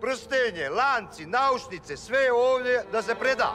[0.00, 3.54] prstenje, lanci, naušnice, sve je ovdje da se preda.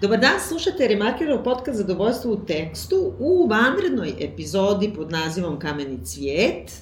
[0.00, 6.72] Dobar dan, slušate Remarkerov podcast Zadovoljstvo u tekstu u vanrednoj epizodi pod nazivom Kameni cvijet.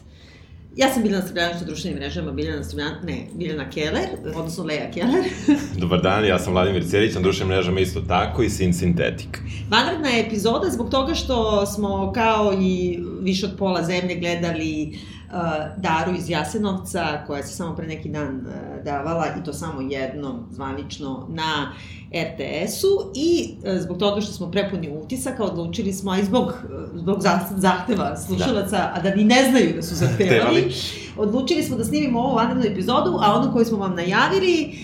[0.76, 5.24] Ja sam Biljana Srbljanić na društvenim mrežama, Biljana Srbljanić, ne, Biljana Keller, odnosno Leja Keller.
[5.80, 9.38] Dobar dan, ja sam Vladimir Cerić, na društvenim mrežama isto tako i Sin Sintetik.
[9.70, 14.98] Vanredna je epizoda zbog toga što smo kao i više od pola zemlje gledali
[15.32, 15.38] uh,
[15.76, 20.46] Daru iz Jasenovca, koja se samo pre neki dan uh, davala, i to samo jednom
[20.50, 21.72] zvanično na
[22.14, 27.00] RTS-u i uh, zbog toga što smo prepuni utisaka, odlučili smo, a i zbog, uh,
[27.00, 27.18] zbog
[27.56, 28.92] zahteva slušalaca, da.
[28.96, 30.74] a da ni ne znaju da su zahtevali,
[31.16, 34.78] odlučili smo da snimimo ovu vanrednu epizodu, a onu koju smo vam najavili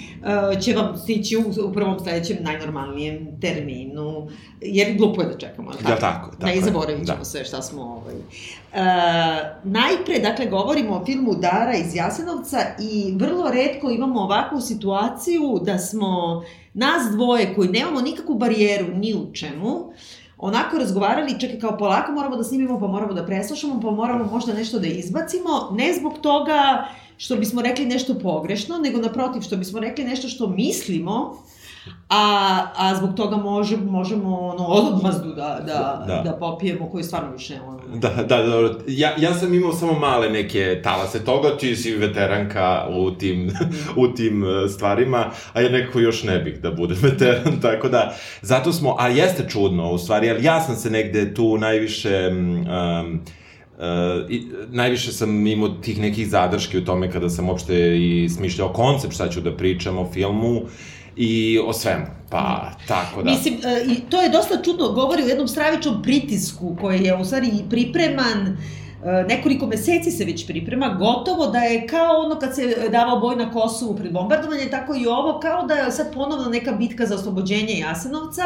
[0.61, 4.29] će vam stići u, u prvom sledećem najnormalnijem terminu,
[4.61, 5.73] jer glupo je da čekamo.
[5.73, 5.91] Tako?
[5.91, 6.47] Ja, tako, tako.
[6.47, 7.25] Ne, i zaboravit ćemo da.
[7.25, 8.15] sve šta smo ovaj...
[8.15, 8.81] Uh,
[9.65, 15.79] najpre, dakle, govorimo o filmu Dara iz Jasenovca i vrlo redko imamo ovakvu situaciju da
[15.79, 16.43] smo
[16.75, 19.93] nas dvoje koji nemamo nikakvu barijeru ni u čemu,
[20.39, 24.55] onako razgovarali, čekaj kao polako moramo da snimimo, pa moramo da preslušamo, pa moramo možda
[24.55, 29.81] nešto da izbacimo, ne zbog toga što bismo rekli nešto pogrešno, nego naprotiv što bismo
[29.81, 31.43] rekli nešto što mislimo,
[32.09, 36.23] a, a zbog toga može, možemo ono, odmazdu da, da, da.
[36.25, 37.79] da popijemo, koji stvarno više ono...
[37.97, 38.75] Da, da, dobro.
[38.87, 43.51] Ja, ja sam imao samo male neke talase toga, čiji si veteranka u tim,
[44.03, 48.15] u tim e, stvarima, a ja nekako još ne bih da budem veteran, tako da,
[48.43, 52.31] zato smo, a jeste čudno, u stvari, ali ja sam se negde tu najviše...
[52.31, 53.21] Um,
[53.79, 58.73] Uh, i, najviše sam imao tih nekih zadrški u tome kada sam uopšte i smišljao
[58.73, 60.63] koncept šta ću da pričam o filmu
[61.17, 62.07] i o svemu.
[62.31, 63.31] Pa, tako da.
[63.31, 67.25] Mislim, e, i to je dosta čudno, govori o jednom stravičnom pritisku koji je u
[67.25, 68.57] stvari pripreman e,
[69.29, 73.53] nekoliko meseci se već priprema, gotovo da je kao ono kad se davao boj na
[73.53, 77.79] Kosovu pred bombardovanje, tako i ovo, kao da je sad ponovno neka bitka za oslobođenje
[77.79, 78.43] Jasenovca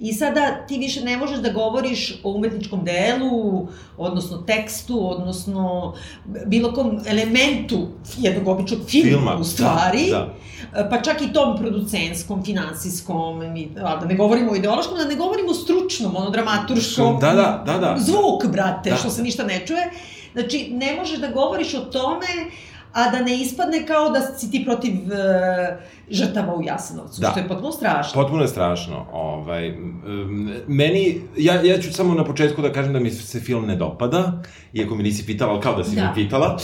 [0.00, 5.94] I sada ti više ne možeš da govoriš o umetničkom delu, odnosno tekstu, odnosno
[6.46, 7.88] bilo kom elementu
[8.18, 10.10] jednog običnog filma, filma u stvari.
[10.10, 10.34] Da,
[10.72, 10.88] da.
[10.90, 13.40] Pa čak i tom producenskom, finansijskom,
[13.84, 17.18] a da ne govorimo o ideološkom, da ne govorimo o stručnom, ono dramaturškom.
[17.20, 17.96] Da, da, da, da.
[17.98, 18.96] Zvuk, brate, da.
[18.96, 19.90] što se ništa ne čuje.
[20.32, 22.26] Znači, ne možeš da govoriš o tome,
[22.98, 25.08] a da ne ispadne kao da si ti protiv uh,
[26.10, 27.30] žrtava u Jasenovcu, da.
[27.30, 28.22] što je potpuno strašno.
[28.22, 29.06] Potpuno je strašno.
[29.12, 29.74] Ovaj,
[30.66, 34.42] meni, ja, ja ću samo na početku da kažem da mi se film ne dopada,
[34.72, 36.02] iako mi nisi pitala, ali kao da si da.
[36.02, 36.58] mi pitala.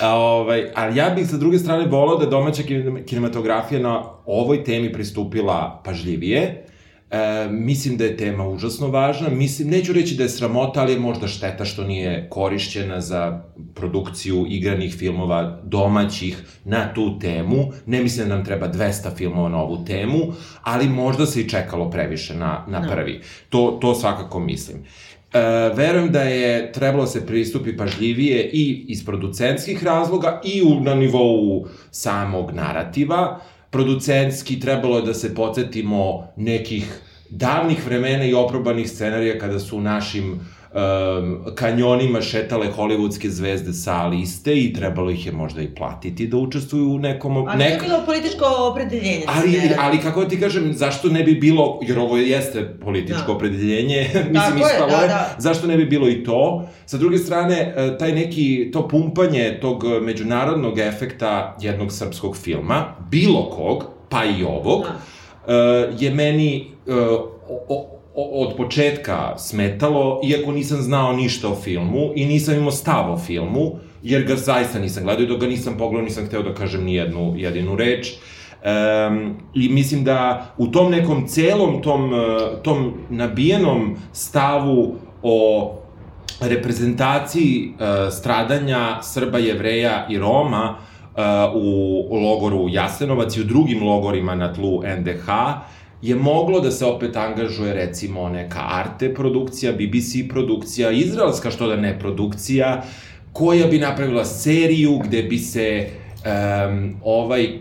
[0.00, 2.62] A, ovaj, ali ja bih sa druge strane volao da domaća
[3.06, 6.66] kinematografija na ovoj temi pristupila pažljivije,
[7.10, 10.98] E, mislim da je tema užasno važna, mislim, neću reći da je sramota, ali je
[10.98, 13.42] možda šteta što nije korišćena za
[13.74, 17.72] produkciju igranih filmova domaćih na tu temu.
[17.86, 20.18] Ne mislim da nam treba 200 filmova na ovu temu,
[20.62, 22.88] ali možda se i čekalo previše na, na da.
[22.88, 23.20] prvi.
[23.48, 24.76] To, to svakako mislim.
[25.32, 25.40] E,
[25.74, 31.66] verujem da je trebalo se pristupi pažljivije i iz producentskih razloga i u, na nivou
[31.90, 37.00] samog narativa producentski trebalo je da se podsjetimo nekih
[37.30, 40.40] davnih vremena i oprobanih scenarija kada su u našim
[40.72, 46.36] um, kanjonima šetale hollywoodske zvezde sa liste i trebalo ih je možda i platiti da
[46.36, 47.36] učestvuju u nekom...
[47.36, 47.78] Ali nek...
[47.78, 49.24] to je bilo političko opredeljenje.
[49.26, 53.32] Ali, ali kako ti kažem, zašto ne bi bilo, jer ovo jeste političko da.
[53.32, 55.34] opredeljenje, mislim ispalo je, da, da.
[55.38, 56.68] zašto ne bi bilo i to?
[56.86, 63.50] Sa druge strane, e, taj neki, to pumpanje tog međunarodnog efekta jednog srpskog filma, bilo
[63.50, 64.98] kog, pa i ovog, da.
[65.40, 66.94] Uh, je meni uh,
[67.48, 73.12] o, o, od početka smetalo, iako nisam znao ništa o filmu i nisam imao stav
[73.12, 73.72] o filmu,
[74.02, 76.94] jer ga zaista nisam gledao i dok ga nisam pogledao nisam hteo da kažem ni
[76.94, 78.12] jednu jedinu reč.
[78.12, 82.12] Um, I mislim da u tom nekom celom tom,
[82.62, 85.70] tom nabijenom stavu o
[86.40, 91.62] reprezentaciji uh, stradanja Srba, Jevreja i Roma uh,
[92.10, 95.28] u logoru Jasenovac i u drugim logorima na tlu NDH,
[96.02, 101.76] je moglo da se opet angažuje recimo neka Arte produkcija, BBC produkcija, izraelska što da
[101.76, 102.82] ne produkcija,
[103.32, 107.54] koja bi napravila seriju gde bi se um, ovaj uh,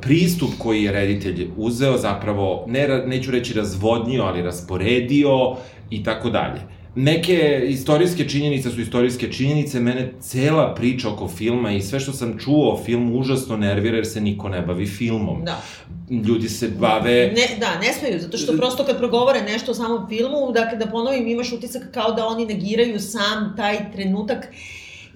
[0.00, 5.56] pristup koji je reditelj uzeo zapravo, ne, neću reći razvodnio, ali rasporedio
[5.90, 6.75] i tako dalje.
[6.96, 12.38] Neke istorijske činjenice su istorijske činjenice, mene cela priča oko filma i sve što sam
[12.38, 15.44] čuo o filmu užasno nervira jer se niko ne bavi filmom.
[15.44, 15.62] Da.
[16.10, 17.32] Ljudi se bave...
[17.36, 20.86] Ne, da, ne smeju, zato što prosto kad progovore nešto o samom filmu, dakle da
[20.86, 24.48] ponovim imaš utisak kao da oni negiraju sam taj trenutak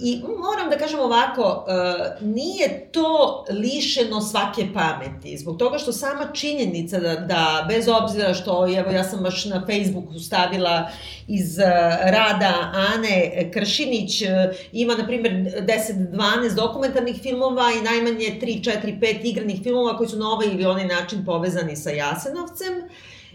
[0.03, 6.33] I moram da kažem ovako, uh, nije to lišeno svake pameti, zbog toga što sama
[6.33, 10.91] činjenica da, da bez obzira što, evo ja sam baš na Facebooku stavila
[11.29, 11.65] iz uh,
[12.11, 14.29] rada Ane Kršinić, uh,
[14.73, 20.19] ima na primjer 10-12 dokumentarnih filmova i najmanje 3, 4, 5 igranih filmova koji su
[20.19, 22.73] na ovaj ili onaj način povezani sa Jasenovcem.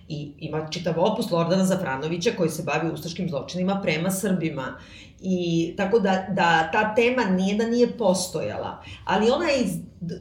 [0.07, 4.77] I ima čitav opus Lordana Zafranovića koji se bavi ustaškim zločinima prema Srbima.
[5.21, 9.71] I tako da, da ta tema nije da nije postojala, ali ona iz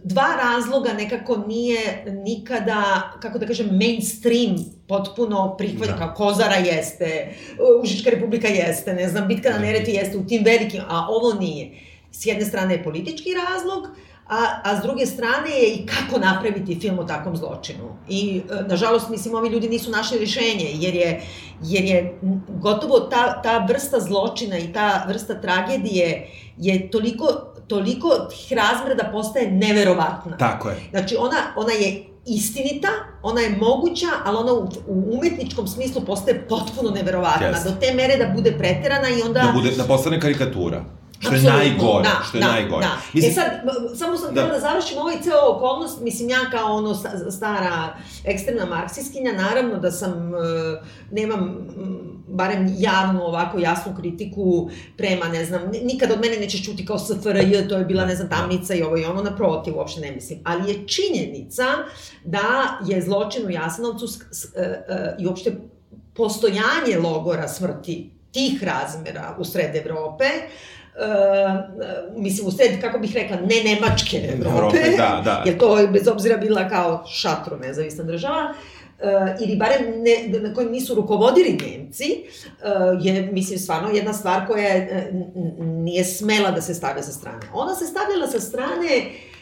[0.04, 4.56] dva razloga nekako nije nikada, kako da kažem, mainstream
[4.88, 5.98] potpuno prihvatio, da.
[5.98, 7.34] kao Kozara jeste,
[7.82, 11.70] Užička republika jeste, ne znam, Bitka na Nereti jeste u tim velikim, a ovo nije.
[12.12, 13.88] S jedne strane je politički razlog,
[14.28, 17.84] a, a s druge strane je i kako napraviti film o takvom zločinu.
[18.08, 21.22] I, e, nažalost, mislim, ovi ljudi nisu našli rješenje, jer je,
[21.62, 22.18] jer je
[22.48, 26.28] gotovo ta, ta vrsta zločina i ta vrsta tragedije
[26.58, 27.26] je toliko,
[27.68, 30.36] toliko tih razmera da postaje neverovatna.
[30.36, 30.76] Tako je.
[30.90, 32.88] Znači, ona, ona je istinita,
[33.22, 37.52] ona je moguća, ali ona u, u umetničkom smislu postaje potpuno neverovatna.
[37.52, 37.64] Yes.
[37.64, 39.40] Do te mere da bude preterana i onda...
[39.40, 40.84] Da, bude, da postane karikatura.
[41.24, 42.86] Što je najgore, da, što je da, najgore.
[42.86, 42.96] Da.
[43.12, 43.50] Mislim, e sad,
[43.98, 44.54] samo sam htjela da.
[44.54, 46.94] da završim ovaj ceo okolnost, mislim ja kao ono
[47.30, 50.38] stara ekstremna marksistkinja, naravno da sam, e,
[51.10, 51.66] nemam
[52.28, 57.68] barem javnu ovako jasnu kritiku prema, ne znam, nikad od mene nećeš čuti kao SFRJ,
[57.68, 60.38] to je bila, ne znam, tamnica i ovo i ono, naprotiv, uopšte ne mislim.
[60.44, 61.64] Ali je činjenica
[62.24, 64.06] da je zločin u Jasenovcu
[64.56, 65.56] e, e, i uopšte
[66.14, 70.74] postojanje logora smrti tih razmera u sred Evrope, uh,
[72.16, 75.42] mislim, u sred, kako bih rekla, ne Nemačke Evrope, Evrope da, da.
[75.46, 80.54] jer to je bez obzira bila kao šatro nezavisna država, uh, ili barem ne, na
[80.54, 85.12] kojim nisu rukovodili Nemci, uh, je, mislim, stvarno jedna stvar koja je,
[85.60, 87.46] nije smela da se stavlja sa strane.
[87.52, 89.33] Ona se stavljala sa strane uh,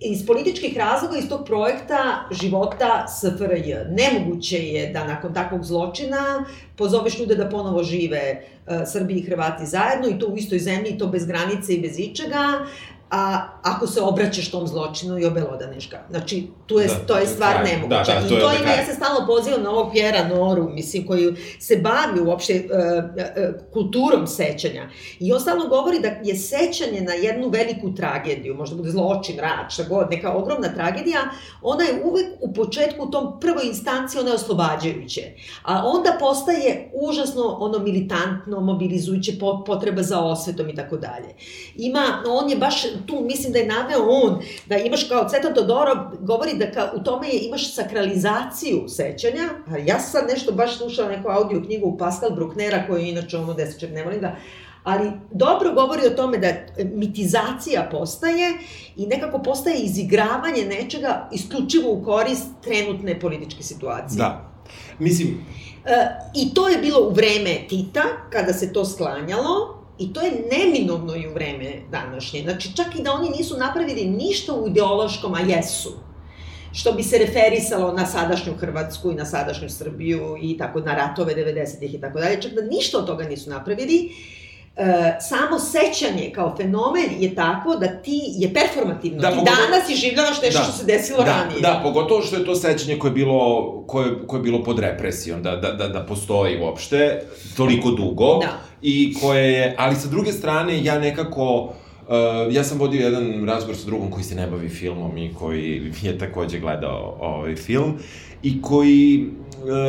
[0.00, 3.74] iz političkih razloga iz tog projekta života SFRJ.
[3.90, 6.44] Nemoguće je da nakon takvog zločina
[6.76, 10.90] pozoveš ljude da ponovo žive uh, Srbi i Hrvati zajedno i to u istoj zemlji,
[10.90, 12.66] i to bez granice i bez ičega,
[13.10, 16.00] a ako se obraćaš tom zločinu i obelodaneš ga.
[16.10, 17.64] Znači, tu je, da, to je stvar kraj.
[17.64, 18.14] nemoguća.
[18.14, 21.06] Da, da, to I to ima, ja se stalno pozivam na ovog Pjera Noru, mislim,
[21.06, 24.88] koji se bavi uopšte uh, uh, kulturom sećanja.
[25.20, 29.72] I on stalno govori da je sećanje na jednu veliku tragediju, možda bude zločin, rat,
[29.72, 31.20] šta god, neka ogromna tragedija,
[31.62, 35.22] ona je uvek u početku, u tom prvoj instanciji, ona je oslobađajuće.
[35.62, 39.32] A onda postaje užasno ono militantno, mobilizujuće
[39.66, 41.34] potreba za osvetom i tako dalje.
[41.76, 45.96] Ima, on je baš tu mislim da je naveo on, da imaš kao Ceta Todorov,
[46.20, 50.78] govori da ka, u tome je, imaš sakralizaciju sećanja, a ja sam sad nešto baš
[50.78, 54.36] slušala neku audio knjigu Pascal Brucknera, koji je inače ono desečer, ne volim da,
[54.84, 56.48] ali dobro govori o tome da
[56.84, 58.52] mitizacija postaje
[58.96, 64.18] i nekako postaje izigravanje nečega isključivo u korist trenutne političke situacije.
[64.18, 64.50] Da.
[64.98, 65.44] Mislim...
[65.84, 70.32] E, I to je bilo u vreme Tita, kada se to sklanjalo, I to je
[70.52, 72.42] neminovno i u vreme današnje.
[72.42, 75.92] Znači, čak i da oni nisu napravili ništa u ideološkom, a jesu,
[76.72, 81.34] što bi se referisalo na sadašnju Hrvatsku i na sadašnju Srbiju i tako na ratove
[81.34, 84.12] 90-ih i tako dalje, čak da ništa od toga nisu napravili,
[85.20, 89.20] samo sećanje kao fenomen je tako da ti je performativno.
[89.20, 91.60] Da, ti pogotovo, danas iživljavaš nešto da, što se desilo da, ranije.
[91.60, 95.42] Da, pogotovo što je to sećanje koje je bilo, koje, koje je bilo pod represijom,
[95.42, 97.22] da, da, da, da postoji uopšte
[97.56, 98.38] toliko dugo.
[98.38, 98.60] Da.
[98.82, 101.72] I koje je, ali sa druge strane, ja nekako...
[102.10, 105.92] Uh, ja sam vodio jedan razgovor sa drugom koji se ne bavi filmom i koji
[106.02, 107.98] je takođe gledao ovaj film
[108.42, 109.26] i koji,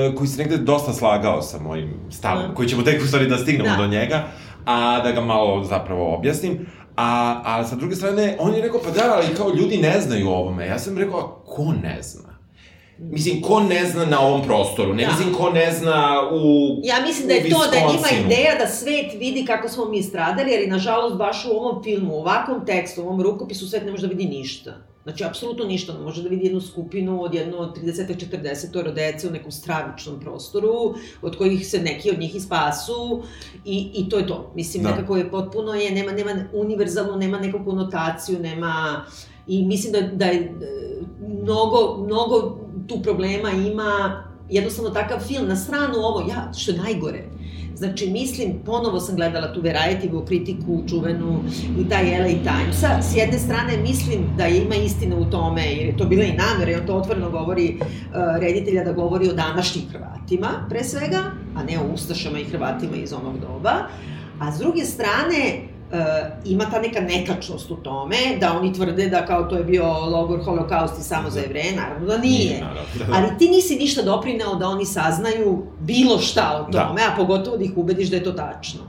[0.09, 2.55] uh, koji se negde dosta slagao sa mojim stavom, mm.
[2.55, 3.75] koji ćemo tek u stvari da stignemo da.
[3.75, 4.27] do njega,
[4.65, 6.67] a da ga malo zapravo objasnim.
[6.95, 10.29] A, a sa druge strane, on je rekao, pa da, ali kao ljudi ne znaju
[10.29, 10.67] o ovome.
[10.67, 12.31] Ja sam rekao, a ko ne zna?
[12.99, 14.93] Mislim, ko ne zna na ovom prostoru?
[14.93, 15.11] Ne da.
[15.11, 16.41] mislim, ko ne zna u
[16.83, 20.51] Ja mislim da je to da ima ideja da svet vidi kako smo mi stradali,
[20.51, 23.91] jer i nažalost baš u ovom filmu, u ovakvom tekstu, u ovom rukopisu svet ne
[23.91, 24.71] može da vidi ništa.
[25.03, 25.93] Znači, apsolutno ništa.
[25.97, 31.37] On može da vidi jednu skupinu od jedno 30-40 dece u nekom stravičnom prostoru, od
[31.37, 33.23] kojih se neki od njih ispasu
[33.65, 34.51] i, i to je to.
[34.55, 34.89] Mislim, da.
[34.89, 39.05] nekako je potpuno je, nema, nema univerzalno, nema neku konotaciju, nema...
[39.47, 40.53] I mislim da, da je
[41.43, 47.23] mnogo, mnogo tu problema ima jednostavno takav film, na stranu ovo, ja, što je najgore,
[47.75, 51.43] Znači, mislim, ponovo sam gledala tu Variety, kritiku čuvenu
[51.79, 53.01] i taj LA Timesa.
[53.01, 56.71] S jedne strane, mislim da ima istina u tome, jer je to bila i namera,
[56.71, 57.85] jer on to otvoreno govori uh,
[58.39, 61.23] reditelja da govori o današnjim Hrvatima, pre svega,
[61.55, 63.73] a ne o Ustašama i Hrvatima iz onog doba.
[64.39, 65.70] A s druge strane,
[66.45, 70.43] ima ta neka netačnost u tome, da oni tvrde da kao to je bio logor
[70.43, 72.59] holokaust i samo za jevreje, naravno da nije.
[72.59, 73.13] Naravno, da, da.
[73.13, 76.87] Ali ti nisi ništa doprineo da oni saznaju bilo šta o da.
[76.87, 77.13] tome, da.
[77.13, 78.79] a pogotovo da ih ubediš da je to tačno.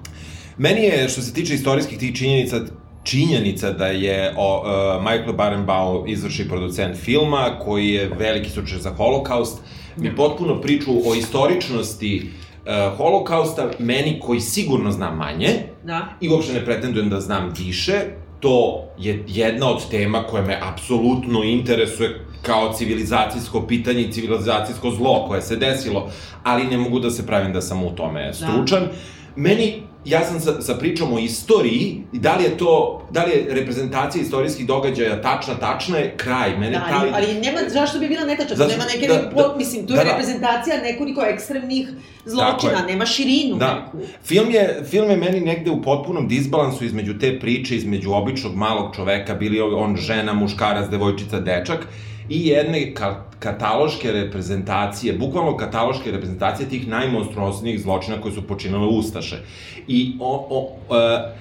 [0.59, 2.61] Meni je, što se tiče istorijskih tih činjenica,
[3.03, 8.91] činjenica da je o, uh, Michael Barenbaum izvrši producent filma, koji je veliki slučaj za
[8.91, 9.59] holokaust,
[9.97, 10.17] mi da.
[10.17, 16.09] potpuno priču o istoričnosti uh, holokausta, meni koji sigurno znam manje, da.
[16.21, 17.93] i uopšte ne pretendujem da znam više,
[18.41, 25.25] to je jedna od tema koja me apsolutno interesuje kao civilizacijsko pitanje i civilizacijsko zlo
[25.29, 26.11] koje se desilo,
[26.43, 28.81] ali ne mogu da se pravim da sam u tome stručan.
[28.81, 28.93] Da.
[29.37, 33.31] Meni ja sam sa, sa pričom o istoriji i da li je to, da li
[33.31, 36.57] je reprezentacija istorijskih događaja tačna, tačna je kraj.
[36.59, 38.57] Mene da, ali, ali nema, zašto bi bila netačna?
[38.57, 40.11] Zato, nema neke, da, da, mislim, tu je da, da.
[40.11, 41.89] reprezentacija nekoliko ekstremnih
[42.25, 43.75] zločina, nema širinu da.
[43.75, 43.99] neku.
[44.25, 48.97] Film je, film je meni negde u potpunom disbalansu između te priče, između običnog malog
[48.97, 51.87] čoveka, bili on žena, muškarac, devojčica, dečak,
[52.33, 59.43] i jedne ka kataloške reprezentacije, bukvalno kataloške reprezentacije tih najmonstruosnijih zločina koje su počinile Ustaše.
[59.89, 61.35] I o, o, e,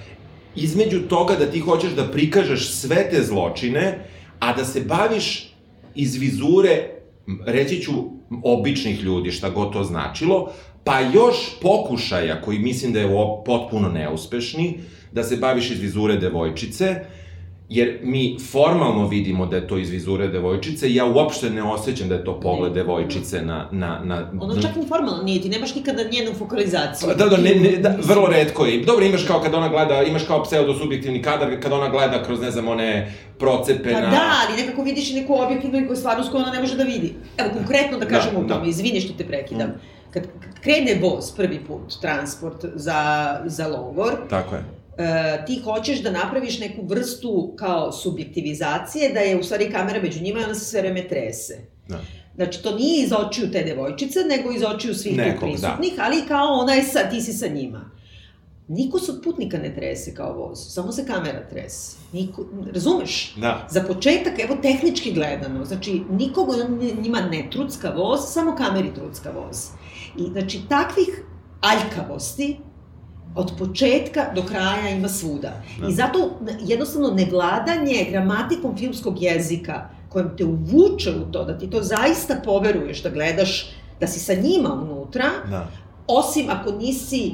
[0.56, 3.98] između toga da ti hoćeš da prikažeš sve te zločine,
[4.40, 5.54] a da se baviš
[5.94, 6.88] iz vizure,
[7.46, 7.92] reći ću,
[8.42, 10.52] običnih ljudi, šta god to značilo,
[10.84, 13.14] pa još pokušaja, koji mislim da je
[13.46, 14.80] potpuno neuspešni,
[15.12, 17.04] da se baviš iz vizure devojčice,
[17.74, 22.14] jer mi formalno vidimo da je to iz vizure devojčice ja uopšte ne osjećam da
[22.14, 23.68] je to pogled devojčice na...
[23.72, 27.08] na, na ono čak ni formalno nije, ti nemaš nikada njenu fokalizaciju.
[27.16, 28.84] Da, da, ne, ne, da, vrlo redko je.
[28.84, 32.50] Dobro, imaš kao kad ona gleda, imaš kao pseudo-subjektivni kadar, kad ona gleda kroz, ne
[32.50, 34.10] znam, one procepe pa na...
[34.10, 37.14] da, ali nekako vidiš i neku objektivnu i stvarnost koju ona ne može da vidi.
[37.38, 38.68] Evo, konkretno da kažemo da, u tome, da.
[38.68, 39.68] izvini što te prekidam.
[39.68, 39.80] Mm.
[40.10, 40.22] Kad
[40.60, 46.58] krene voz prvi put, transport za, za logor, Tako je e, ti hoćeš da napraviš
[46.58, 50.80] neku vrstu kao subjektivizacije, da je u stvari kamera među njima i ona se sve
[50.80, 51.58] vreme trese.
[51.88, 52.00] Da.
[52.34, 55.52] Znači, to nije iz očiju te devojčice, nego iz očiju svih Nekog, tu da.
[55.52, 56.02] prisutnih, da.
[56.04, 57.90] ali kao ona je sa, ti si sa njima.
[58.68, 61.96] Niko se od putnika ne trese kao voz, samo se kamera trese.
[62.12, 63.34] Niko, razumeš?
[63.36, 63.68] Da.
[63.70, 66.52] Za početak, evo tehnički gledano, znači nikogo
[67.02, 69.68] njima ne trucka voz, samo kameri trucka voz.
[70.18, 71.24] I znači takvih
[71.60, 72.56] aljkavosti
[73.34, 75.62] od početka do kraja ima svuda.
[75.80, 75.88] Da.
[75.88, 81.82] I zato jednostavno nevladanje gramatikom filmskog jezika kojem te uvuče u to, da ti to
[81.82, 83.70] zaista poveruješ, da gledaš,
[84.00, 85.68] da si sa njima unutra, da.
[86.06, 87.32] osim ako nisi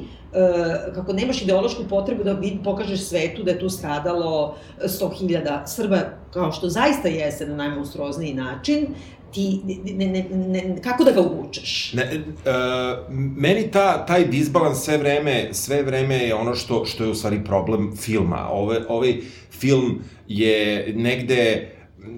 [0.94, 6.00] kako nemaš ideološku potrebu da vid, pokažeš svetu da je tu stradalo 100.000 Srba,
[6.32, 8.86] kao što zaista jeste na najmonstruozniji način,
[9.32, 9.60] ti,
[9.94, 11.92] ne, ne, ne, kako da ga uvučeš?
[11.92, 17.10] Ne, uh, meni ta, taj disbalans sve vreme, sve vreme je ono što, što je
[17.10, 18.48] u stvari problem filma.
[18.50, 19.16] Ove, ovaj
[19.50, 22.08] film je negde uh,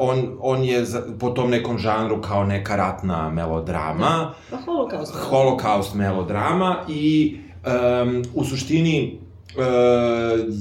[0.00, 4.34] on, on je za, po tom nekom žanru kao neka ratna melodrama.
[4.50, 4.56] Da.
[4.56, 5.14] Pa holokaust.
[5.14, 9.21] Holokaust melodrama i um, u suštini E,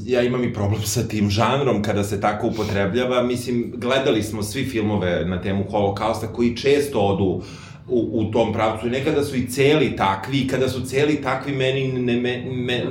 [0.05, 3.23] ja imam i problem sa tim žanrom kada se tako upotrebljava.
[3.23, 7.43] Mislim, gledali smo svi filmove na temu holokausta koji često odu
[7.87, 8.87] u, u tom pravcu.
[8.87, 12.83] I nekada su i celi takvi i kada su celi takvi meni ne, me, me,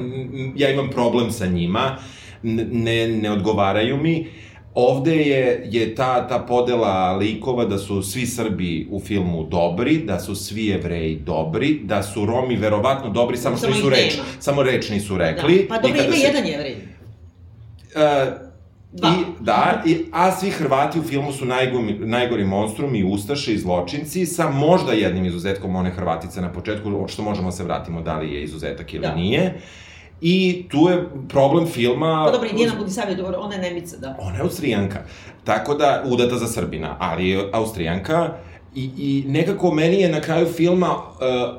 [0.57, 1.97] ja imam problem sa njima.
[2.43, 4.27] Ne, ne odgovaraju mi
[4.75, 10.21] Ovde je, je ta, ta podela likova da su svi Srbi u filmu dobri, da
[10.21, 14.91] su svi jevreji dobri, da su Romi verovatno dobri, samo što nisu reč, samo reč
[14.91, 15.67] nisu rekli.
[15.69, 15.75] Da.
[15.75, 16.27] Pa dobro, ima se...
[16.27, 16.75] jedan jevrej.
[16.75, 18.51] Uh,
[18.93, 19.09] Dva.
[19.09, 24.27] I, da, i, a svi Hrvati u filmu su najgori, najgori monstrumi, ustaše i zločinci,
[24.27, 28.35] sa možda jednim izuzetkom one Hrvatice na početku, što možemo da se vratimo da li
[28.35, 29.15] je izuzetak ili da.
[29.15, 29.55] nije.
[29.57, 29.63] Uh,
[30.21, 32.25] I tu je problem filma...
[32.27, 34.17] Pa dobro, i Dijana Budisavljev, dobro, ona je Nemica, da.
[34.21, 34.99] Ona je Austrijanka.
[35.45, 38.29] Tako da, udata za Srbina, ali je Austrijanka.
[38.75, 41.01] I, I nekako meni je na kraju filma uh,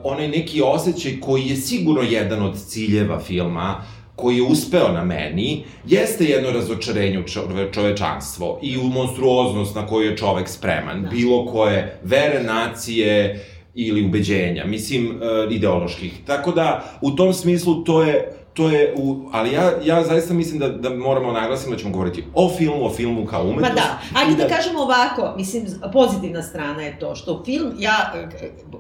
[0.04, 3.84] onaj neki osjećaj koji je sigurno jedan od ciljeva filma,
[4.16, 9.88] koji je uspeo na meni, jeste jedno razočarenje u čove, čovečanstvo i u monstruoznost na
[9.88, 11.02] koju je čovek spreman.
[11.02, 11.10] Da.
[11.10, 16.14] Bilo koje vere, nacije ili ubeđenja, mislim, uh, ideoloških.
[16.26, 20.60] Tako da, u tom smislu, to je to je, u, ali ja, ja zaista mislim
[20.60, 23.70] da, da moramo naglasiti da ćemo govoriti o filmu, o filmu kao umetnost.
[23.70, 24.44] Ma da, ajde da...
[24.44, 28.14] da kažemo ovako, mislim, pozitivna strana je to, što film, ja,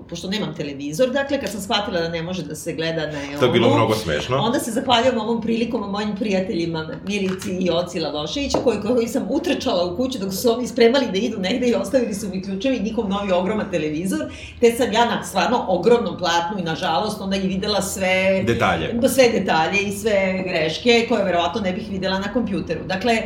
[0.10, 3.46] pošto nemam televizor, dakle, kad sam shvatila da ne može da se gleda na To
[3.46, 4.38] je bilo mnogo smešno.
[4.38, 9.86] Onda se zahvaljujem ovom prilikom mojim prijateljima Milici i Oci Lavoševića, koji, koji sam utrčala
[9.86, 13.10] u kuću dok su oni spremali da idu negde i ostavili su mi ključevi njihov
[13.10, 14.20] novi ogroman televizor,
[14.60, 18.44] te sam ja na stvarno ogromnom platnu i nažalost onda i videla sve...
[18.48, 19.00] Detalje.
[19.10, 22.82] Sve detalje detalje i sve greške koje verovatno ne bih videla na kompjuteru.
[22.88, 23.18] Dakle,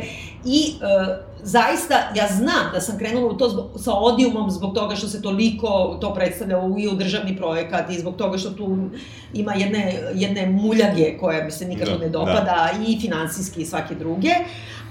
[0.44, 4.96] i e, zaista, ja znam da sam krenula u to zbog, sa odijumom zbog toga
[4.96, 8.76] što se toliko to predstavlja u, i u državni projekat i zbog toga što tu
[9.34, 12.84] ima jedne, jedne muljage koja mi se nikako da, ne dopada da.
[12.88, 14.30] i finansijski i svake druge,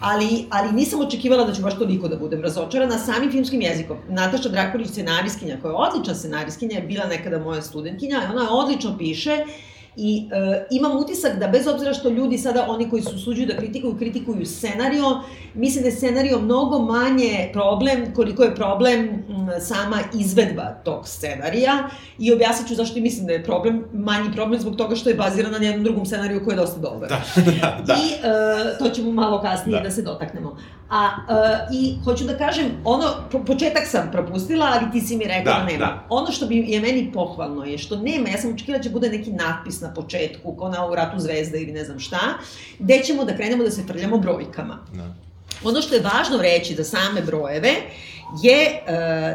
[0.02, 3.98] ali, ali nisam očekivala da ću baš toliko da budem razočarana samim filmskim jezikom.
[4.10, 9.46] Nataša Drakulić, scenarijskinja, koja je odlična scenarijskinja, je bila nekada moja studentkinja, ona odlično piše
[9.98, 13.58] I e, imam utisak da bez obzira što ljudi sada, oni koji su suđuju da
[13.58, 15.22] kritikuju, kritikuju scenario,
[15.54, 21.90] mislim da je scenario mnogo manje problem koliko je problem m, sama izvedba tog scenarija
[22.20, 25.52] i objasnit ću zašto mislim da je problem, manji problem zbog toga što je baziran
[25.52, 27.10] na jednom drugom scenariju koji je dosta dobar.
[27.10, 27.22] Da,
[27.62, 27.94] da, da.
[27.94, 30.58] I e, to ćemo malo kasnije da, da se dotaknemo.
[30.90, 35.26] A, e, i hoću da kažem, ono, po, početak sam propustila, ali ti si mi
[35.26, 35.86] rekao da, da nema.
[35.86, 36.06] Da.
[36.10, 39.10] Ono što bi je meni pohvalno je što nema, ja sam očekivala da će bude
[39.10, 42.20] neki natpis na početku, kao na u Ratu zvezda ili ne znam šta,
[42.80, 44.78] gde ćemo da krenemo da se trljamo brojkama.
[44.94, 45.14] Da.
[45.64, 47.72] Ono što je važno reći za same brojeve
[48.44, 48.82] je e,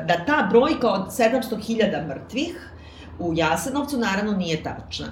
[0.08, 2.69] da ta brojka od 700.000 mrtvih
[3.20, 5.06] u Jasenovcu naravno nije tačna.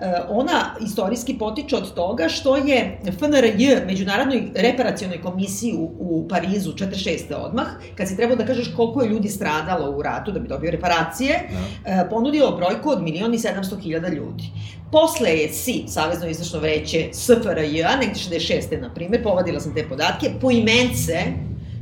[0.00, 6.72] E, ona istorijski potiče od toga što je FNRJ, Međunarodnoj reparacionoj komisiji u, u Parizu,
[6.72, 7.34] 46.
[7.34, 7.66] odmah,
[7.96, 11.50] kad si trebao da kažeš koliko je ljudi stradalo u ratu da bi dobio reparacije,
[11.52, 11.94] no.
[11.94, 12.08] Da.
[12.10, 14.44] ponudio brojku od milion i 700 hiljada ljudi.
[14.92, 18.80] Posle je SI, Savezno izvršno vreće SFRJ, negde 66.
[18.80, 21.22] na primjer, povadila sam te podatke, po imence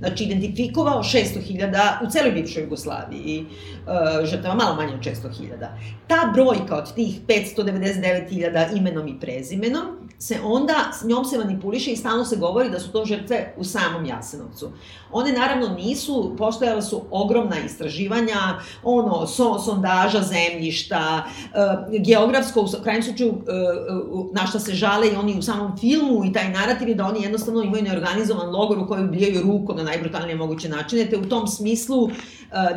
[0.02, 5.66] znači identifikovao 600.000 u celoj bivšoj Jugoslaviji, uh, žrtava malo manje od 600.000.
[6.06, 11.96] Ta brojka od tih 599.000 imenom i prezimenom se onda, s njom se manipuliše i
[11.96, 14.70] stalno se govori da su to žrtve u samom Jasenovcu.
[15.12, 23.02] One naravno nisu, postojala su ogromna istraživanja, ono, so, sondaža zemljišta, uh, geografsko, u krajnjem
[23.02, 26.94] slučaju, uh, na šta se žale i oni u samom filmu i taj narativ je
[26.94, 31.18] da oni jednostavno imaju neorganizovan logor u kojem ubijaju rukom na najbrutalnije moguće načine, te
[31.18, 32.10] u tom smislu uh,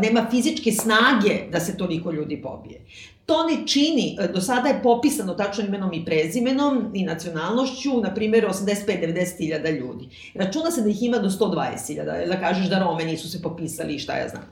[0.02, 2.82] nema fizičke snage da se toliko ljudi pobije.
[3.26, 8.46] To ne čini, do sada je popisano tačno imenom i prezimenom i nacionalnošću, na primjer,
[8.46, 10.10] 85-90 hiljada ljudi.
[10.36, 13.96] Računa se da ih ima do 120 hiljada, da kažeš da Rome nisu se popisali
[13.96, 14.44] i šta ja znam.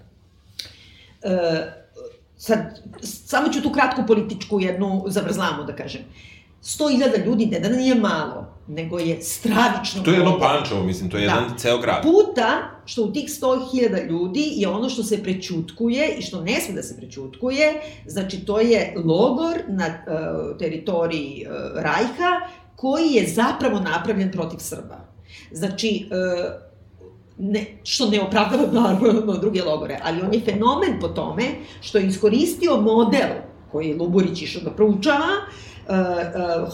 [1.21, 1.83] E,
[2.37, 6.01] sad, samo ću tu kratku političku jednu zavrzlamu da kažem.
[6.63, 10.03] 100.000 ljudi ne da nije malo, nego je stravično.
[10.03, 11.33] To je jedno pančevo, mislim, to je da.
[11.33, 12.03] jedan ceo grad.
[12.03, 16.75] Puta što u tih 100.000 ljudi je ono što se prećutkuje i što ne sme
[16.75, 22.31] da se prećutkuje, znači to je logor na uh, teritoriji uh, Rajha
[22.75, 24.99] koji je zapravo napravljen protiv Srba.
[25.51, 26.51] Znači, uh,
[27.37, 31.43] ne, što ne opravdava naravno druge logore, ali on je fenomen po tome
[31.81, 33.29] što je iskoristio model
[33.71, 35.72] koji je Luburić išao da proučava, uh, uh,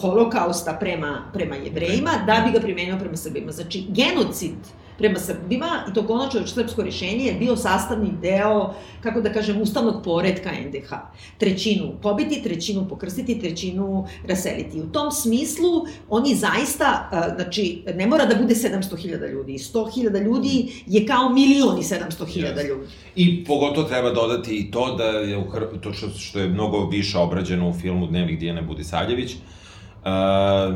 [0.00, 3.52] holokausta prema, prema jevrejima, da bi ga primenio prema Srbima.
[3.52, 4.56] Znači, genocid
[5.00, 10.04] prema Srbima i to konačno srpsko rešenje je bio sastavni deo, kako da kažem, ustavnog
[10.04, 10.92] poredka NDH.
[11.38, 14.80] Trećinu pobiti, trećinu pokrstiti, trećinu raseliti.
[14.80, 19.52] U tom smislu oni zaista, znači, ne mora da bude 700.000 ljudi.
[19.52, 22.86] 100.000 ljudi je kao milion i 700.000 ljudi.
[23.16, 25.80] I pogotovo treba dodati i to da je u Hr...
[25.80, 29.36] to što, je mnogo više obrađeno u filmu Dnevnik Dijane Budisavljević,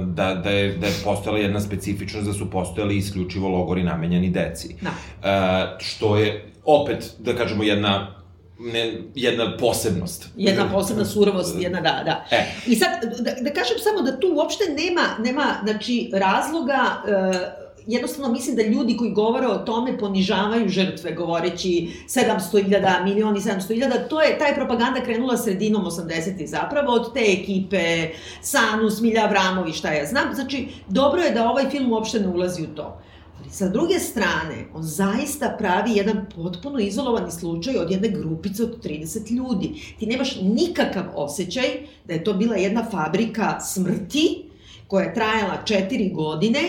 [0.06, 4.76] da, da, je, da je postojala jedna specifičnost da su postojali isključivo logori namenjeni deci.
[4.80, 4.90] Da.
[4.90, 8.14] Uh, što je opet, da kažemo, jedna
[8.58, 10.28] ne, jedna posebnost.
[10.37, 12.37] Jedna posebna surovost, jedna da, da.
[12.37, 12.46] E.
[12.66, 18.33] I sad, da, da kažem samo da tu uopšte nema, nema znači, razloga uh, jednostavno
[18.33, 24.38] mislim da ljudi koji govore o tome ponižavaju žrtve govoreći 700.000, milioni 700.000, to je,
[24.38, 26.47] ta je propaganda krenula sredinom 80.
[26.47, 28.09] zapravo od te ekipe,
[28.42, 30.35] Sanus, Milja Avramovi, šta ja znam.
[30.35, 33.01] Znači, dobro je da ovaj film uopšte ne ulazi u to.
[33.40, 38.85] Ali sa druge strane, on zaista pravi jedan potpuno izolovani slučaj od jedne grupice od
[38.85, 39.94] 30 ljudi.
[39.99, 41.64] Ti nemaš nikakav osjećaj
[42.05, 44.44] da je to bila jedna fabrika smrti
[44.88, 46.61] koja je trajala četiri godine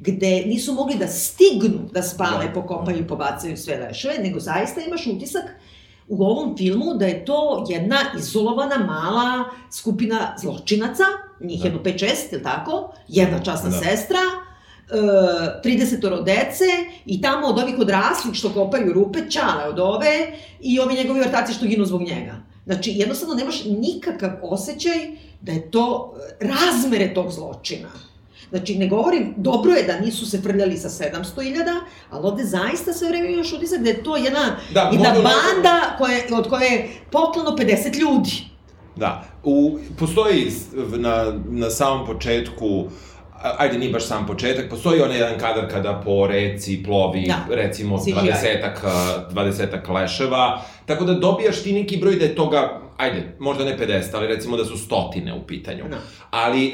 [0.00, 2.52] gde nisu mogli da stignu da spale, da.
[2.52, 5.44] pokopaju i pobacaju sve leševe, nego zaista imaš utisak
[6.08, 11.04] u ovom filmu da je to jedna izolovana mala skupina zločinaca
[11.40, 11.66] njih da.
[11.66, 12.92] jedno 5-6, ili tako?
[13.08, 13.76] Jedna časna da.
[13.76, 14.18] sestra,
[14.90, 14.96] e,
[15.64, 16.64] 30 dece
[17.06, 21.52] i tamo od ovih odraslih što kopaju rupe, čale od ove i ovi njegovi ortaci
[21.52, 22.34] što ginu zbog njega.
[22.66, 25.10] Znači, jednostavno nemaš nikakav osjećaj
[25.40, 27.88] da je to razmere tog zločina.
[28.50, 33.08] Znači, ne govorim, dobro je da nisu se frljali sa 700.000, ali ovde zaista sve
[33.08, 37.50] vreme imaš utisak da je to jedna, da, jedna banda koje, od koje je poklano
[37.50, 38.30] 50 ljudi.
[38.96, 40.52] Da, u, postoji
[40.96, 42.84] na, na samom početku
[43.58, 47.54] ajde, nije baš sam početak, postoji onaj jedan kadar kada po reci plovi, da.
[47.54, 48.84] recimo, 20-ak
[49.32, 54.02] 20 leševa, tako da dobijaš ti neki broj da je toga ajde, možda ne 50,
[54.14, 55.84] ali recimo da su stotine u pitanju.
[55.84, 55.88] No.
[55.88, 55.96] Da.
[56.30, 56.72] Ali, e,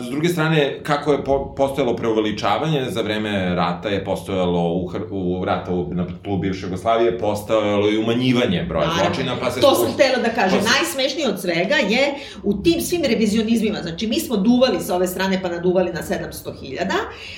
[0.00, 5.44] s druge strane, kako je po, postojalo preuveličavanje, za vreme rata je postojalo u, u
[5.44, 9.14] rata u, na tlu bivše Jugoslavije, postojalo i umanjivanje broja Naravno.
[9.14, 9.60] zločina, pa se...
[9.60, 10.60] To sam htela da kažem.
[10.62, 10.68] Se...
[10.68, 15.42] Najsmešnije od svega je u tim svim revizionizmima, znači mi smo duvali sa ove strane
[15.42, 16.78] pa naduvali na 700.000,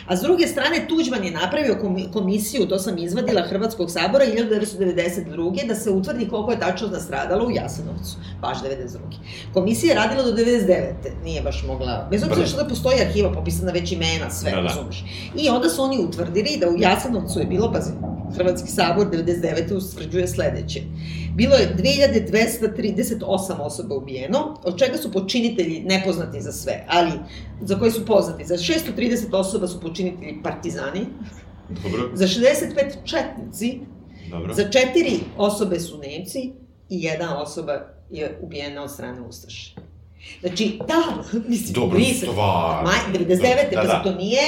[0.06, 1.78] a s druge strane Tuđman je napravio
[2.12, 5.66] komisiju, to sam izvadila Hrvatskog sabora 1992.
[5.66, 8.98] da se utvrdi koliko je tačno nastradalo u Jasenovcu baš 92.
[9.54, 10.92] Komisija je radila do 99.
[11.24, 14.62] Nije baš mogla, bez obzira što da postoji arhiva popisana već imena, sve, da, da.
[14.62, 15.04] razumeš.
[15.36, 17.90] I onda su oni utvrdili da u Jasanovcu je bilo, pazi,
[18.36, 19.76] Hrvatski sabor 99.
[19.76, 20.80] usvrđuje sledeće.
[21.34, 27.12] Bilo je 2238 osoba ubijeno, od čega su počinitelji nepoznati za sve, ali
[27.60, 28.44] za koje su poznati.
[28.44, 31.00] Za 630 osoba su počinitelji partizani,
[31.68, 32.10] Dobro.
[32.14, 33.80] za 65 četnici,
[34.30, 34.54] Dobro.
[34.54, 36.52] za četiri osobe su Nemci
[36.88, 39.74] i jedna osoba je ubijena od strane Ustaše.
[40.40, 42.84] Znači, da, mislim, Dobro, stvar.
[42.84, 43.74] Maj, 99.
[43.74, 44.02] Da, da.
[44.04, 44.42] to nije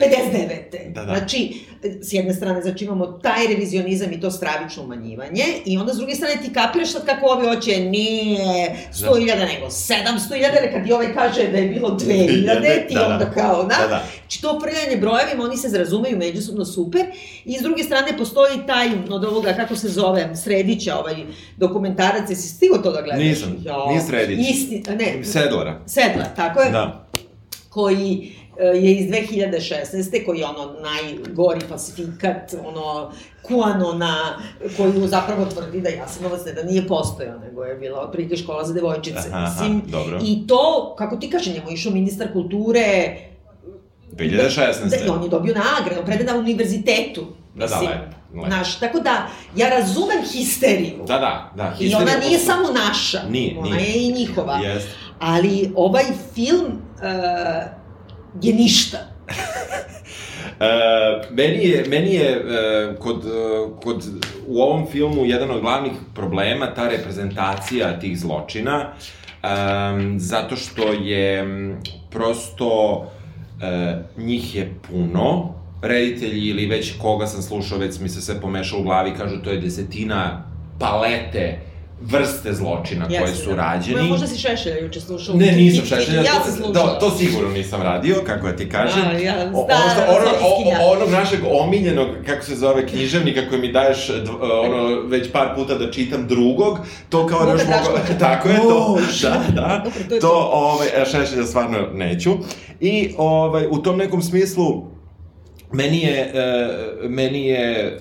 [0.00, 0.92] 59.
[0.92, 1.14] Da, da.
[1.16, 1.60] Znači,
[2.02, 6.14] s jedne strane, znači imamo taj revizionizam i to stravično umanjivanje, i onda s druge
[6.14, 9.44] strane ti kapiraš sad kako ovi hoće, nije 100.000, da.
[9.44, 13.62] nego 700.000, kad i ovaj kaže da je bilo 2.000, ti da, da, onda kao,
[13.62, 13.68] da?
[13.68, 14.04] da, da.
[14.20, 17.06] Znači to prljanje brojevima, oni se zrazumeju međusobno super,
[17.44, 21.14] i s druge strane postoji taj, od ovoga, kako se zove, Sredića, ovaj
[21.56, 23.24] dokumentarac, jesi stigo to da gledaš?
[23.24, 24.50] Nisam, jo, nije Sredić.
[24.50, 25.24] Isti, ne.
[25.24, 25.80] Sedlara.
[25.86, 26.70] Sedlar, tako je.
[26.70, 27.06] Da.
[27.68, 28.32] Koji
[28.64, 30.24] je iz 2016.
[30.26, 34.38] koji je ono najgori falsifikat, ono Kuanona,
[34.76, 38.72] koji zapravo tvrdi da Jasenovac ne da nije postojao, nego je bila otprilike škola za
[38.72, 39.28] devojčice.
[39.32, 40.20] Aha, Mislim, dobro.
[40.24, 43.16] I to, kako ti kaže, njemu išao ministar kulture,
[44.12, 45.06] 2016.
[45.06, 47.26] Da, on je dobio nagradu, preda na univerzitetu.
[47.54, 48.20] Da, da, lepo.
[48.34, 48.48] Lepo.
[48.48, 51.04] Naš, tako da, ja razumem histeriju.
[51.06, 51.76] Da, da, da.
[51.80, 53.20] I ona nije samo naša.
[53.30, 53.88] Nije, ona nije.
[53.88, 54.56] je i njihova.
[54.56, 54.88] Jest.
[55.18, 57.79] Ali ovaj film uh,
[58.42, 58.98] je ništa.
[59.28, 59.36] Uh,
[61.36, 64.04] meni je, meni je uh, kod, uh, kod,
[64.46, 68.92] u ovom filmu jedan od glavnih problema ta reprezentacija tih zločina,
[69.42, 71.44] um, zato što je
[72.10, 78.40] prosto uh, njih je puno, reditelji ili već koga sam slušao, već mi se sve
[78.40, 80.44] pomešao u glavi, kažu to je desetina
[80.78, 81.69] palete
[82.00, 83.56] vrste zločina Jeste, koje su da.
[83.56, 84.08] rađeni.
[84.08, 85.34] Možda si Šešelja juče slušao.
[85.34, 86.20] Ne, nisam Šešelja.
[86.20, 86.72] Ja sam slušao.
[86.72, 89.02] Da, to sigurno nisam radio, kako ja ti kažem.
[89.06, 89.66] A, ja, da, o,
[90.08, 90.30] ono,
[90.80, 94.10] o, onog našeg omiljenog, kako se zove, književnika koji mi daješ
[94.40, 97.98] ono, već par puta da čitam drugog, to kao da još mogu...
[98.18, 98.98] Tako je to.
[99.22, 99.84] Da, da.
[100.08, 102.30] to, to ovaj, Šešelja stvarno neću.
[102.80, 104.84] I ovaj, u tom nekom smislu,
[105.72, 107.98] meni je, uh, meni je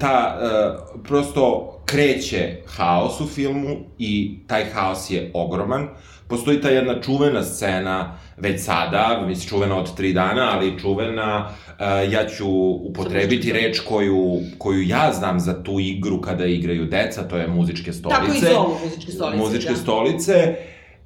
[0.00, 5.88] ta, uh, prosto, kreće haos u filmu i taj haos je ogroman.
[6.28, 12.12] Postoji ta jedna čuvena scena već sada, mislim čuvena od tri dana, ali čuvena, uh,
[12.12, 12.48] ja ću
[12.88, 17.92] upotrebiti reč koju, koju ja znam za tu igru kada igraju deca, to je muzičke
[17.92, 18.20] stolice.
[18.20, 19.38] Tako i zovu muzičke stolice.
[19.38, 19.76] Muzičke da.
[19.76, 20.56] stolice,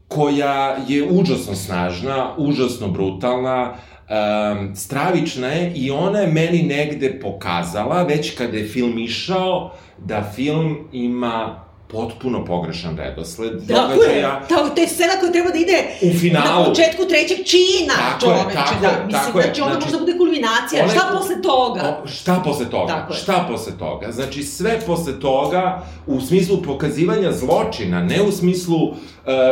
[0.09, 3.75] koja je užasno snažna, užasno brutalna,
[4.09, 10.33] um, stravična je i ona je meni negde pokazala, već kada je film išao, da
[10.35, 14.41] film ima potpuno pogrešan redosled događaja.
[14.49, 16.63] Tako je, to je scena koja treba da ide u finalu.
[16.63, 18.91] na početku trećeg čina, tako čoveče, je, tako da.
[19.07, 20.89] Mislim, tako znači, onda znači, možda bude kulminacija.
[20.89, 22.01] Šta posle toga?
[22.05, 22.93] O, šta posle toga?
[22.93, 24.13] Tako šta posle toga?
[24.13, 28.97] Znači, sve posle toga, u smislu pokazivanja zločina, ne u smislu uh,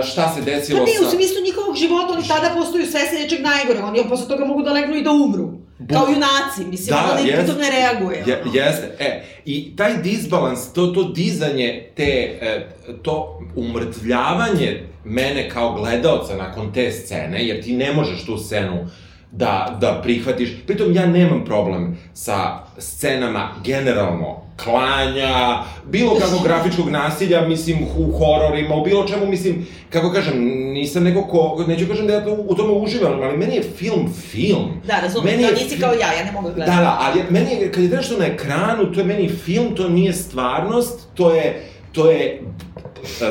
[0.05, 0.85] šta se desilo sa...
[0.85, 4.44] Pa ne, u smislu njihovog života, oni tada postaju svesni nečeg najgore, oni posle toga
[4.44, 5.69] mogu da legnu i da umru.
[5.80, 5.94] Bu...
[5.94, 8.24] Kao junaci, mislim, da, ona jest, ne reaguje.
[8.26, 12.66] Je, jeste, e, i taj disbalans, to, to dizanje, te, e,
[13.02, 18.86] to umrtvljavanje mene kao gledaoca nakon te scene, jer ti ne možeš tu scenu
[19.32, 20.50] da, da prihvatiš.
[20.66, 28.74] Pritom ja nemam problem sa scenama generalno klanja, bilo kakvog grafičkog nasilja, mislim, u hororima,
[28.74, 30.34] u bilo čemu, mislim, kako kažem,
[30.72, 34.12] nisam neko ko, neću kažem da ja to, u tome uživam, ali meni je film
[34.30, 34.80] film.
[34.86, 36.76] Da, razumem, meni da nisi kao ja, ja ne mogu da gledati.
[36.76, 39.88] Da, da, ali meni je, kad je nešto na ekranu, to je meni film, to
[39.88, 41.62] nije stvarnost, to je,
[41.92, 42.42] to je,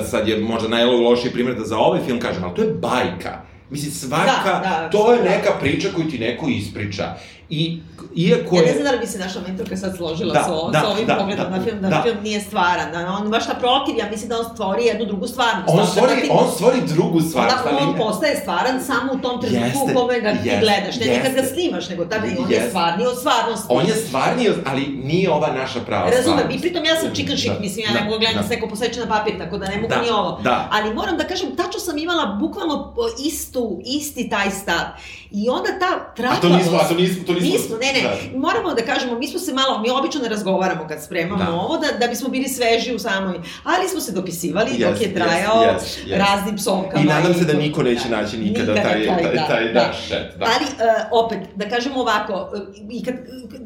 [0.10, 3.49] sad je možda najlošiji primjer da za ovaj film kažem, ali to je bajka.
[3.70, 5.30] Mislim, svaka, da, da, to je da.
[5.30, 7.16] neka priča koju ti neko ispriča.
[7.50, 7.80] I
[8.16, 8.62] iako je...
[8.62, 10.88] Ja ne znam da li bi se naša mentorka sad složila da, sa, da, sa
[10.88, 13.96] ovim da, pogledom da, na film, da, da film nije stvaran, da on baš naprotiv,
[13.98, 15.70] ja mislim da on stvori jednu drugu stvarnost.
[15.70, 17.64] On stvori, on stvori drugu stvarnost.
[17.64, 21.34] Da, on postaje stvaran samo u tom trenutku u kome ga ti gledaš, ne nekad
[21.34, 23.68] ga snimaš, nego tada on je stvarni od stvarnosti.
[23.70, 27.54] On je stvarni, ali nije ova naša prava Razumem, i pritom ja sam chicken shit,
[27.54, 28.48] da, mislim, ja da, ne mogu gledati da.
[28.48, 30.40] sve ko posveća na papir, tako da ne mogu da, ni ovo.
[30.44, 30.70] Da.
[30.72, 32.94] Ali moram da kažem, tačno sam imala bukvalno
[33.26, 34.86] istu, isti taj stav.
[35.32, 36.46] I onda ta traplavost...
[36.46, 37.60] A to nismo, a to nismo, to nismo...
[37.60, 38.38] Nismo, ne, ne, da.
[38.40, 41.52] moramo da kažemo, mi smo se malo, mi obično ne razgovaramo kad spremamo da.
[41.52, 45.14] ovo, da, da bismo bili sveži u samoj, ali smo se dopisivali yes, dok je
[45.14, 46.18] trajao yes, yes, yes.
[46.18, 47.04] raznim psovkama.
[47.04, 49.66] I nadam se da niko neće da, naći nikada, nikada taj, taj, taj, da, taj,
[49.66, 50.38] da, da, šet.
[50.40, 50.46] Da.
[50.46, 53.16] Ali, uh, opet, da kažemo ovako, uh, i kad,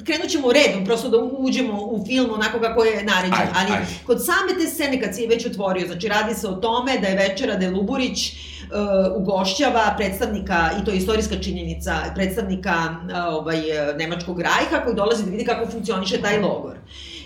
[0.05, 3.85] krenut ćemo redom, prosto da uđemo u film onako kako je naređen, aj, ali aj.
[4.05, 7.07] kod same te scene kad si je već otvorio, znači radi se o tome da
[7.07, 8.33] je večera da je Luburić
[8.71, 13.61] uh, ugošćava predstavnika, i to je istorijska činjenica, predstavnika uh, ovaj,
[13.97, 16.77] Nemačkog rajha koji dolazi da vidi kako funkcioniše taj logor.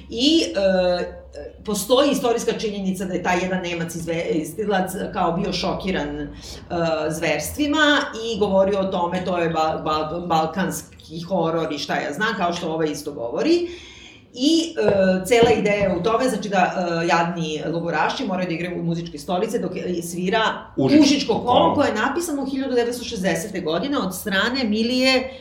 [0.10, 1.28] I uh,
[1.66, 3.96] postoji istorijska činjenica da je taj jedan Nemac
[4.32, 6.28] izdilac kao bio šokiran uh,
[7.10, 12.34] zverstvima i govorio o tome, to je ba, ba, balkanski horor i šta ja znam,
[12.38, 13.64] kao što ovaj isto govori.
[13.64, 13.97] Uh,
[14.40, 18.84] I e, cela ideja u tome, znači da e, jadni logoraši moraju da igraju u
[18.84, 19.72] muzičke stolice dok
[20.04, 20.42] svira
[20.76, 23.64] Užičko, Užičko kolo koje je napisano 1960.
[23.64, 25.32] godine od strane Milije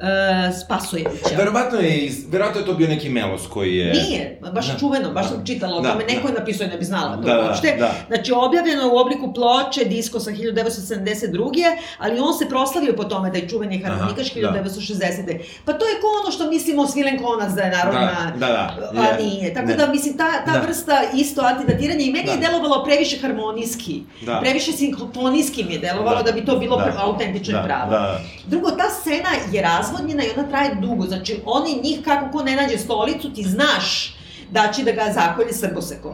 [0.00, 1.36] uh, Spasojevića.
[1.36, 3.92] Verovatno je, verovatno je to bio neki melos koji je...
[3.92, 4.78] Nije, baš da.
[4.78, 6.28] čuveno, baš sam čitala o da, tome, neko da.
[6.28, 7.76] je napisao i ne bi znala to da, da uopšte.
[7.78, 7.94] Da, da.
[8.08, 11.76] Znači, objavljeno u obliku ploče, disko sa 1972.
[11.98, 15.26] Ali on se proslavio po tome da je čuveni harmonikaš 1960.
[15.26, 15.32] Da.
[15.64, 18.32] Pa to je ko ono što mislimo Svilen Konac da je narodna...
[18.36, 19.00] Da, da, da.
[19.00, 19.54] A nije.
[19.54, 19.74] Tako ne.
[19.74, 20.60] da, mislim, ta, ta da.
[20.66, 22.32] vrsta isto antidatiranja i meni da.
[22.32, 24.02] je delovalo previše harmonijski.
[24.26, 24.38] Da.
[24.40, 26.92] Previše sinfonijski mi je delovalo da, da bi to bilo da.
[26.96, 27.64] autentično da.
[27.64, 27.90] pravo.
[27.90, 28.20] Da.
[28.46, 31.06] Drugo, ta scena je raz razvodnjena i ona traje dugo.
[31.06, 34.16] Znači, oni njih kako ko ne nađe stolicu, ti znaš
[34.50, 36.12] da će da ga zakolje srbosekom.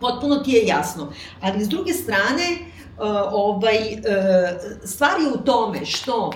[0.00, 1.12] Potpuno ti je jasno.
[1.40, 2.58] Ali s druge strane,
[2.98, 4.00] Uh, ovaj, uh,
[4.84, 6.32] stvar je u tome što uh,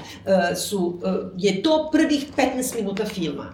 [0.57, 0.99] su,
[1.37, 3.53] je to prvih 15 minuta filma.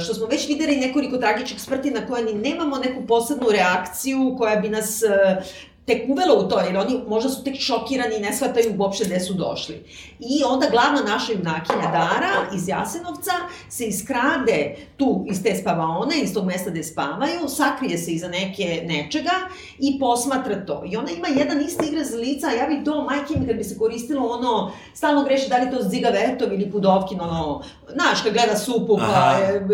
[0.00, 4.56] Što smo već videli nekoliko tragičnih smrti na koje ni nemamo neku posebnu reakciju koja
[4.56, 5.02] bi nas
[5.86, 9.20] tek uvelo u to, jer oni možda su tek šokirani i ne shvataju uopšte gde
[9.20, 9.84] su došli.
[10.18, 13.32] I onda glavna naša junakinja Dara iz Jasenovca
[13.68, 18.82] se iskrade tu iz te spavaone, iz tog mesta gde spavaju, sakrije se iza neke
[18.86, 19.32] nečega
[19.78, 20.82] i posmatra to.
[20.92, 23.64] I ona ima jedan isti izraz lica, a ja bih to, majke mi, kad bi
[23.64, 28.32] se koristilo ono, stalno greši da li to Ziga Vetov ili Pudovkin, ono, znaš, kad
[28.32, 29.66] gleda supu, pa je,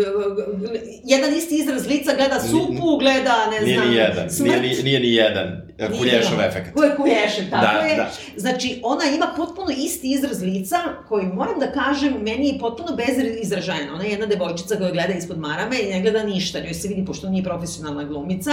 [1.03, 4.61] jedan isti izraz lica gleda supu, gleda, ne znam, nije ni jedan, smrt.
[4.61, 5.71] Nije, nije ni jedan
[6.09, 6.73] Kulješov efekt.
[6.73, 7.95] Ko je Kulješev, tako da, je.
[7.95, 8.09] Da.
[8.37, 13.93] Znači, ona ima potpuno isti izraz lica, koji, moram da kažem, meni je potpuno bezizražajna.
[13.93, 16.59] Ona je jedna devojčica koja gleda ispod marame i ne gleda ništa.
[16.59, 18.51] Njoj se vidi, pošto nije profesionalna glumica,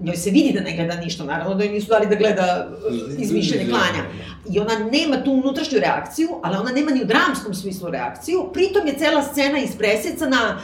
[0.00, 2.68] njoj se vidi da ne gleda ništa, naravno da joj nisu dali da gleda
[3.18, 4.04] izmišljanje klanja.
[4.50, 8.50] I ona nema tu unutrašnju reakciju, ali ona nema ni u dramskom smislu reakciju.
[8.52, 10.60] Pritom je cela scena ispresecana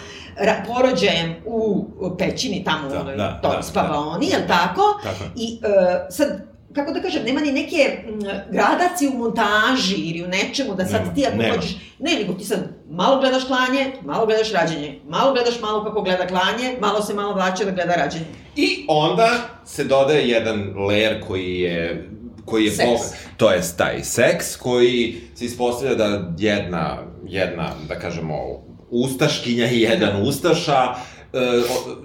[0.66, 1.86] porođajem u
[2.18, 5.00] pećini tamo da, onoj, da, da, spavaoni, da, jel tako?
[5.02, 5.24] tako?
[5.36, 5.68] I uh,
[6.10, 7.98] sad, kako da kažem, nema ni neke
[8.50, 11.54] gradacije u montaži ili u nečemu da sad nema, ti ako nema.
[11.54, 12.58] hoćeš, ne, nego ti sad
[12.90, 17.34] malo gledaš klanje, malo gledaš rađenje, malo gledaš malo kako gleda klanje, malo se malo
[17.34, 18.24] vraća da gleda rađenje.
[18.56, 19.30] I onda
[19.64, 22.08] se dodaje jedan layer koji je
[22.44, 23.02] koji je seks.
[23.36, 30.22] to je taj seks koji se ispostavlja da jedna jedna da kažemo ustaškinja i jedan
[30.22, 30.94] ustaša,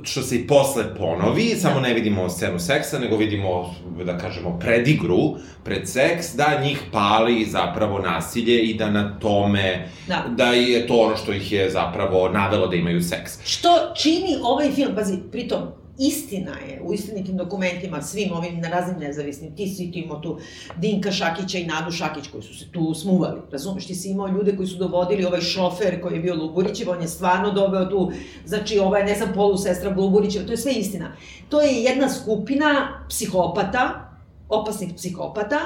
[0.03, 5.35] što se i posle ponovi, samo ne vidimo scenu seksa, nego vidimo, da kažemo, predigru
[5.63, 10.97] pred seks, da njih pali zapravo nasilje i da na tome, da, da je to
[10.97, 13.39] ono što ih je zapravo navelo da imaju seks.
[13.45, 13.69] Što
[14.01, 15.59] čini ovaj film, pazi, pritom,
[15.97, 20.39] istina je u istinitim dokumentima, svim ovim na raznim nezavisnim, ti si imao tu
[20.77, 24.55] Dinka Šakića i Nadu Šakić koji su se tu smuvali, razumeš, ti si imao ljude
[24.55, 28.11] koji su dovodili ovaj šofer koji je bio Luburićev, on je stvarno doveo tu,
[28.45, 31.15] znači ova je ne znam polu sestra Luburićeva, to je sve istina.
[31.49, 34.11] To je jedna skupina psihopata,
[34.49, 35.59] opasnih psihopata,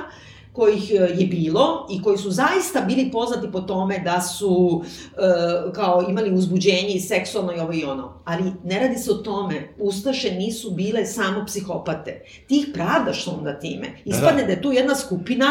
[0.55, 5.71] kojih e, je bilo i koji su zaista bili poznati po tome da su e,
[5.73, 8.13] kao imali uzbuđenje i seksualno i ovo i ono.
[8.25, 9.73] Ali ne radi se o tome.
[9.79, 12.23] Ustaše nisu bile samo psihopate.
[12.47, 13.87] Ti ih pravdaš onda time.
[14.05, 14.45] Ispadne da, da.
[14.45, 15.49] da je tu jedna skupina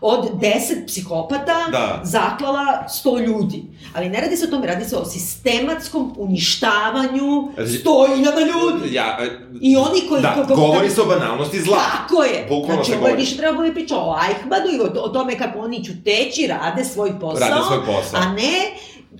[0.00, 2.00] od deset psihopata da.
[2.04, 3.62] zaklala sto ljudi.
[3.94, 7.48] Ali ne radi se o tome, radi se o sistematskom uništavanju
[7.80, 8.94] sto iljada ljudi.
[8.94, 10.22] Ja, e, I oni koji...
[10.22, 11.76] Da, ko, govori se o banalnosti zla.
[11.76, 12.46] Tako je.
[12.48, 15.58] Bukvalno znači, ovo je više treba biti priča o Eichmannu i o, o tome kako
[15.58, 17.48] oni ćuteći rade svoj posao.
[17.48, 18.20] Rade svoj posao.
[18.20, 18.54] A ne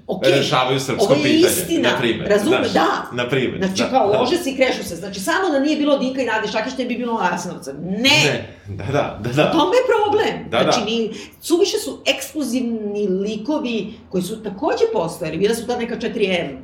[0.06, 1.20] okay, rešavaju srpsko pitanje.
[1.20, 3.16] Ovo je istina, na primer, razume, znaš, da.
[3.22, 4.20] Na primer, Znači, da, kao, da.
[4.20, 4.96] lože se i krešu se.
[4.96, 7.72] Znači, samo da nije bilo Dinka i Nade Šakić, ne bi bilo Arsenovca.
[7.72, 8.00] Ne!
[8.24, 9.32] Ne, da, da, da.
[9.32, 9.50] da.
[9.50, 10.50] U tome je problem.
[10.50, 10.84] Da, znači, da.
[10.84, 11.10] Ni,
[11.40, 15.38] suviše su ekskluzivni likovi koji su takođe postojali.
[15.38, 16.56] Bila su ta neka 4M.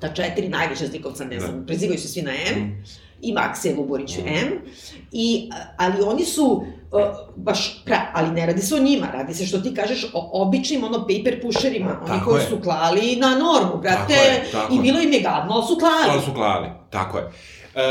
[0.00, 1.66] Ta četiri najveća zlikovca, ne znam, da.
[1.66, 2.58] prezivaju se svi na M.
[2.58, 2.84] Mm
[3.22, 4.28] i Maksija Luborić mm.
[4.28, 4.60] M.
[5.12, 6.64] I, ali oni su
[7.36, 10.84] baš, pra, ali ne radi se o njima, radi se što ti kažeš o običnim
[10.84, 12.46] ono paper pusherima, oni koji je.
[12.46, 15.76] su klali na normu, brate, tako je, tako i bilo im je gadno, ali su
[15.78, 16.10] klali.
[16.10, 17.24] Ali su klali, tako je.
[17.76, 17.82] Uh,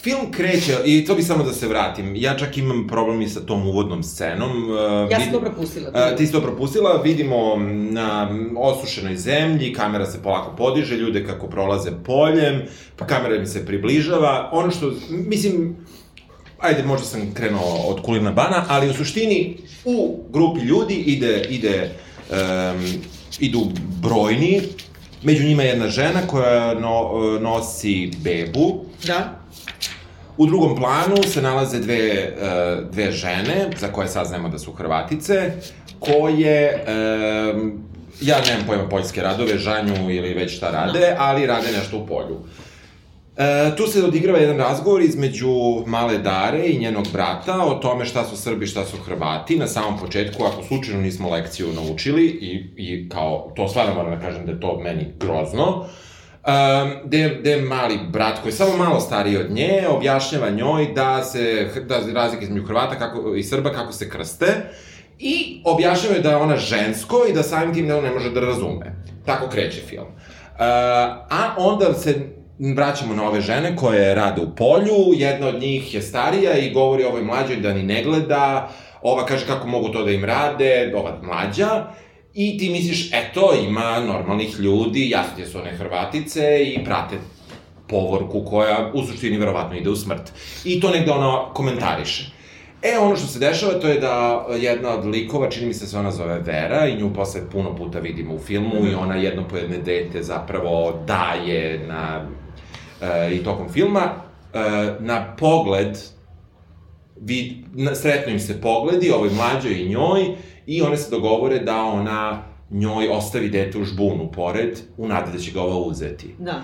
[0.00, 3.40] film kreće, i to bi samo da se vratim, ja čak imam problem i sa
[3.40, 4.70] tom uvodnom scenom.
[4.70, 5.88] Uh, ja sam to propustila.
[5.88, 7.56] Uh, ti si to propustila, vidimo
[7.90, 12.62] na osušenoj zemlji, kamera se polako podiže, ljude kako prolaze poljem,
[12.96, 14.50] pa kamera mi se približava.
[14.52, 15.76] Ono što, mislim,
[16.58, 21.90] ajde, možda sam krenuo od kulina bana, ali u suštini u grupi ljudi ide, ide,
[22.30, 23.02] um,
[23.40, 23.66] idu
[24.02, 24.62] brojni,
[25.22, 28.84] među njima jedna žena koja no, nosi bebu.
[29.06, 29.40] Da.
[30.36, 35.52] U drugom planu se nalaze dve, uh, dve žene, za koje saznajemo da su Hrvatice,
[35.98, 36.84] koje,
[37.54, 37.82] um,
[38.20, 41.16] ja nemam pojma poljske radove, žanju ili već šta rade, da.
[41.18, 42.38] ali rade nešto u polju.
[43.36, 45.48] E, tu se odigrava jedan razgovor između
[45.86, 49.56] male Dare i njenog brata o tome šta su Srbi, šta su Hrvati.
[49.56, 54.26] Na samom početku, ako slučajno nismo lekciju naučili, i, i kao, to stvarno moram da
[54.26, 56.92] kažem da je to meni grozno, um,
[57.40, 62.00] gde mali brat, koji je samo malo stariji od nje, objašnjava njoj da se, da
[62.14, 64.46] razlike između Hrvata kako, i Srba kako se krste,
[65.18, 68.94] i objašnjava da je ona žensko i da samim tim ne, ne može da razume.
[69.26, 70.06] Tako kreće film.
[70.06, 70.60] Uh,
[71.30, 76.02] a onda se vraćamo na ove žene koje rade u polju, jedna od njih je
[76.02, 78.70] starija i govori ovoj mlađoj da ni ne gleda,
[79.02, 81.84] ova kaže kako mogu to da im rade, ova mlađa,
[82.34, 87.16] i ti misliš, eto, ima normalnih ljudi, jasno su one Hrvatice i prate
[87.88, 90.32] povorku koja u suštini verovatno ide u smrt.
[90.64, 92.30] I to negde ona komentariše.
[92.82, 95.98] E, ono što se dešava to je da jedna od likova, čini mi se se
[95.98, 98.86] ona zove Vera i nju posle puno puta vidimo u filmu mm.
[98.86, 102.28] i ona jedno po jedne dete zapravo daje na
[103.32, 104.00] i tokom filma,
[104.54, 105.98] e, na pogled,
[107.20, 111.82] vid, na, sretno im se pogledi, ovoj mlađoj i njoj, i one se dogovore da
[111.82, 116.34] ona njoj ostavi dete u žbunu pored, u nadi da će ga ova uzeti.
[116.38, 116.62] Da.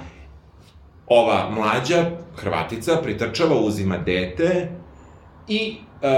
[1.07, 4.69] Ova mlađa, Hrvatica, pritrčava, uzima dete
[5.49, 6.09] i e,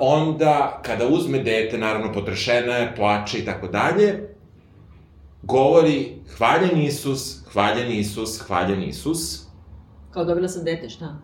[0.00, 4.28] onda, kada uzme dete, naravno potrešena je, plače i tako dalje,
[5.42, 9.49] govori, hvaljen Isus, hvaljen Isus, hvaljen Isus,
[10.10, 11.18] Kao dobila sam dete, šta?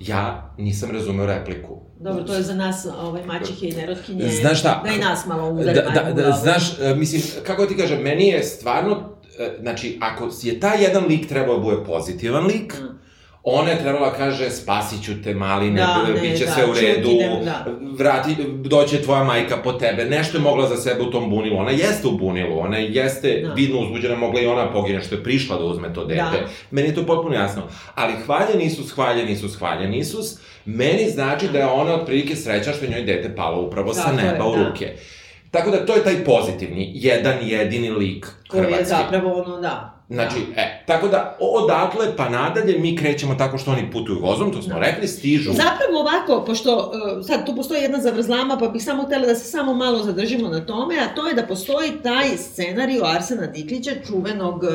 [0.00, 1.80] Ja nisam razumeo repliku.
[1.98, 4.28] Dobro, to je za nas ovaj, mačihe i nerotkinje.
[4.28, 4.82] Znaš šta?
[4.84, 8.28] Da i nas malo udari da, da, da, Znaš, e, mislim, kako ti kažem, meni
[8.28, 13.00] je stvarno, e, znači, ako je taj jedan lik trebao da bude pozitivan lik, mm
[13.42, 17.08] Ona je trebala kaže spasit ću te maline, da, bit će da, sve u redu,
[17.44, 17.66] da.
[17.98, 21.70] vrati, doće tvoja majka po tebe, nešto je mogla za sebe u tom bunilu, ona
[21.70, 23.52] jeste u bunilu, ona jeste da.
[23.52, 26.20] vidno uzbuđena, mogla i ona pogine što je prišla da uzme to dete.
[26.20, 26.48] Da.
[26.70, 27.62] Meni je to potpuno jasno.
[27.94, 32.84] Ali hvaljen Isus, hvaljen Isus, hvaljen Isus, meni znači da je ona otprilike sreća što
[32.84, 34.68] je njoj dete palo upravo da, sa neba je, u da.
[34.68, 34.86] ruke.
[34.86, 35.58] Da.
[35.58, 38.72] Tako da to je taj pozitivni, jedan jedini lik hrvatski.
[38.72, 40.60] Koji je zapravo ono, da, Znači, da.
[40.60, 44.74] e, tako da, odatle pa nadalje mi krećemo tako što oni putuju vozom, to smo
[44.74, 44.80] da.
[44.80, 45.52] rekli, stižu.
[45.52, 49.50] Zapravo ovako, pošto uh, sad tu postoji jedna zavrzlama, pa bih samo htela da se
[49.50, 54.62] samo malo zadržimo na tome, a to je da postoji taj scenarij Arsena Diklića, čuvenog
[54.62, 54.70] uh,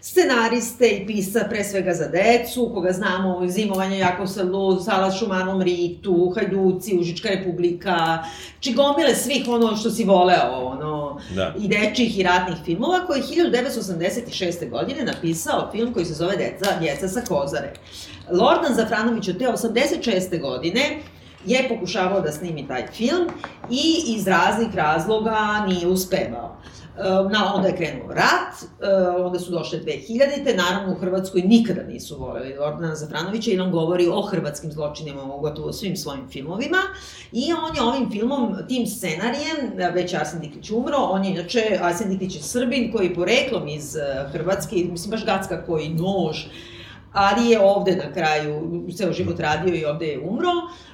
[0.00, 6.32] scenariste i pisa pre svega za decu, koga znamo Zimovanje, Jakov Salu, Sala Šumanom Ritu,
[6.34, 8.24] Hajduci, Užička republika,
[8.60, 11.54] čigomile svih ono što si voleo, ono, da.
[11.58, 14.70] i dečih i ratnih filmova, koji je 1986.
[14.70, 17.72] godine napisao film koji se zove Deca, Djeca sa Kozare.
[18.30, 20.40] Lordan Zafranović od te 86.
[20.40, 20.80] godine
[21.46, 23.26] je pokušavao da snimi taj film
[23.70, 26.56] i iz raznih razloga nije uspevao.
[27.00, 31.82] Ehm, na, onda je krenuo rat, ehm, onda su došle 2000-te, naravno u Hrvatskoj nikada
[31.82, 36.78] nisu voleli Ordana Zafranovića i on govori o hrvatskim zločinima u gotovo svim svojim filmovima
[37.32, 42.10] i on je ovim filmom, tim scenarijem, već Arsen Diklić umro, on je inače, Arsen
[42.10, 43.96] Diklić je Srbin koji je poreklom iz
[44.32, 46.36] Hrvatske, mislim baš Gacka koji nož,
[47.12, 50.48] ali je ovde na kraju, ceo život radio i ovde je umro.
[50.48, 50.89] Uh,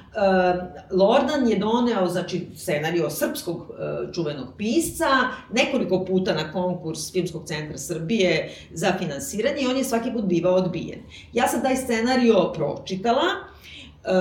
[0.91, 5.05] Lordan je doneo, znači, scenario srpskog uh, čuvenog pisca,
[5.53, 10.55] nekoliko puta na konkurs Filmskog centra Srbije za finansiranje i on je svaki put bivao
[10.55, 10.99] odbijen.
[11.33, 14.11] Ja sam taj scenario pročitala uh,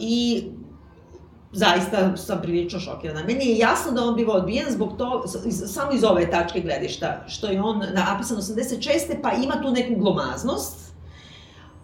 [0.00, 0.44] i
[1.52, 3.24] zaista sam prilično šokirana.
[3.26, 5.24] Meni je jasno da on biva odbijen zbog to,
[5.66, 9.22] samo iz ove tačke gledišta, što je on napisan 86.
[9.22, 10.89] pa ima tu neku glomaznost,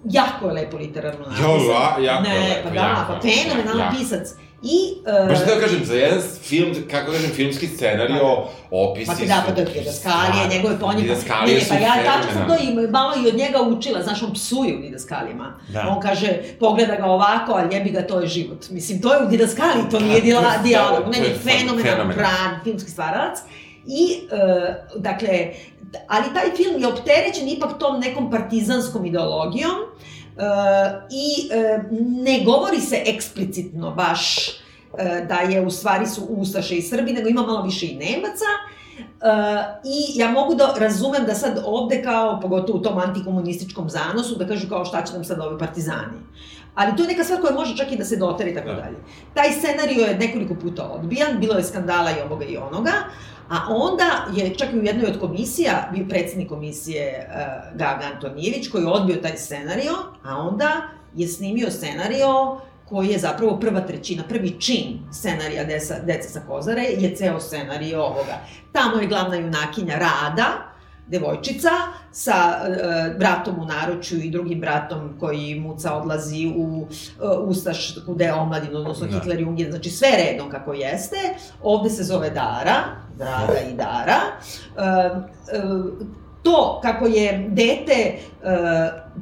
[0.05, 1.51] jako je lepo literarno napisan.
[1.51, 4.29] Jo, la, jako ne, je lepo, pa da, jako, pa fenomenalan pisac.
[4.63, 4.79] I...
[5.23, 9.43] Uh, Možda da kažem, za jedan film, kako kažem, filmski scenario, pa, opisi pa, da,
[9.47, 11.03] pa to je Didaskalije, njegove ponje.
[11.03, 14.35] Didaskalije su pa ja tačno sam to i malo i od njega učila, znaš, on
[14.35, 15.59] psuje u Didaskalijima.
[15.69, 15.89] Da.
[15.89, 18.71] On kaže, pogleda ga ovako, a ljebi ga, to je život.
[18.71, 21.05] Mislim, to je u Didaskaliji, to nije da, dijalog.
[21.13, 23.39] Ne, ne, fenomenalan, pravi filmski stvaralac.
[23.87, 25.51] I, uh, dakle,
[26.09, 29.76] ali taj film je opterećen ipak tom nekom partizanskom ideologijom
[30.37, 31.84] uh, i uh,
[32.24, 37.28] ne govori se eksplicitno baš uh, da je u stvari su Ustaše i Srbi, nego
[37.28, 38.51] ima malo više i Nemaca.
[38.99, 39.03] Uh,
[39.84, 44.47] I ja mogu da razumem da sad ovde kao, pogotovo u tom antikomunističkom zanosu, da
[44.47, 46.18] kažu kao šta će nam sad ovi partizani.
[46.74, 48.74] Ali to je neka stvar koja može čak i da se doteri i tako da.
[48.74, 48.97] dalje.
[49.34, 52.93] Taj scenario je nekoliko puta odbijan, bilo je skandala i ovoga i onoga,
[53.49, 58.69] A onda je čak i u jednoj od komisija bio predsednik komisije uh, Gaga Antonijević
[58.69, 59.93] koji je odbio taj scenario,
[60.25, 60.83] a onda
[61.15, 66.83] je snimio scenario koji je zapravo prva trećina, prvi čin scenarija Deca, Deca sa Kozare,
[66.83, 68.41] je ceo scenario ovoga.
[68.73, 70.76] Tamo je glavna junakinja Rada,
[71.07, 71.71] devojčica
[72.13, 78.35] sa e, bratom u naručju i drugim bratom koji muca odlazi u e, Ustaš, je
[78.35, 79.13] omladin, odnosno da.
[79.13, 81.17] Hitler Jungin, znači sve redom kako jeste.
[81.63, 82.83] Ovde se zove Dara,
[83.19, 84.21] Draga i Dara.
[84.77, 84.83] E,
[85.57, 85.63] e,
[86.47, 88.19] to kako je dete e,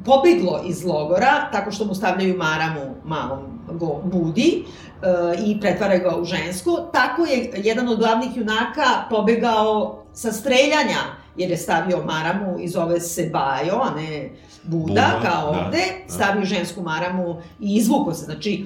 [0.05, 3.39] pobeglo iz logora, tako što mu stavljaju maramu malom
[3.71, 5.07] go budi e,
[5.45, 11.51] i pretvaraju ga u žensku, tako je jedan od glavnih junaka pobegao sa streljanja jer
[11.51, 14.29] je stavio maramu i zove se Bajo, a ne
[14.63, 16.13] Buda, Buda kao da, ovde, da.
[16.13, 18.65] stavio žensku maramu i izvuko se, znači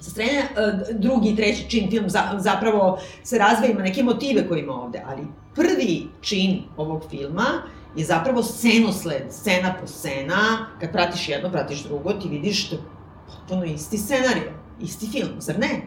[0.00, 0.48] sa strane,
[0.92, 2.04] drugi i treći čin film
[2.38, 5.22] zapravo se razve, ima neke motive koje ima ovde, ali
[5.54, 7.46] prvi čin ovog filma
[7.96, 12.76] je zapravo scenosled, scena po scena, kad pratiš jedno, pratiš drugo, ti vidiš da
[13.26, 15.82] potpuno isti scenario, isti film, zar ne?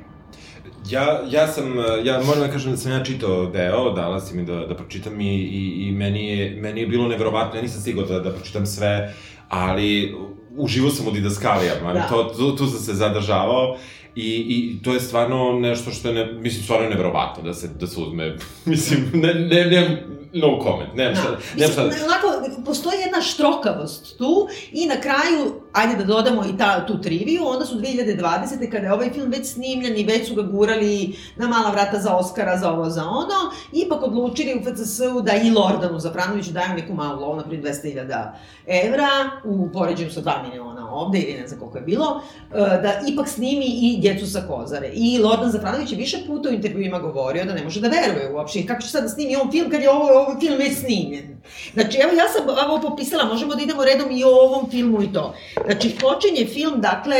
[0.89, 4.45] Ja, ja sam, ja moram da kažem da sam ja čitao deo, dala si mi
[4.45, 8.03] da, da pročitam i, i, i meni, je, meni je bilo nevrovatno, ja nisam stigao
[8.03, 9.13] da, da pročitam sve,
[9.49, 10.15] ali
[10.57, 12.07] uživo sam u didaskalijama, da.
[12.07, 13.77] to, tu, tu sam se zadržavao
[14.17, 17.87] I, I to je stvarno nešto što je, ne, mislim, stvarno nevrovatno da se, da
[17.87, 21.37] se uzme, mislim, ne, ne, ne, no comment, nemam šta, da.
[21.55, 21.83] nemam šta.
[21.83, 22.27] Mislim, onako,
[22.65, 27.65] postoji jedna štrokavost tu i na kraju, ajde da dodamo i ta, tu triviju, onda
[27.65, 28.71] su 2020.
[28.71, 32.15] kada je ovaj film već snimljen i već su ga gurali na mala vrata za
[32.15, 36.93] Oscara, za ovo, za ono, ipak odlučili u FCS-u da i Lordanu Zafranoviću daju neku
[36.93, 38.31] malu lovu, naprijed 200.000
[38.67, 39.07] evra,
[39.43, 42.21] u poređenju sa 2 miliona ovde, ili ne znam koliko je bilo,
[42.51, 44.89] e, da ipak snimi i djecu sa Kozare.
[44.93, 48.65] I Lordan Zafranović je više puta u intervjuima govorio da ne može da veruje uopšte.
[48.65, 51.37] Kako će sad da snimi on film kad je ovo, ovo film već snimljen?
[51.73, 55.13] Znači, evo, ja sam ovo popisala, možemo da idemo redom i o ovom filmu i
[55.13, 55.33] to.
[55.67, 57.15] Znači, počinje film, dakle,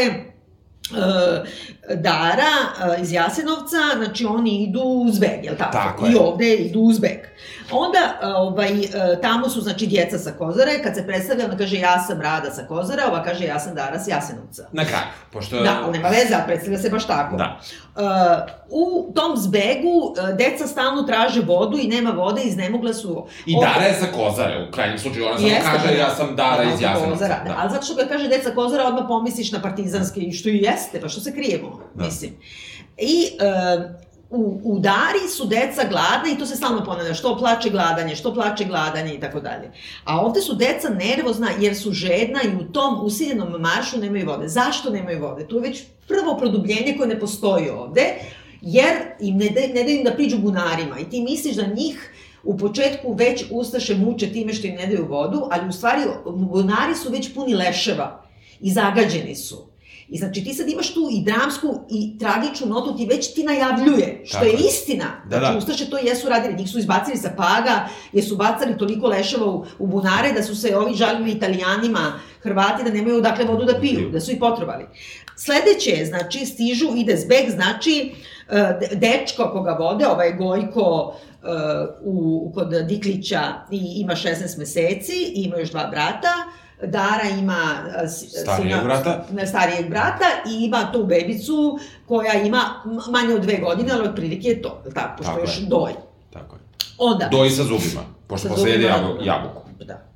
[1.95, 2.53] Dara
[2.95, 5.71] uh, iz Jasenovca, znači oni idu u Zbeg, jel tako?
[5.71, 7.19] Tako I ovde idu u Zbeg.
[7.71, 8.71] Onda, ovaj,
[9.21, 12.67] tamo su, znači, djeca sa Kozare, kad se predstavlja, ona kaže, ja sam Rada sa
[12.67, 14.67] Kozare, ova kaže, ja sam Dara sa Jasenovca.
[14.71, 15.63] Na kraju, pošto...
[15.63, 17.35] Da, ali nema veze, predstavlja se baš tako.
[17.35, 17.59] Da.
[18.69, 23.27] U tom zbegu, deca stalno traže vodu i nema vode, iznemogla su...
[23.45, 26.63] I Dara je sa Kozare, u krajnjem slučaju, ona samo kaže, da, ja sam Dara
[26.63, 27.11] iz Jasenovca.
[27.11, 27.49] Kozara, da.
[27.49, 27.55] da.
[27.59, 31.09] Ali zato što ga kaže deca Kozara, odmah pomisliš na partizanske, što i jeste, pa
[31.09, 32.05] što se krijemo, da.
[32.05, 32.31] mislim.
[32.97, 33.91] I uh,
[34.29, 38.33] u, u Dari su deca gladna i to se stalno ponavlja, što plače gladanje, što
[38.33, 39.71] plače gladanje i tako dalje.
[40.03, 44.47] A ovde su deca nervozna jer su žedna i u tom usiljenom maršu nemaju vode.
[44.47, 45.47] Zašto nemaju vode?
[45.47, 48.13] Tu je već prvo produbljenje koje ne postoji ovde,
[48.61, 52.11] jer im ne, de, ne daju im da priđu bunarima i ti misliš da njih
[52.43, 56.95] u početku već Ustaše muče time što im ne daju vodu, ali u stvari bunari
[56.95, 58.23] su već puni leševa
[58.59, 59.67] i zagađeni su.
[60.09, 64.21] I znači ti sad imaš tu i dramsku i tragičnu notu, ti već ti najavljuje,
[64.25, 65.05] što Tako je istina.
[65.29, 65.57] Da, znači, da.
[65.57, 69.65] Ustaše to jesu radili, njih su izbacili sa paga, jer su bacali toliko leševa u,
[69.79, 74.09] u bunare da su se ovi žalili italijanima, Hrvati da nemaju odakle vodu da piju,
[74.09, 74.85] da su i potrovali.
[75.35, 78.11] Sledeće je, znači, stižu, ide zbeg, znači,
[78.49, 81.47] e, dečko koga vode, ovaj Gojko e,
[82.01, 83.41] u, kod Diklića
[83.71, 86.33] i ima 16 meseci i ima još dva brata,
[86.83, 87.75] Dara ima
[88.43, 89.25] starijeg sina, brata.
[89.47, 92.61] starijeg brata i ima tu bebicu koja ima
[93.11, 95.91] manje od dve godine, ali otprilike je to, tako, pošto tako još doj.
[96.33, 96.61] Tako je.
[96.97, 98.85] Onda, doji sa zubima, pošto posle jede
[99.21, 99.61] jabuku.
[99.79, 100.06] Da.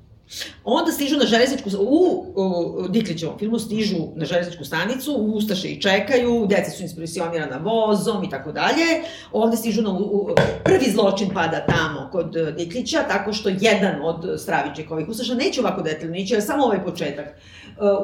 [0.64, 6.46] Onda stižu na železničku, u, u Diklićevom filmu stižu na železničku stanicu, Ustaše i čekaju,
[6.50, 8.86] deca su inspirisionirana vozom i tako dalje.
[9.32, 10.30] Ovde stižu na, u,
[10.64, 16.16] prvi zločin pada tamo kod Diklića, tako što jedan od Stravićekovih Ustaša, neće ovako detaljno
[16.16, 17.34] ići, samo ovaj početak, uh,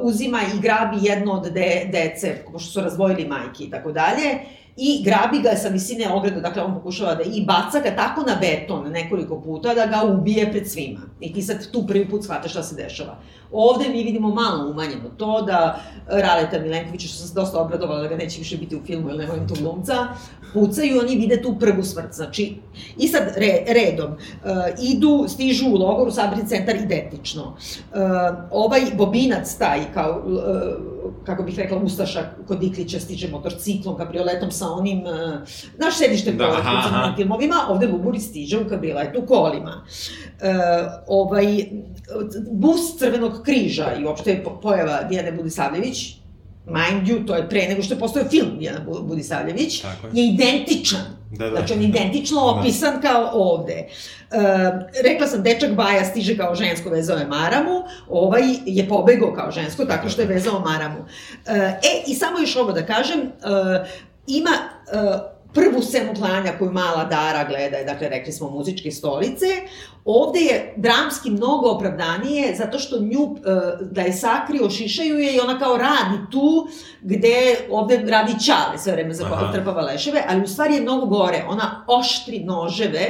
[0.03, 4.39] uzima i grabi jedno od de, dece, pošto su razvojili majke i tako dalje,
[4.77, 8.37] i grabi ga sa visine ograda, dakle on pokušava da i baca ga tako na
[8.41, 10.99] beton nekoliko puta da ga ubije pred svima.
[11.19, 13.17] I ti sad tu prvi put shvataš šta se dešava.
[13.51, 18.07] Ovde mi vidimo malo umanjeno to da Raleta Milenkovića, što sam se dosta obradovala da
[18.07, 20.07] ga neće više biti u filmu, ili ne volim tu glumca,
[20.53, 22.13] pucaju oni vide tu prvu smrt.
[22.13, 22.55] Znači,
[22.97, 24.17] i sad re, redom, uh,
[24.81, 27.43] idu, stižu u logoru, sabirni centar identično.
[27.43, 27.99] Uh,
[28.51, 30.41] ovaj Bobinac taj, kao, uh,
[31.25, 35.09] kako bih rekla, Ustaša kod Diklića stiže motorciklom, kabrioletom sa onim, uh,
[35.77, 36.45] naš sedište da,
[37.09, 39.81] po filmovima, ovde Luburi stiže u kabrioletu kolima.
[39.81, 40.47] Uh,
[41.07, 41.45] ovaj,
[42.51, 46.15] bus Crvenog križa i uopšte pojava Dijane Budisavljević,
[46.65, 49.89] mind you, to je pre nego što je postao film Dijana Budisavljević, je.
[50.13, 51.17] je identičan.
[51.31, 51.55] Da, da.
[51.55, 52.47] Znači, on identično da.
[52.47, 53.09] opisan da.
[53.09, 53.73] kao ovde.
[53.73, 53.87] E,
[55.03, 59.85] rekla sam, dečak Baja stiže kao žensko, vezao je Maramu, ovaj je pobegao kao žensko,
[59.85, 61.05] tako što je vezao Maramu.
[61.47, 63.29] E i samo još ovo da kažem, e,
[64.27, 64.51] ima
[64.93, 69.45] e, prvu scenu klanja koju mala Dara gleda, dakle, rekli smo muzičke stolice,
[70.05, 75.39] ovde je dramski mnogo opravdanije, zato što nju, e, da je sakrio, šišaju je i
[75.39, 76.67] ona kao radi tu,
[77.01, 79.51] gde ovde radi čale sve vreme za Aha.
[79.53, 83.05] trpava leševe, ali u stvari je mnogo gore, ona oštri noževe,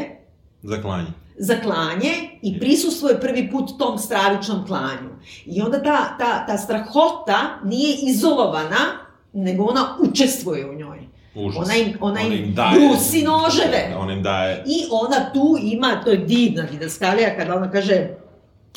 [0.64, 5.10] za klanje za klanje i prisustvuje prvi put tom stravičnom klanju.
[5.46, 11.07] I onda ta, ta, ta strahota nije izolovana, nego ona učestvuje u njoj.
[11.38, 11.66] Užas.
[11.66, 13.96] Ona im, ona im, im daje, brusi noževe.
[13.98, 14.64] Ona im daje.
[14.66, 18.08] I ona tu ima, to je divna didaskalija, kada ona kaže,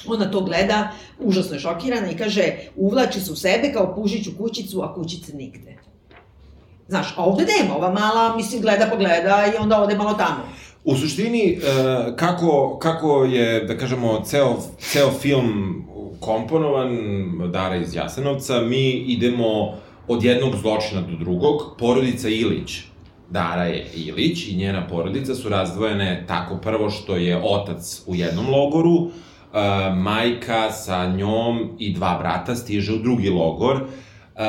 [0.07, 2.43] ona to gleda, užasno je šokirana i kaže,
[2.77, 5.77] uvlači se u sebe kao pužić u kućicu, a kućice nigde.
[6.89, 10.49] Znaš, a ovde nema, ova mala, mislim, gleda pa gleda i onda ode malo tamo.
[10.85, 15.85] U suštini, e, kako, kako je, da kažemo, ceo, ceo film
[16.21, 16.99] komponovan,
[17.53, 19.75] Dara iz Jasenovca, mi idemo
[20.11, 22.81] od jednog zločina do drugog, porodica Ilić,
[23.31, 28.51] Dara je Ilić i njena porodica su razdvojene tako prvo što je otac u jednom
[28.51, 29.11] logoru, uh,
[29.97, 33.75] majka sa njom i dva brata stiže u drugi logor.
[33.77, 34.43] Uh,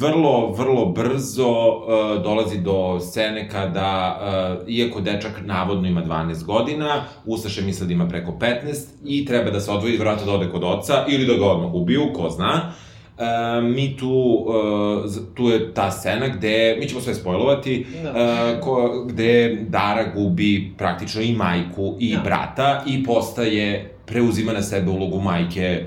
[0.00, 4.20] vrlo, vrlo brzo uh, dolazi do scene kada,
[4.68, 9.60] iako dečak navodno ima 12 godina, Ustaše misle da ima preko 15 i treba da
[9.60, 12.72] se odvoji, vrata da ode kod oca ili da ga odmah ubiju, ko zna.
[13.20, 18.12] Uh, mi tu, uh, tu je ta scena gde, mi ćemo sve spojlovati, no.
[18.12, 18.54] Da.
[18.54, 22.16] uh, ko, gde Dara gubi praktično i majku i no.
[22.16, 22.24] Da.
[22.24, 25.86] brata i postaje, preuzima na sebe ulogu majke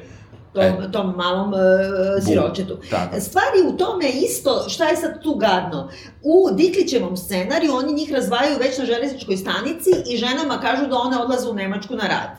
[0.53, 1.59] tom, e, tom malom uh,
[2.25, 2.77] siročetu.
[2.89, 3.19] Tako.
[3.19, 5.89] Stvari u tome isto, šta je sad tu gadno?
[6.21, 11.17] U Diklićevom scenariju oni njih razvajaju već na železničkoj stanici i ženama kažu da one
[11.17, 12.29] odlaze u Nemačku na rad.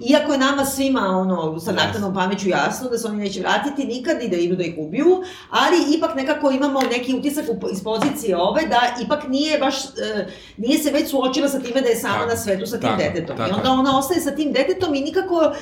[0.00, 4.22] Iako je nama svima ono, sa nakladnom pameću jasno da se oni neće vratiti nikad
[4.22, 8.62] i da idu da ih ubiju, ali ipak nekako imamo neki utisak iz pozicije ove
[8.66, 10.26] da ipak nije baš, e,
[10.56, 13.02] nije se već suočila sa time da je sama tako, na svetu sa tim tako,
[13.02, 13.36] detetom.
[13.36, 13.50] Tako.
[13.50, 15.52] I onda ona ostaje sa tim detetom i nikako,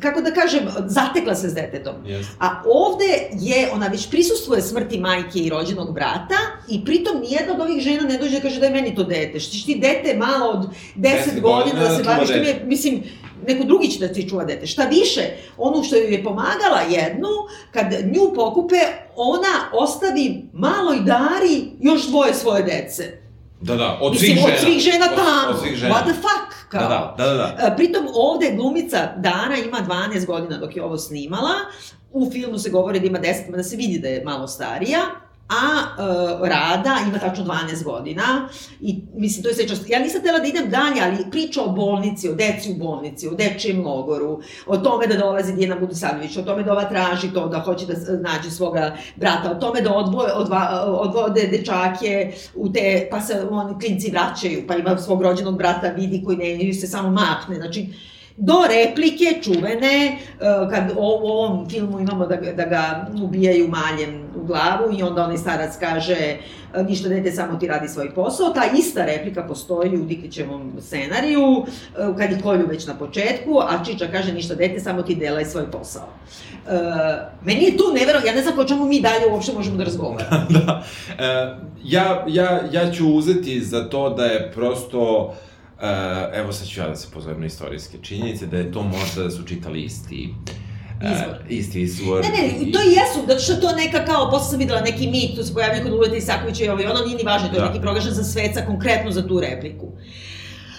[0.00, 1.94] kako da kažem, zatekla se s detetom.
[2.04, 2.24] Yes.
[2.40, 6.38] A ovde je, ona već prisustvuje smrti majke i rođenog brata
[6.68, 9.40] i pritom nijedna od ovih žena ne dođe da kaže da je meni to dete.
[9.40, 12.28] Štiš ti dete malo od 10 godina da se baviš
[12.64, 13.02] mislim,
[13.46, 14.66] neko drugi će da ti čuva dete.
[14.66, 15.22] Šta više,
[15.58, 17.28] onu što joj je pomagala jednu,
[17.72, 18.80] kad nju pokupe,
[19.16, 23.18] ona ostavi maloj Dari još dvoje svoje dece.
[23.60, 24.54] Da, da, od Mislim, svih žena.
[24.54, 25.48] od svih žena tamo.
[25.48, 25.94] Od, od svih žena.
[25.94, 26.68] What the fuck?
[26.68, 26.80] Kao.
[26.80, 27.66] Da, da, da, da.
[27.72, 29.78] E, pritom ovde glumica Dara ima
[30.12, 31.54] 12 godina dok je ovo snimala.
[32.12, 35.00] U filmu se govori da ima 10, da se vidi da je malo starija.
[35.48, 38.48] A uh, Rada ima tačno 12 godina
[38.80, 39.90] i mislim to je sve čast.
[39.90, 43.34] Ja nisam tela da idem dalje, ali priča o bolnici, o deci u bolnici, o
[43.34, 47.60] dečijem logoru, o tome da dolazi Dijana Budisanović, o tome da ova traži to, da
[47.60, 47.94] hoće da
[48.30, 53.78] nađe svoga brata, o tome da odvoje, odva, odvode dečake u te, pa se oni
[53.80, 57.86] klinci vraćaju, pa ima svog rođenog brata, vidi koji ne, se samo makne, znači
[58.36, 60.16] do replike čuvene, e,
[60.70, 65.36] kad u ovom filmu imamo da, da ga ubijaju maljem u glavu i onda onaj
[65.36, 66.38] starac kaže e,
[66.88, 68.52] ništa dete, samo ti radi svoj posao.
[68.52, 73.84] Ta ista replika postoji u Diklićevom scenariju, e, kad je kolju već na početku, a
[73.84, 76.08] Čiča kaže ništa dete, samo ti delaj svoj posao.
[77.44, 80.46] Meni je tu nevero, ja ne znam ko čemu mi dalje uopšte možemo da razgovaramo.
[80.66, 80.84] da,
[81.84, 85.34] ja, ja, ja ću uzeti za to da je prosto
[86.34, 89.30] evo sad ću ja da se pozovem na istorijske činjenice, da je to možda da
[89.30, 90.34] su čitali isti
[91.02, 92.22] Uh, isti izvor.
[92.22, 95.36] Ne, ne, to i jesu, zato što to neka kao, posle sam videla neki mit,
[95.36, 97.66] tu se pojavio kod Uleta Isakovića i ovo ono, nije ni važno, to je da.
[97.66, 99.86] neki proglašen za sveca konkretno za tu repliku.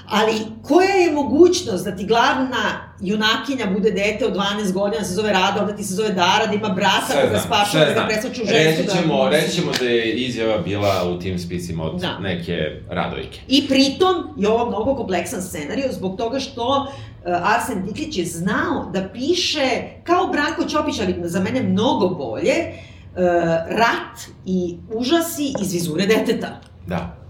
[0.09, 0.33] Ali
[0.63, 5.61] koja je mogućnost da ti glavna junakinja bude dete od 12 godina, se zove Rada,
[5.61, 8.45] onda ti se zove Dara, da ima brata koja ga spašava, da ga presvaču u
[8.45, 8.81] žensku.
[8.81, 9.29] Reći ćemo, da...
[9.29, 12.19] reći ćemo da je izjava bila u tim spisima od da.
[12.19, 12.57] neke
[12.89, 13.39] Radojke.
[13.47, 18.89] I pritom je ovo mnogo kompleksan scenariju zbog toga što uh, Arsen Diklić je znao
[18.93, 23.21] da piše kao Branko Ćopić, ali za mene mnogo bolje, uh,
[23.69, 26.61] rat i užasi iz vizure deteta.
[26.87, 27.24] Da.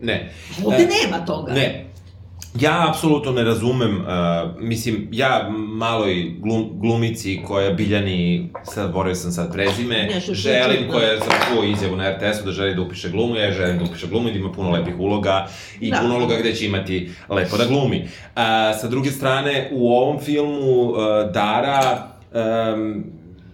[0.00, 0.32] Ne.
[0.64, 1.52] Ovde e, nema toga.
[1.52, 1.84] Ne.
[2.60, 4.06] Ja apsolutno ne razumem, uh,
[4.60, 11.20] mislim, ja maloj glum, glumici koja Biljani, sad boravio sam sad prezime, Nešto želim, koja
[11.20, 14.28] sam čuo izjavu na RTS-u da želi da upiše glumu, ja želim da upiše glumu
[14.28, 15.46] i da ima puno lepih uloga
[15.80, 15.96] i da.
[15.96, 18.02] puno uloga gde će imati lepo da glumi.
[18.02, 18.42] Uh,
[18.80, 20.96] sa druge strane, u ovom filmu uh,
[21.32, 22.08] Dara,
[22.74, 23.04] um,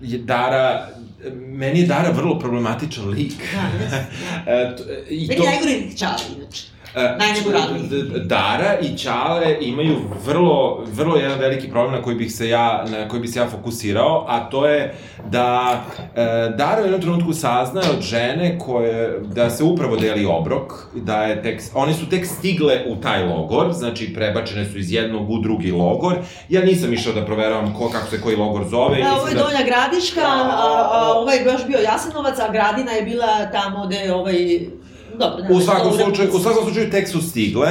[0.01, 0.88] Dara
[1.34, 3.32] meni je Dara vrlo problematičan lik.
[3.52, 4.76] Da, jes, da.
[5.20, 5.44] I meni to...
[5.44, 6.46] najgore lik Čali,
[6.95, 7.49] inače.
[7.49, 12.84] Uh, Dara i Ćale imaju vrlo, vrlo jedan veliki problem na koji bih se ja,
[12.91, 14.95] na koji bih se ja fokusirao, a to je
[15.30, 20.72] da uh, Dara u jednom trenutku saznaje od žene koje, da se upravo deli obrok,
[20.95, 25.30] da je tek, one su tek stigle u taj logor, znači prebačene su iz jednog
[25.30, 26.16] u drugi logor.
[26.49, 29.03] Ja nisam išao da proveravam ko, kako se koji logor zove.
[29.03, 29.43] Da, ovo je da...
[29.43, 33.97] Donja Gradiška, a, a, ovaj je baš bio Jasenovac, a Gradina je bila tamo gde
[33.97, 34.61] je ovaj
[35.20, 37.70] Dobro, u svakom slučaju, u svakom slučaju tek su stigle,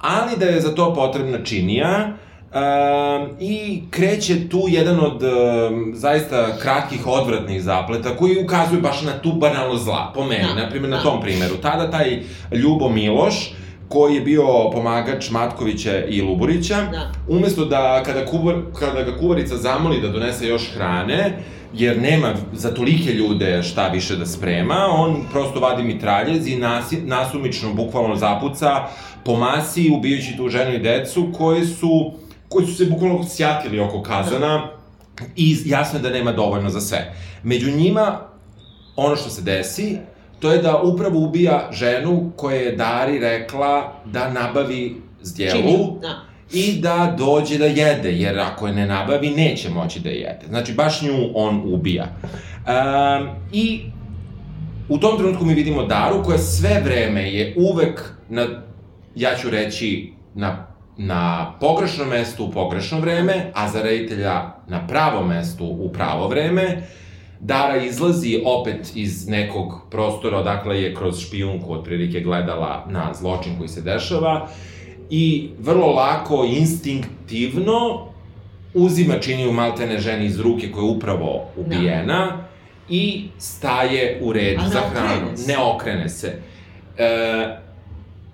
[0.00, 2.12] ali da je za to potrebna činija,
[2.46, 9.12] Um, I kreće tu jedan od um, zaista kratkih odvratnih zapleta koji ukazuju baš na
[9.12, 10.96] tu banalno zla, po meni, da, na primjer da.
[10.96, 11.56] na tom primeru.
[11.62, 12.22] Tada taj
[12.52, 13.54] Ljubo Miloš,
[13.88, 17.12] koji je bio pomagač Matkovića i Luburića, da.
[17.28, 21.38] umesto da kada, kuvar, kada ga kuvarica zamoli da donese još hrane,
[21.76, 26.96] jer nema za tolike ljude šta više da sprema, on prosto vadi mitraljez i nasi,
[26.96, 28.86] nasumično, bukvalno zapuca
[29.24, 32.12] po masi, ubijajući tu ženu i decu, koji su,
[32.48, 34.68] koji su se bukvalno sjatili oko kazana
[35.36, 37.14] i jasno je da nema dovoljno za sve.
[37.42, 38.20] Među njima,
[38.96, 39.98] ono što se desi,
[40.40, 45.98] to je da upravo ubija ženu koja je Dari rekla da nabavi zdjelu.
[46.02, 50.46] Da i da dođe da jede, jer ako je ne nabavi, neće moći da jede.
[50.48, 52.04] Znači, baš nju on ubija.
[52.04, 53.80] Um, I
[54.88, 58.46] u tom trenutku mi vidimo Daru koja sve vreme je uvek na,
[59.14, 60.66] ja ću reći, na,
[60.96, 66.82] na pogrešnom mestu u pogrešno vreme, a za reditelja na pravom mestu u pravo vreme.
[67.40, 73.68] Dara izlazi opet iz nekog prostora odakle je kroz špijunku otprilike gledala na zločin koji
[73.68, 74.48] se dešava
[75.10, 78.06] i vrlo lako, instinktivno
[78.74, 82.48] uzima činiju maltene ženi iz ruke koja je upravo ubijena da.
[82.88, 85.30] i staje u red za hranu.
[85.48, 86.38] Ne okrene se.
[86.98, 87.56] E,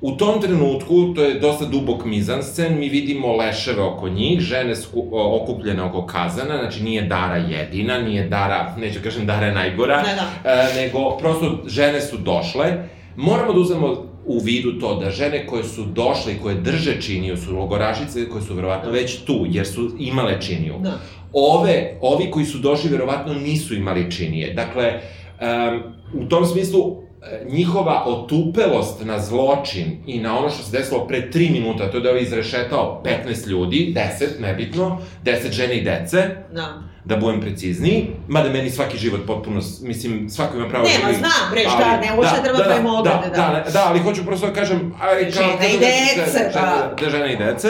[0.00, 5.08] u tom trenutku, to je dosta dubok mizanscen, mi vidimo leševe oko njih, žene sku,
[5.12, 10.14] okupljene oko kazana, znači nije Dara jedina, nije Dara, neću kažem Dara je najgora, da,
[10.14, 10.50] da.
[10.50, 12.88] E, nego prosto žene su došle.
[13.16, 17.36] Moramo da uzmemo u vidu to da žene koje su došle i koje drže činiju
[17.36, 18.96] su logorašice koje su verovatno da.
[18.96, 20.74] već tu, jer su imale činiju.
[20.82, 21.00] Da.
[21.32, 24.54] Ove, ovi koji su došli verovatno nisu imali činije.
[24.54, 25.00] Dakle,
[25.40, 25.82] um,
[26.22, 27.02] u tom smislu
[27.48, 32.02] njihova otupelost na zločin i na ono što se desilo pre 3 minuta, to je
[32.02, 36.28] da je izrešetao 15 ljudi, 10, nebitno, 10 žene i dece.
[36.52, 40.84] Da da budem precizniji, mada meni svaki život potpuno, mislim, svako ima pravo...
[40.84, 44.00] Nema, znam, bre, šta, ne, ovo šta treba da, tvojim da, da, da, da, ali
[44.00, 44.94] hoću prosto da kažem...
[45.00, 47.68] Aj, kao, žena i dece, da, da, da, žena i dece.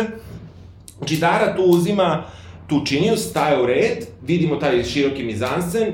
[0.98, 2.24] Znači, Dara tu uzima
[2.68, 5.92] tu činiju, staje u red, vidimo taj široki mizanscen,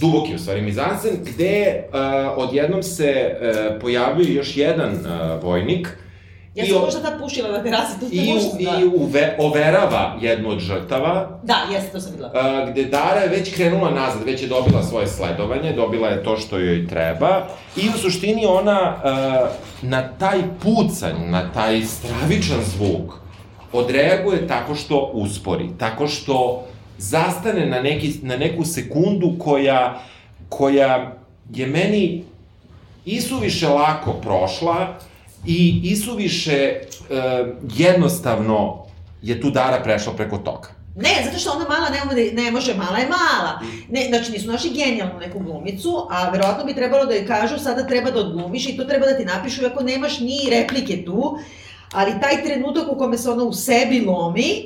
[0.00, 1.98] duboki u stvari mizansen, gde uh,
[2.36, 5.88] odjednom se uh, pojavljuje još jedan uh, vojnik,
[6.58, 8.80] Ja sam možda tad pušila na terasi, tu I, možda, da.
[8.80, 11.40] I uve, overava jednu od žrtava.
[11.42, 12.30] Da, jeste, to sam videla.
[12.34, 16.36] Uh, gde Dara je već krenula nazad, već je dobila svoje sledovanje, dobila je to
[16.36, 17.46] što joj treba.
[17.76, 19.48] I u suštini ona uh,
[19.88, 23.12] na taj pucanj, na taj stravičan zvuk,
[23.72, 26.64] odreaguje tako što uspori, tako što
[26.98, 30.02] zastane na, neki, na neku sekundu koja,
[30.48, 31.12] koja
[31.54, 32.24] je meni
[33.04, 34.98] isuviše lako prošla,
[35.46, 37.16] i isuviše uh,
[37.76, 38.84] jednostavno
[39.22, 40.68] je tu Dara prešla preko toga.
[40.96, 43.60] Ne, zato što ona mala ne, da- ne može, mala je mala.
[43.90, 47.86] Ne, znači nisu naši genijalnu neku glumicu, a verovatno bi trebalo da joj kažu sada
[47.86, 51.38] treba da odglumiš i to treba da ti napišu, ako nemaš ni replike tu,
[51.92, 54.64] ali taj trenutak u kome se ona u sebi lomi,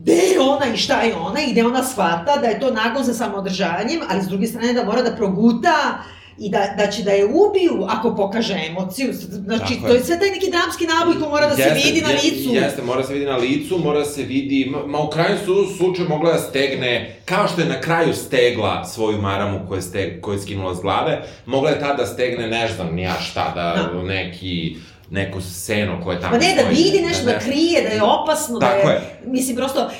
[0.00, 3.04] gde je ona i šta je ona i gde ona shvata da je to nagon
[3.04, 6.02] za samoodržavanjem, ali s druge strane da mora da proguta
[6.38, 9.12] i da, da će da je ubiju ako pokaže emociju.
[9.12, 12.00] Znači, Tako to je sve taj neki dramski naboj, to mora da jeste, se vidi
[12.00, 12.54] na licu.
[12.54, 16.08] Jeste, mora se vidi na licu, mora se vidi, ma, ma u kraju su slučaju
[16.08, 20.34] mogla da stegne, kao što je na kraju stegla svoju maramu koju je, steg, koju
[20.34, 23.90] je skinula s glave, mogla je tada da stegne, ne znam, ni ja šta, da,
[23.92, 24.02] da.
[24.02, 24.76] neki
[25.10, 26.32] neko seno koje tamo...
[26.32, 29.20] Ma ne, da vidi nešto, da, da krije, da je opasno, da je, je.
[29.26, 29.90] Mislim, prosto, uh,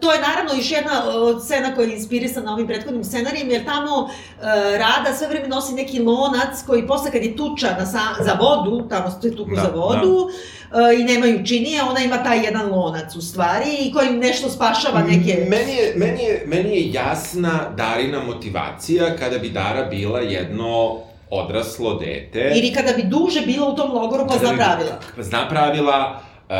[0.00, 4.02] to je naravno još jedna od scena koja je inspirisana ovim prethodnim scenarijem, jer tamo
[4.02, 4.10] uh,
[4.78, 8.88] Rada sve vreme nosi neki lonac koji posle kad je tuča na sa, za vodu,
[8.88, 10.28] tamo stoje tuku da, za vodu,
[10.72, 10.82] da.
[10.82, 15.02] uh, i nemaju činije, ona ima taj jedan lonac u stvari i koji nešto spašava
[15.02, 15.46] neke...
[15.48, 21.00] Meni je, meni je, meni je jasna Darina motivacija kada bi Dara bila jedno
[21.30, 22.52] odraslo dete...
[22.56, 25.00] Ili kada bi duže bila u tom logoru pa zna pravila.
[25.16, 26.54] Pa zna pravila, uh,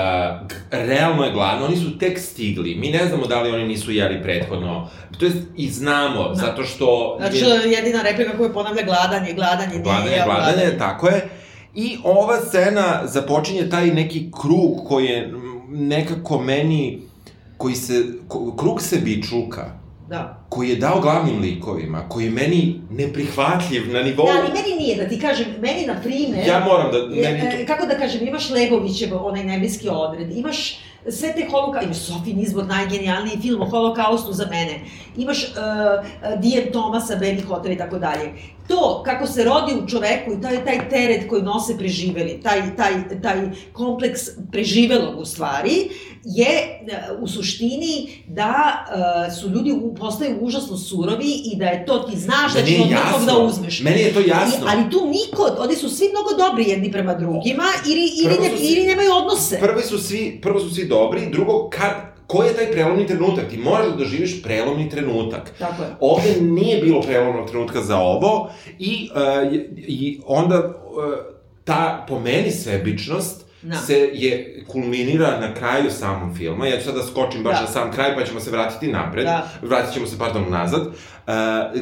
[0.70, 4.22] realno je gladno, oni su tek stigli, mi ne znamo da li oni nisu jeli
[4.22, 4.88] prethodno,
[5.18, 6.34] to jest i znamo, da.
[6.34, 7.16] zato što...
[7.20, 7.72] Znači, je...
[7.72, 11.28] jedina replika koju ponavlja gladanje, gladanje, gladanje, nije gladanje, gladanje, tako je.
[11.74, 15.32] I ova scena započinje taj neki krug koji je
[15.68, 17.02] nekako meni,
[17.56, 18.04] koji se,
[18.58, 20.46] krug se bičuka Da.
[20.48, 24.26] Koji je dao glavnim likovima, koji je meni neprihvatljiv na nivou...
[24.26, 26.46] Da, ali meni nije, da ti kažem, meni na primer...
[26.46, 26.98] Ja moram da...
[26.98, 27.46] Meni to...
[27.46, 30.78] E, kako da kažem, imaš Legovićev, onaj nebeski odred, imaš
[31.08, 31.80] sve te holoka...
[31.80, 34.80] Imaš Sofin izbor, najgenijalniji film o holokaustu za mene.
[35.16, 38.32] Imaš uh, uh Dijem Tomasa, Baby Hotel i tako dalje
[38.68, 42.92] to kako se rodi u čoveku i taj, taj teret koji nose preživeli, taj, taj,
[43.22, 43.36] taj
[43.72, 44.20] kompleks
[44.52, 45.90] preživelog u stvari,
[46.24, 46.80] je e,
[47.20, 52.54] u suštini da uh, su ljudi postaju užasno surovi i da je to ti znaš
[52.54, 53.80] da ćeš od nekog da uzmeš.
[53.80, 54.66] Meni je to jasno.
[54.66, 58.50] I, ali tu niko, oni su svi mnogo dobri jedni prema drugima ili, ili, ne,
[58.60, 59.58] ili nemaju odnose.
[59.60, 63.48] Prvi su svi, prvo su svi dobri, drugo, kad koji je taj prelomni trenutak?
[63.50, 65.52] Ti moraš da doživiš prelomni trenutak.
[65.58, 65.88] Tako je.
[66.00, 70.74] Ovde nije bilo prelomnog trenutka za ovo i, uh, i onda uh,
[71.64, 73.76] ta, po meni, sebičnost da.
[73.76, 76.66] se je kulminira na kraju samog filma.
[76.66, 77.60] Ja ću sad da skočim baš da.
[77.60, 79.24] na sam kraj, pa ćemo se vratiti napred.
[79.24, 79.48] Da.
[79.62, 80.86] Vratit ćemo se, pardon, nazad.
[80.86, 81.32] Uh,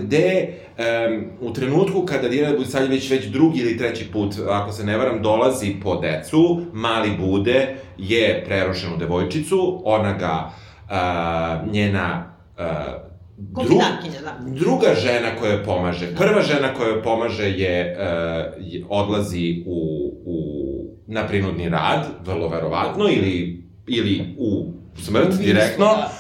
[0.01, 4.99] gde um, u trenutku kada Dijana Budisavljević već drugi ili treći put, ako se ne
[4.99, 10.51] varam, dolazi po decu, mali bude, je prerošen u devojčicu, ona ga,
[10.85, 13.79] uh, njena uh, Dru,
[14.23, 14.39] da.
[14.47, 19.81] Druga žena koja joj pomaže, prva žena koja joj pomaže je, uh, je odlazi u,
[20.25, 20.72] u,
[21.07, 25.87] na prinudni rad, vrlo verovatno, ili, ili u smrt direktno.
[25.87, 26.11] Da.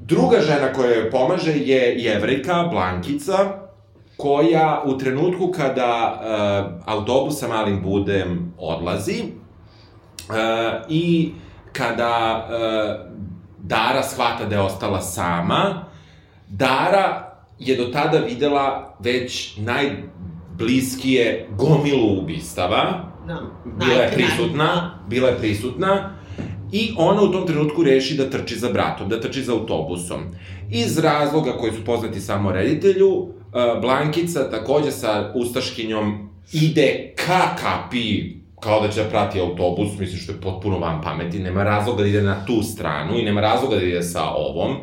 [0.00, 3.60] Druga žena koja joj pomaže je jevrika, Blankica,
[4.16, 10.34] koja u trenutku kada uh, autobus sa malim budem odlazi uh,
[10.88, 11.32] i
[11.72, 13.10] kada uh,
[13.58, 15.84] Dara shvata da je ostala sama,
[16.48, 23.09] Dara je do tada videla već najbliskije gomilu ubistava.
[23.64, 26.16] Bila je prisutna, bila je prisutna.
[26.72, 30.20] I ona u tom trenutku reši da trči za bratom, da trči za autobusom.
[30.70, 38.40] Iz razloga koji su poznati samo reditelju, e, Blankica takođe sa ustaškinjom ide ka kapi
[38.60, 42.08] kao da će da prati autobus, mislim što je potpuno van pameti, nema razloga da
[42.08, 44.76] ide na tu stranu i nema razloga da ide sa ovom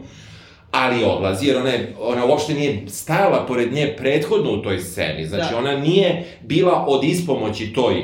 [0.72, 5.26] ali odlazi, jer ona, je, ona uopšte nije stajala pored nje prethodno u toj sceni,
[5.26, 5.58] znači da.
[5.58, 8.04] ona nije bila od ispomoći toj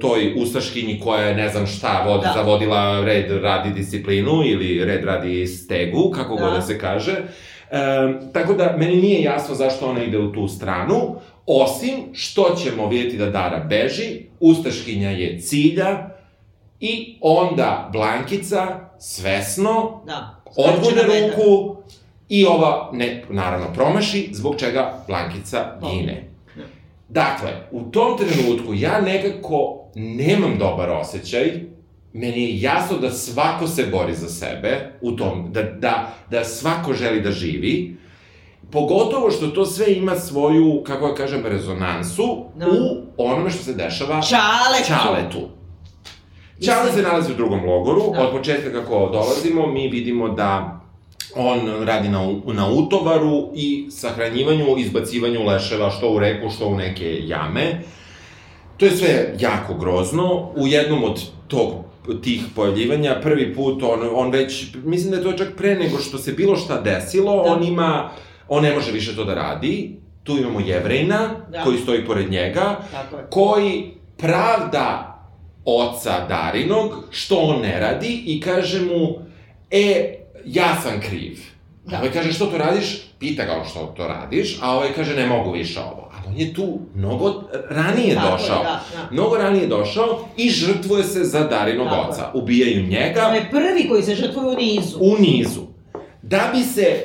[0.00, 2.32] toj ustaškinji koja je ne znam šta vod, da.
[2.36, 6.42] zavodila red radi disciplinu ili red radi stegu, kako da.
[6.42, 7.12] god da se kaže.
[7.12, 7.78] E,
[8.32, 13.16] tako da, meni nije jasno zašto ona ide u tu stranu, osim što ćemo vidjeti
[13.16, 16.08] da Dara beži, ustaškinja je cilja
[16.80, 20.42] i onda Blankica svesno da.
[20.56, 21.82] odgode ruku
[22.32, 26.31] I ova, ne, naravno, promaši, zbog čega Blankica gine.
[27.12, 31.60] Dakle, u tom trenutku ja nekako nemam dobar osjećaj,
[32.12, 36.92] meni je jasno da svako se bori za sebe, u tom, da, da, da svako
[36.92, 37.96] želi da živi,
[38.70, 42.66] pogotovo što to sve ima svoju, kako ja kažem, rezonansu no.
[43.16, 44.86] u onome što se dešava Čaletu.
[44.86, 45.48] Čaletu.
[46.64, 48.26] Čale se nalazi u drugom logoru, da.
[48.26, 50.81] od početka kako dolazimo, mi vidimo da
[51.36, 57.18] on radi na, na utovaru i sahranjivanju, izbacivanju leševa što u reku, što u neke
[57.22, 57.80] jame.
[58.76, 60.52] To je sve jako grozno.
[60.56, 61.72] U jednom od tog
[62.22, 66.18] tih pojavljivanja, prvi put on, on već, mislim da je to čak pre nego što
[66.18, 67.52] se bilo šta desilo, da.
[67.52, 68.10] on ima,
[68.48, 71.64] on ne može više to da radi, tu imamo jevrejna, da.
[71.64, 72.76] koji stoji pored njega,
[73.30, 75.08] koji pravda
[75.64, 79.18] oca Darinog, što on ne radi, i kaže mu,
[79.70, 81.38] e, ja sam kriv.
[81.84, 81.98] Da.
[81.98, 83.02] Ovaj kaže, što to radiš?
[83.18, 86.10] Pita ga on što to radiš, a ovaj kaže, ne mogu više ovo.
[86.12, 88.58] A on je tu mnogo ranije Tako došao.
[88.58, 89.08] Je, da, da.
[89.10, 92.30] Mnogo ranije došao i žrtvuje se za Darinog Tako oca.
[92.34, 93.28] Ubijaju njega.
[93.28, 94.98] To je prvi koji se žrtvuje u nizu.
[95.00, 95.60] U nizu.
[96.22, 97.02] Da bi se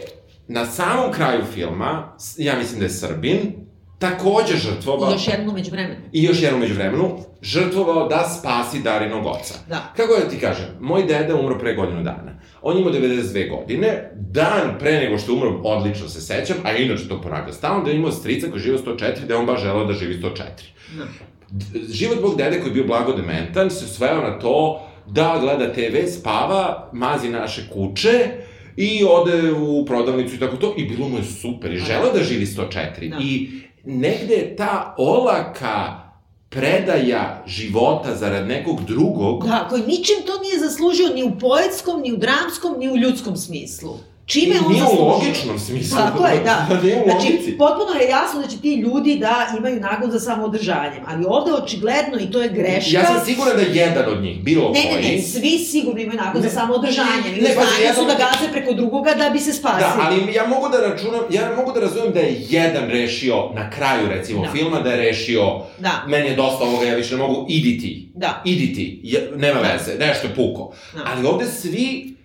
[0.48, 3.67] na samom kraju filma, ja mislim da je Srbin,
[4.00, 5.10] takođe žrtvovao...
[5.10, 6.02] I još jednu među vremenu.
[6.12, 9.54] I još jednu među vremenu, žrtvovao da spasi Darinog oca.
[9.70, 9.94] Da.
[9.98, 12.40] Kako da ti kažem, moj deda umro pre godinu dana.
[12.62, 17.22] On ima 92 godine, dan pre nego što umro, odlično se sećam, a inače to
[17.22, 19.94] ponavlja stalno, da je imao strica koji živa 104, da je on baš želeo da
[19.94, 20.42] živi 104.
[20.98, 21.06] Da.
[21.94, 26.08] Život Bog dede koji je bio blago dementan se sveo na to da gleda TV,
[26.20, 28.30] spava, mazi naše kuće,
[28.78, 32.24] i ode u prodavnicu i tako to, i bilo mu je super, i želeo da
[32.24, 33.10] živi 104.
[33.10, 33.18] Da.
[33.22, 33.50] I
[33.88, 36.08] negde ta olaka
[36.50, 39.48] predaja života zarad nekog drugog...
[39.48, 43.38] Da, koji ničim to nije zaslužio ni u poetskom, ni u dramskom, ni u ljudskom
[43.38, 43.98] smislu.
[44.28, 44.86] Čime on zaslužio?
[44.86, 45.98] Nije u logičnom smislu.
[45.98, 46.66] Tako je, da.
[46.70, 47.58] da nije u znači, logici.
[47.58, 52.20] potpuno je jasno da će ti ljudi da imaju nagon za samoodržanjem, ali ovde očigledno,
[52.20, 52.98] i to je greška...
[52.98, 55.04] Ja sam siguran da jedan od njih, bilo ne, koji...
[55.04, 57.34] Ne, ne, ne, svi sigurno imaju nagon ne, za samoodržanjem.
[57.36, 59.80] Ne, ne, pa ja su da gaze preko drugoga da bi se spasili.
[59.80, 63.70] Da, ali ja mogu da računam, ja mogu da razumem da je jedan rešio, na
[63.70, 64.52] kraju recimo da.
[64.52, 66.04] filma, da je rešio, da.
[66.08, 68.12] meni je dosta ovoga, ja više ne mogu, idi ti.
[68.16, 68.42] Da.
[68.46, 69.72] Idi ti, ja, nema da.
[69.72, 70.74] veze, nešto je puko.
[70.94, 71.02] Da.
[71.06, 72.17] Ali ovde svi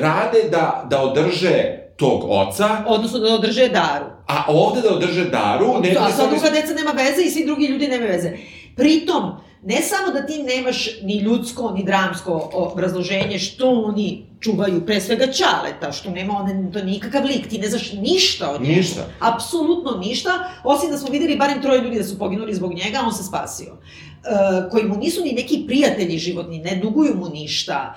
[0.00, 2.68] rade da, da održe tog oca.
[2.86, 4.06] Odnosno da održe daru.
[4.28, 5.80] A ovde da održe daru...
[5.82, 8.32] Ne, a sad druga deca nema veze i svi drugi ljudi nema veze.
[8.76, 9.32] Pritom,
[9.62, 15.26] ne samo da ti nemaš ni ljudsko, ni dramsko obrazloženje što oni čuvaju pre svega
[15.26, 18.76] Čaleta, što nema on, to nikakav lik, ti ne znaš ništa od njega.
[18.76, 19.06] Ništa.
[19.20, 20.30] Apsolutno ništa,
[20.64, 23.76] osim da smo videli barem troje ljudi da su poginuli zbog njega, on se spasio.
[24.26, 27.96] Uh, koji mu nisu ni neki prijatelji životni, ne duguju mu ništa.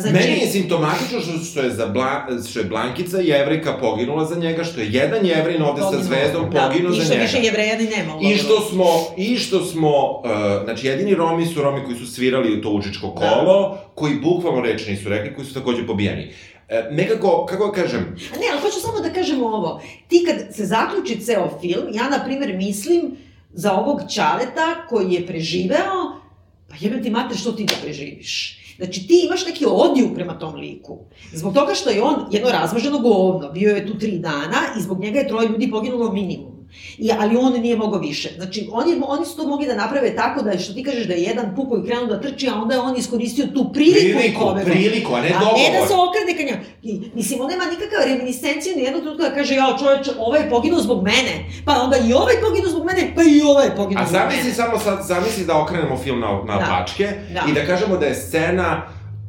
[0.00, 0.14] Znači...
[0.14, 4.64] Meni je simptomatično što, što, je za Bla, što je Blankica jevrika poginula za njega,
[4.64, 6.02] što je jedan jevrin ovde Poginuo.
[6.02, 7.24] sa zvezdom da, poginuo za njega.
[7.24, 8.18] I što više jevreja ni nema.
[8.22, 8.86] I što smo,
[9.16, 13.10] i što smo, uh, znači jedini Romi su Romi koji su svirali u to učičko
[13.10, 13.90] kolo, da.
[13.94, 16.32] koji bukvalno reč nisu rekli, koji su takođe pobijeni.
[16.68, 18.16] E, nekako, kako da kažem...
[18.40, 19.82] Ne, ali hoću samo da kažem ovo.
[20.08, 23.16] Ti kad se zaključi ceo film, ja, na primer, mislim
[23.52, 26.20] za ovog Čaleta koji je preživeo,
[26.68, 28.60] pa jebem ti mater što ti da preživiš.
[28.76, 30.98] Znači, ti imaš neki odiju prema tom liku.
[31.32, 35.00] Zbog toga što je on jedno razmaženo govno, bio je tu tri dana i zbog
[35.00, 36.49] njega je troje ljudi poginulo minimum.
[36.98, 38.28] I, ali on nije mogao više.
[38.36, 41.22] Znači, oni, oni su to mogli da naprave tako da, što ti kažeš, da je
[41.22, 44.18] jedan puko i krenuo da trči, a onda je on iskoristio tu priliku.
[44.18, 45.54] Priliku, ove, priliku, a ne dogovor.
[45.54, 46.62] A ne da se okrene ka njemu.
[46.82, 50.50] I, mislim, on nema nikakav reminiscenciju ni jednog trenutka da kaže, ja čoveč, ovaj je
[50.50, 53.76] poginuo zbog mene, pa onda i ovaj je poginuo zbog mene, pa i ovaj je
[53.76, 54.26] poginuo zbog mene.
[54.26, 56.66] A zamisli samo sad, zamisli da okrenemo film na, na da.
[56.70, 57.44] pačke da.
[57.50, 58.82] i da kažemo da je scena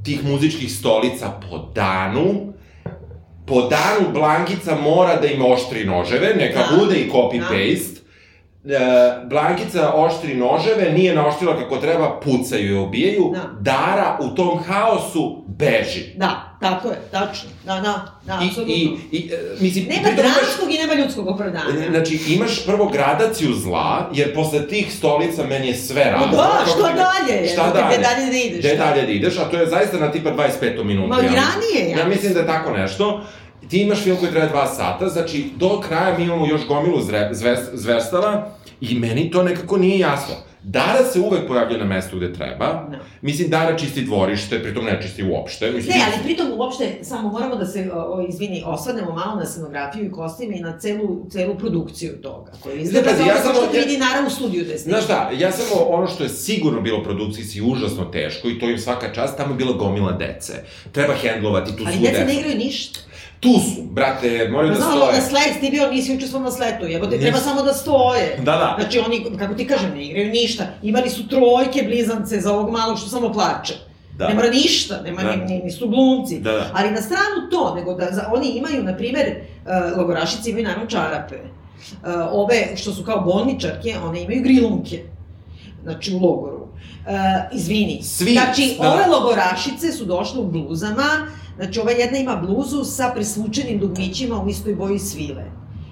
[0.03, 2.53] tih muzičkih stolica po danu,
[3.51, 6.77] po danu Blankica mora da im oštri noževe, neka da.
[6.77, 8.01] bude i copy-paste.
[8.63, 9.23] Da.
[9.29, 13.31] Blankica oštri noževe, nije naoštrila kako treba, pucaju i ubijaju.
[13.33, 13.49] Da.
[13.59, 16.13] Dara u tom haosu beži.
[16.17, 17.49] Da, tako je, tačno.
[17.65, 18.73] Da, da, da, I, apsolutno.
[18.73, 21.89] I, i, e, mislim, nema dramskog imaš, i nema ljudskog opravdanja.
[21.89, 26.37] Znači, imaš prvo gradaciju zla, jer posle tih stolica meni je sve razno.
[26.37, 27.47] Da, što dalje?
[27.47, 27.97] Šta dalje?
[27.97, 28.59] Gde dalje da ideš?
[28.59, 30.29] Gde dalje da ideš, a to je zaista na tipa
[30.61, 31.15] 25 minuta.
[31.15, 31.97] Ma i ranije, ja.
[31.97, 33.23] Ja mislim da je tako nešto
[33.71, 36.97] ti imaš film koji traje dva sata, znači do kraja mi imamo još gomilu
[37.73, 38.47] zverstava
[38.81, 40.35] i meni to nekako nije jasno.
[40.63, 42.87] Dara se uvek pojavlja na mestu gde treba.
[42.91, 42.97] No.
[43.21, 45.71] Mislim, Dara čisti dvorište, pritom ne čisti uopšte.
[45.71, 50.05] Mislim, ne, ali pritom uopšte, samo moramo da se, o, izvini, osvadnemo malo na scenografiju
[50.05, 52.51] i kostime i na celu, celu produkciju toga.
[52.63, 55.51] Koja izgleda za ja ono što ja, dinara u studiju da je Znaš šta, ja
[55.51, 59.53] samo ono što je sigurno bilo produkcijski užasno teško i to im svaka čast, tamo
[59.53, 60.53] je bila gomila dece.
[60.91, 61.97] Treba hendlovati tu svu decu.
[61.97, 62.99] Ali deca ne igraju ništa.
[63.41, 64.97] Tu su, brate, moraju da stoje.
[64.97, 68.37] Znamo da slet, ti bio, nisi učestvovao na sletu, jebo te treba samo da stoje.
[68.37, 68.75] Da, da.
[68.79, 70.63] Znači oni, kako ti kažem, ne igraju ništa.
[70.83, 73.73] Imali su trojke blizance za ovog malog što samo plače.
[74.17, 74.27] Da.
[74.27, 75.35] Ne mora ništa, nema da.
[75.35, 76.39] ni, nisu glumci.
[76.39, 76.71] Da, da.
[76.73, 80.89] Ali na stranu to, nego da za, oni imaju, na primer, uh, logorašice imaju naravno
[80.89, 81.35] čarape.
[81.35, 85.03] Uh, ove što su kao bolničarke, one imaju grilunke.
[85.83, 86.61] Znači u logoru.
[86.61, 88.03] Uh, izvini.
[88.03, 88.31] Svi.
[88.31, 88.91] Znači, da.
[88.91, 91.27] ove logorašice su došle u bluzama,
[91.61, 95.43] znači ova jedna ima bluzu sa presvučenim dugmićima u istoj boji svile.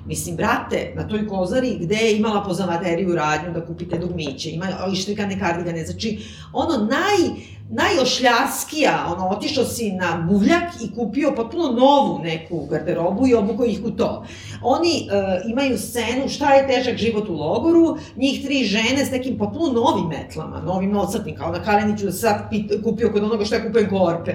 [0.06, 5.40] Mislim, brate, na toj kozari gde je imala pozamateriju radnju da kupite dugmiće, ima ištrikane
[5.40, 6.20] kardigane, znači,
[6.54, 13.34] ono naj, najošljarskija, ono, otišao si na buvljak i kupio potpuno novu neku garderobu i
[13.34, 14.26] obuko ih u to.
[14.64, 19.38] Oni uh, imaju scenu šta je težak život u logoru, njih tri žene s nekim
[19.38, 23.56] potpuno novim metlama, novim nocatnim, kao na Kaleniću da sad pit, kupio kod onoga što
[23.56, 24.34] je kupio korpe.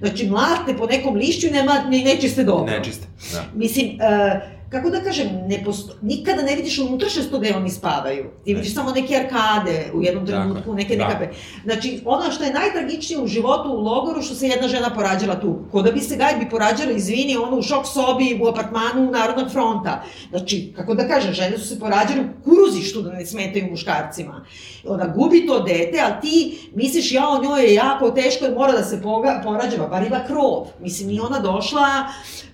[0.00, 2.72] Znači, mlate po nekom lišću, nema, ne, nečiste dobro.
[2.72, 3.44] Nečiste, da.
[3.54, 5.94] Mislim, uh, kako da kažem, ne posto...
[6.02, 8.24] nikada ne vidiš unutrašnjost gde oni spavaju.
[8.44, 11.06] Ti vidiš samo neke arkade u jednom trenutku, neke da.
[11.06, 11.28] nekape.
[11.64, 15.58] Znači, ono što je najtragičnije u životu u logoru, što se jedna žena porađala tu.
[15.72, 20.02] Ko da bi se gajbi porađala, izvini, ono u šok sobi, u apartmanu Narodnog fronta.
[20.30, 24.44] Znači, kako da kažem, žene su se porađale u kuruzištu da ne smetaju muškarcima.
[24.86, 28.72] Ona gubi to dete, a ti misliš, ja, o njoj je jako teško jer mora
[28.72, 30.66] da se poga, porađava, bar ima krov.
[30.80, 31.86] Mislim, i ona došla,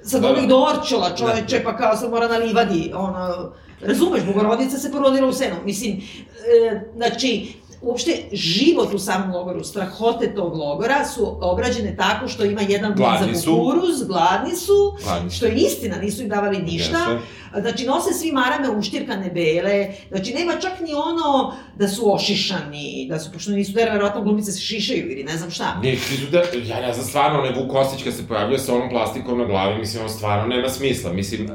[0.03, 1.65] sad onih dorčola čoveče, da.
[1.65, 6.81] pa kao sad mora na livadi, ono, razumeš, Bogorodica se porodila u senu, mislim, e,
[6.97, 12.95] znači, uopšte život u samom logoru, strahote tog logora su obrađene tako što ima jedan
[12.95, 15.31] gladni za kukuruz, gladni su, gladni.
[15.31, 16.99] što je istina, nisu im davali ništa.
[16.99, 17.27] Jeste.
[17.61, 23.19] Znači, nose svi marame uštirkane bele, znači, nema čak ni ono da su ošišani, da
[23.19, 25.81] su, pošto nisu da verovatno glumice se šišaju ili ne znam šta.
[25.83, 28.75] Ne, ti su da, ja ne znam, stvarno, onaj Vuk Kostić kad se pojavljuje sa
[28.75, 31.13] onom plastikom na glavi, mislim, on stvarno nema smisla.
[31.13, 31.51] Mislim,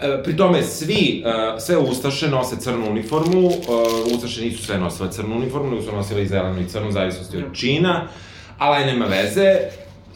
[0.00, 5.12] e, pri tome svi, e, sve Ustaše nose crnu uniformu, e, Ustaše nisu sve nosile
[5.12, 8.08] crnu uniformu, nego su nosile i zelenu i crnu, zavisnosti od čina,
[8.58, 9.58] ali nema veze,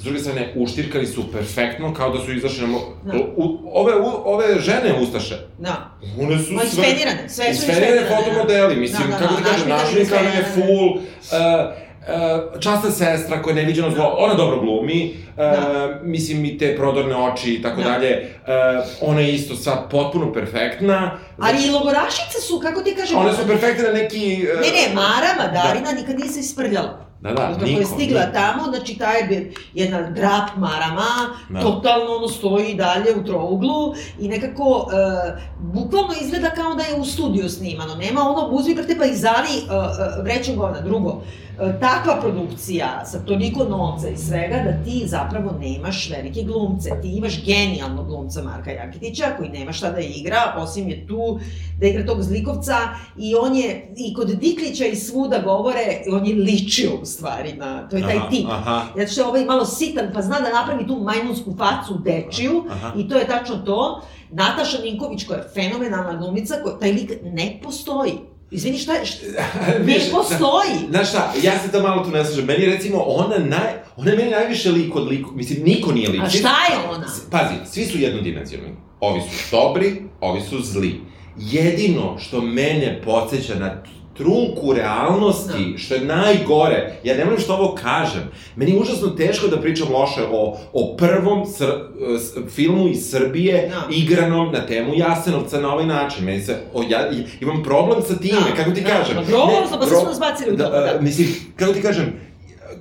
[0.05, 2.79] S druge strane, uštirkali su perfektno, kao da su izašli na...
[3.05, 3.19] Da.
[3.37, 5.97] U, ove, u, ove žene Ustaše, da.
[6.21, 6.65] one su sve...
[6.65, 8.01] Isfenirane, sve su isfenirane.
[8.01, 8.17] Da.
[8.17, 10.97] fotomodeli, mislim, da, da, kako ti da, kažem, našminkana je full...
[10.97, 14.17] Uh, Uh, časta sestra koja je neviđeno zlo, da.
[14.19, 16.01] ona dobro glumi, uh, da.
[16.03, 17.91] mislim i te prodorne oči i tako da.
[17.91, 21.19] dalje, uh, ona je isto sad potpuno perfektna.
[21.39, 23.19] Ali znači, i logorašice su, kako ti kažem...
[23.19, 24.47] One su perfektne na neki...
[24.55, 26.01] Uh, ne, ne, Mara Madarina da.
[26.01, 27.07] nikad nije se isprljala.
[27.25, 27.61] Da, da, niko.
[27.61, 28.33] Koja je stigla niko.
[28.33, 31.61] tamo, znači ta je jedna drap marama, da.
[31.61, 37.05] totalno ono stoji dalje u trouglu i nekako, uh, bukvalno izgleda kao da je u
[37.05, 37.95] studiju snimano.
[37.95, 40.81] Nema ono buzvi, brate, pa izali uh, uh, vrećom govna.
[40.81, 41.44] Drugo, E,
[41.81, 46.91] takva produkcija sa toliko novca i svega da ti zapravo nemaš velike glumce.
[47.03, 51.39] Ti imaš genijalnog glumca Marka Jakitića koji nema šta da igra, osim je tu
[51.81, 52.77] da igra tog zlikovca
[53.19, 57.89] i on je, i kod Diklića i svuda govore, on je ličio u stvari na,
[57.89, 58.47] to je taj aha, tip.
[58.49, 58.83] Aha.
[58.97, 62.93] Zato što je ovaj malo sitan pa zna da napravi tu majmunsku facu dečiju aha.
[62.97, 64.03] i to je tačno to.
[64.31, 68.34] Nataša Ninković koja je fenomenalna glumica, koja, taj lik ne postoji.
[68.51, 69.25] Izvini, šta je, šta,
[69.87, 70.91] ne postoji.
[70.91, 72.45] Znaš šta, ja se to malo tu ne slažem.
[72.45, 76.23] Meni recimo, ona, naj, ona je meni najviše lik od liku, mislim, niko nije lik.
[76.23, 77.07] A šta je ona?
[77.31, 78.77] Pazi, svi su jednodimenzionalni.
[79.01, 81.01] Ovi su dobri, ovi su zli.
[81.39, 83.83] Jedino što mene podsjeća na
[84.17, 85.79] trunku realnosti, no.
[85.79, 86.99] što je najgore.
[87.05, 88.23] Ja ne volim što ovo kažem.
[88.57, 91.71] Meni je užasno teško da pričam loše o, o prvom sr,
[92.19, 93.95] s, filmu iz Srbije no.
[93.95, 96.25] igranom na temu Jasenovca na ovaj način.
[96.25, 97.11] Meni se, o, ja,
[97.41, 98.57] imam problem sa time, no.
[98.57, 98.89] kako ti no.
[98.89, 99.17] kažem.
[99.17, 100.63] No, grozno, pa se smo nas bacili u to.
[100.63, 101.01] Da, da.
[101.01, 102.21] Mislim, kako ti kažem,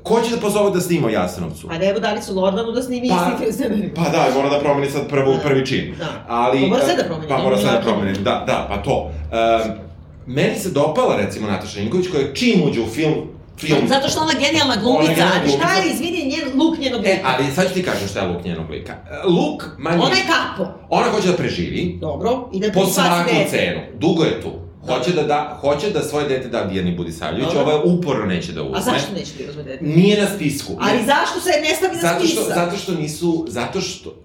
[0.03, 1.67] ko će da pozove da snima Jasenovcu?
[1.67, 4.91] Pa evo, dali su Lordanu da snimi pa, isti film Pa da, mora da promeni
[4.91, 5.39] sad prvo, da.
[5.39, 5.95] prvi čin.
[5.99, 6.25] Da.
[6.27, 7.27] Ali, pa mora sve da promeni.
[7.29, 9.11] Pa mora sve da promeni, da, da, pa to.
[9.31, 9.92] Um,
[10.25, 13.13] meni se dopala recimo Nataša Ninković koja čim uđe u film
[13.59, 13.87] film.
[13.87, 17.19] Zato što ona genijalna glumica, ali šta je, izvini, njen luk njenog e, lika?
[17.19, 18.93] E, ali sad ću ti kažem šta je luk njenog lika.
[19.25, 19.97] Luk, manje...
[20.01, 20.69] Ona je kapo.
[20.89, 21.97] Ona hoće da preživi.
[22.01, 23.81] Dobro, i da po svaku cenu.
[23.99, 24.51] Dugo je tu.
[24.87, 28.63] Hoće da, da, hoće da svoje dete da Dijani Budisavljević, ovo je uporno neće da
[28.63, 28.77] uzme.
[28.77, 29.85] A zašto neće da uzme dete?
[29.85, 30.73] Nije na spisku.
[30.79, 34.15] Ali zašto se ne stavi na zato što, Zato što nisu, zato što,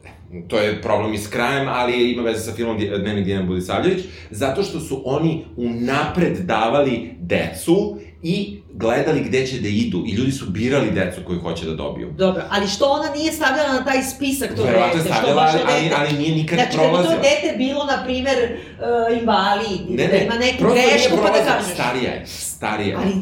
[0.49, 4.62] to je problem i s krajem, ali ima veze sa filmom Dnevnik Dijana Budisavljević, zato
[4.62, 10.47] što su oni unapred davali decu i gledali gde će da idu i ljudi su
[10.47, 12.12] birali decu koju hoće da dobiju.
[12.18, 15.09] Dobro, ali što ona nije stavljala na taj spisak to Verovatno dete?
[15.09, 17.03] Verovatno je stavljala, ali, ali, nije nikad znači, prolazila.
[17.03, 20.64] Znači, da bi to dete bilo, na primer, uh, invalid, ne, ne, da ima neku
[20.74, 21.74] grešku, pa da kažeš.
[21.74, 23.12] Starija je, starija Ali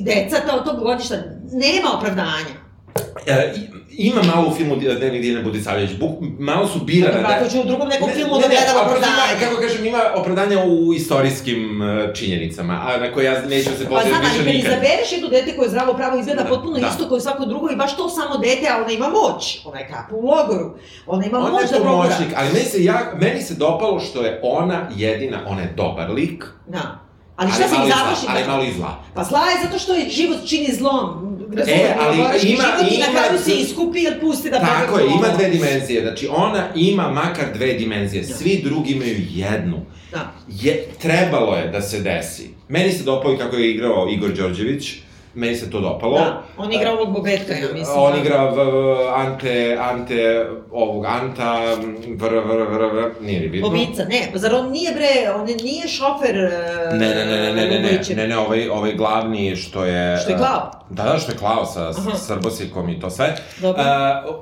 [0.00, 1.16] deca to, tog godišta
[1.52, 2.66] nema opravdanja.
[3.26, 3.54] E,
[3.98, 5.90] ima malo u filmu Dnevnik Dijana Budisavljević,
[6.38, 7.14] malo su birane...
[7.14, 9.34] Dobro, ako ću u drugom nekom filmu ne, da gledam opravdanje.
[9.40, 14.10] Kako kažem, ima opravdanja u istorijskim uh, činjenicama, a na koje ja neću se pozivati
[14.12, 14.22] pa, više nikad.
[14.22, 16.86] Pa znam, ali izabereš jedno dete koje zdravo pravo izgleda da, potpuno da.
[16.86, 19.60] isto kao svako drugo i baš to samo dete, a ona ima moć.
[19.64, 20.76] Ona je kapu u logoru.
[21.06, 22.16] Ona ima ona moć da progura.
[22.36, 26.44] ali meni se, ja, meni se dopalo što je ona jedina, ona je dobar lik.
[26.66, 27.05] Da.
[27.36, 28.26] Ali šta se ih završi?
[28.28, 29.04] Ali malo i zla.
[29.14, 31.36] Pa zla je zato što je život čini zlom.
[31.66, 35.28] E, ali ima, život i na kraju se iskupi jer pusti da Tako je, ima
[35.36, 36.02] dve dimenzije.
[36.02, 38.22] Znači, ona ima makar dve dimenzije.
[38.22, 38.34] Da.
[38.34, 39.76] Svi drugi imaju jednu.
[40.12, 40.32] Da.
[40.48, 42.50] Je, trebalo je da se desi.
[42.68, 44.94] Meni se dopao i kako je igrao Igor Đorđević
[45.36, 46.18] meni se to dopalo.
[46.18, 47.98] Da, on igra ovog Bobetka, ja mislim.
[47.98, 48.18] On da.
[48.18, 48.58] igra v,
[49.16, 51.60] Ante, Ante, ovog Anta,
[52.16, 53.68] vr, vr, vr, vr, nije li bitno.
[53.68, 56.34] Bobica, ne, pa zar on nije bre, on nije šofer
[56.92, 60.18] Ne, ne, ne, ne, ne, ne, ne, ne, ne, ovaj, ovaj glavni što je...
[60.18, 60.70] Što je klao?
[60.90, 62.16] Da, da, što je klao sa Aha.
[62.16, 63.36] srbosikom i to sve.
[63.60, 63.82] Dobro.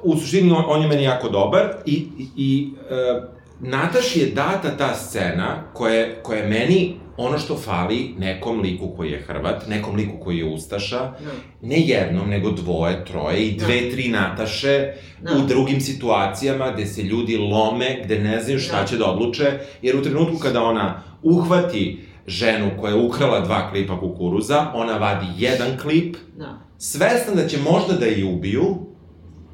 [0.03, 3.25] Uh, u suštini on, on je meni jako dobar i, i, i uh,
[3.67, 9.11] Nataši je data ta scena koja, koja je meni ono što fali nekom liku koji
[9.11, 11.31] je Hrvat, nekom liku koji je Ustaša, no.
[11.63, 13.91] ne jednom, nego dvoje, troje i dve, no.
[13.91, 14.93] tri Nataše
[15.23, 15.31] no.
[15.39, 18.87] u drugim situacijama gde se ljudi lome, gde ne znaju šta no.
[18.87, 19.53] će da odluče,
[19.83, 25.27] jer u trenutku kada ona uhvati ženu koja je ukrala dva klipa kukuruza, ona vadi
[25.39, 26.59] jedan klip, no.
[26.79, 28.77] svesna da će možda da je ubiju,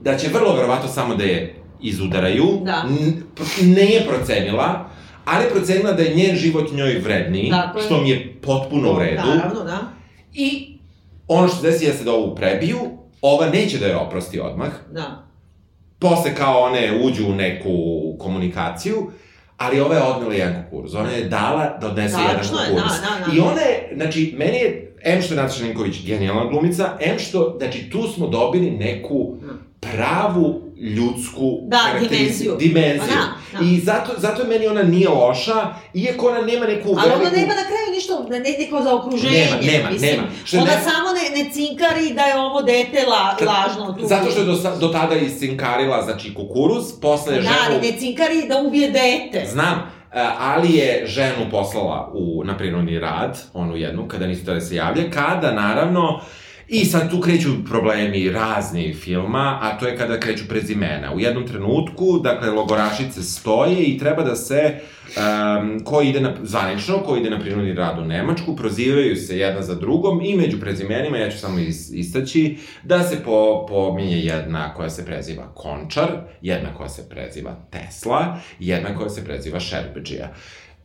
[0.02, 2.84] da će vrlo verovato samo da je izudaraju, da.
[3.62, 4.90] ne je procenila,
[5.24, 8.98] ali je procenila da je njen život njoj vredniji, dakle, što mi je potpuno u
[8.98, 9.26] redu.
[9.26, 9.78] Naravno, da.
[10.32, 10.78] I
[11.28, 12.78] ono što desi jeste da ovu prebiju,
[13.22, 14.70] ova neće da je oprosti odmah.
[14.92, 15.26] Da.
[15.98, 17.70] Posle kao one uđu u neku
[18.18, 19.10] komunikaciju,
[19.56, 20.94] ali ova je odnela jedan kukuruz.
[20.94, 22.92] Ona je dala da odnese da, jedan kukuruz.
[23.00, 23.36] Da, da, da.
[23.36, 27.56] I ona je, znači, meni je, em što je Nataša Ninković genijalna glumica, em što,
[27.58, 29.52] znači, tu smo dobili neku da.
[29.80, 32.56] pravu ljudsku da, dimenziju.
[32.58, 33.16] dimenziju.
[33.52, 33.70] Pa da, da.
[33.70, 37.00] I zato, zato meni ona nije loša, iako ona nema neku veliku...
[37.02, 39.36] Ali ona nema na kraju ništa, ne, neko za okruženje.
[39.36, 40.10] Nema, nema, mislim.
[40.10, 40.22] nema.
[40.44, 40.82] Što ona ne...
[40.82, 43.92] samo ne, ne cinkari da je ovo dete la, Ta, lažno.
[44.00, 47.56] Tu zato što je do, do tada iscinkarila, znači, kukuruz, posle je da, ženu...
[47.68, 49.46] Da, ali ne cinkari da ubije dete.
[49.46, 49.92] Znam,
[50.38, 55.10] ali je ženu poslala u, na prinudni rad, onu jednu, kada nisu da se javlja,
[55.10, 56.20] kada, naravno,
[56.72, 61.14] I sad tu kreću problemi razni filma, a to je kada kreću prezimena.
[61.14, 64.74] U jednom trenutku, dakle, logorašice stoje i treba da se,
[65.16, 69.62] um, ko ide na, zvanično, ko ide na prinudni rad u Nemačku, prozivaju se jedna
[69.62, 74.74] za drugom i među prezimenima, ja ću samo is, istaći, da se po, pominje jedna
[74.74, 76.08] koja se preziva Končar,
[76.42, 80.34] jedna koja se preziva Tesla, jedna koja se preziva Šerbeđija.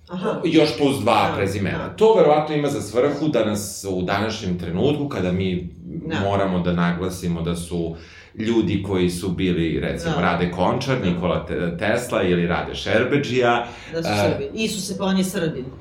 [0.10, 0.41] Aha.
[0.43, 1.78] još plus dva da, prezimena.
[1.88, 1.95] Da.
[1.95, 6.20] To verovatno ima za svrhu da nas u današnjem trenutku, kada mi da.
[6.20, 7.95] moramo da naglasimo da su
[8.36, 10.22] ljudi koji su bili, recimo, da.
[10.22, 11.47] Rade Končar, Nikola
[11.80, 13.68] Tesla ili Rade Šerbeđija.
[13.93, 14.49] Da su uh, Srbi.
[14.53, 15.66] Isuse, pa on je Srbin.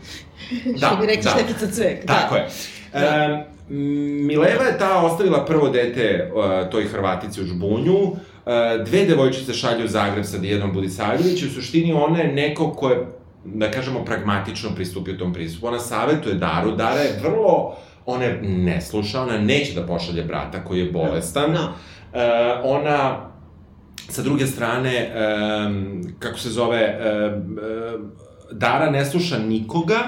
[0.80, 1.30] Da, Što bi rekli da.
[1.30, 2.06] Štefica Cvek.
[2.06, 2.40] Tako da.
[2.40, 2.48] je.
[2.92, 3.00] Da.
[3.00, 3.46] E,
[4.26, 8.18] Mileva je ta ostavila prvo dete uh, toj Hrvatici u Žbunju, uh,
[8.86, 13.06] dve devojčice šalju u Zagreb sa Dijanom Budisavljević u suštini ona je neko ko je
[13.44, 15.66] da kažemo, pragmatično pristupio tom pristupu.
[15.66, 17.76] Ona savetuje Daru, Dara je vrlo,
[18.06, 21.52] ona ne sluša, ona neće da pošalje brata koji je bolestan.
[21.52, 21.60] No.
[21.62, 22.20] Uh,
[22.64, 23.30] ona,
[24.08, 25.12] sa druge strane,
[25.66, 26.98] um, kako se zove,
[27.36, 28.10] um,
[28.52, 29.98] Dara ne sluša nikoga,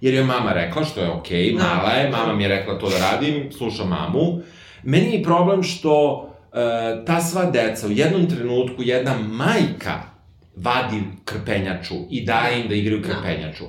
[0.00, 1.64] jer je mama rekla, što je okej, okay, no.
[1.64, 4.40] mala je, mama mi je rekla to da radim, sluša mamu.
[4.82, 10.11] Meni je problem što uh, ta sva deca u jednom trenutku, jedna majka
[10.56, 13.08] vadi krpenjaču i daje im da igraju da.
[13.08, 13.64] krpenjaču.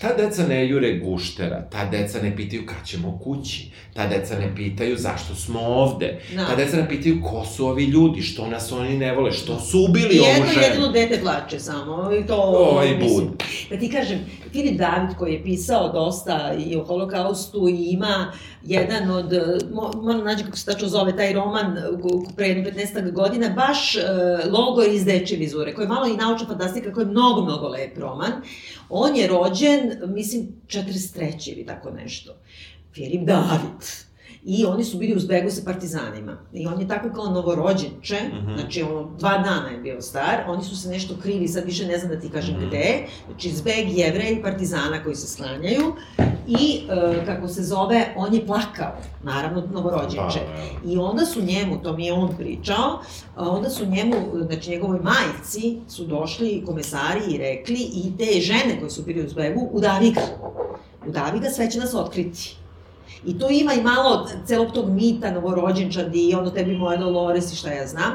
[0.00, 4.54] Ta deca ne jure guštera, ta deca ne pitaju kad ćemo kući, ta deca ne
[4.56, 6.44] pitaju zašto smo ovde, no.
[6.44, 9.84] ta deca ne pitaju ko su ovi ljudi, što nas oni ne vole, što su
[9.88, 10.46] ubili ovu ženu.
[10.46, 12.36] Jedno jedino dete plače samo, i to...
[12.36, 13.42] Ovaj bud.
[13.70, 14.18] Da ti kažem,
[14.52, 18.32] Filip David koji je pisao dosta i o holokaustu i ima
[18.66, 19.32] jedan od,
[20.02, 21.76] moram nađi kako se tačno zove, taj roman
[22.36, 26.46] pre jedno 15 godina, baš uh, Logor iz Deče vizure, koji je malo i naučna
[26.46, 28.32] fantastika, koji je mnogo, mnogo lep roman.
[28.88, 31.52] On je rođen, mislim, 43.
[31.52, 32.34] ili tako nešto.
[32.94, 34.05] Filip David
[34.48, 36.36] I oni su bili u zbegu sa partizanima.
[36.52, 38.46] I on je tako kao novorođenče, mhm.
[38.46, 38.60] -huh.
[38.60, 41.98] znači ono, dva dana je bio star, oni su se nešto krili, sad više ne
[41.98, 42.64] znam da ti kažem mhm.
[42.64, 42.68] -huh.
[42.68, 45.94] gde, znači zbeg i partizana koji se sklanjaju
[46.46, 50.40] i e, kako se zove, on je plakao, naravno novorođenče.
[50.46, 53.00] Pa, da, I onda su njemu, to mi je on pričao,
[53.36, 54.16] onda su njemu,
[54.46, 59.28] znači njegovoj majci su došli komesari i rekli i te žene koje su bili u
[59.28, 60.20] zbegu, udavi ga.
[61.08, 62.56] Udavi ga, sve će nas otkriti.
[63.24, 67.56] I tu ima i malo celog tog mita novorođenčadi i ono tebi moja Dolores i
[67.56, 68.12] šta ja znam.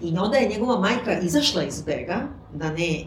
[0.00, 3.04] I onda je njegova majka izašla iz bega, da ne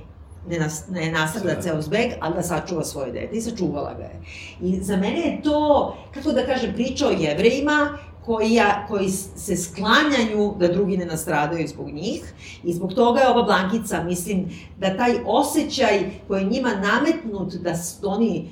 [0.48, 1.62] ne, nas, ne nasrda da.
[1.62, 4.22] ceo zbeg, ali da sačuva svoje dete i sačuvala ga je.
[4.62, 9.58] I za mene je to, kako da kažem, priča o jevrejima koji, ja, koji se
[9.58, 14.98] sklanjaju da drugi ne nastradaju zbog njih i zbog toga je ova Blankica, mislim, da
[14.98, 17.74] taj osjećaj koji je njima nametnut da
[18.04, 18.50] oni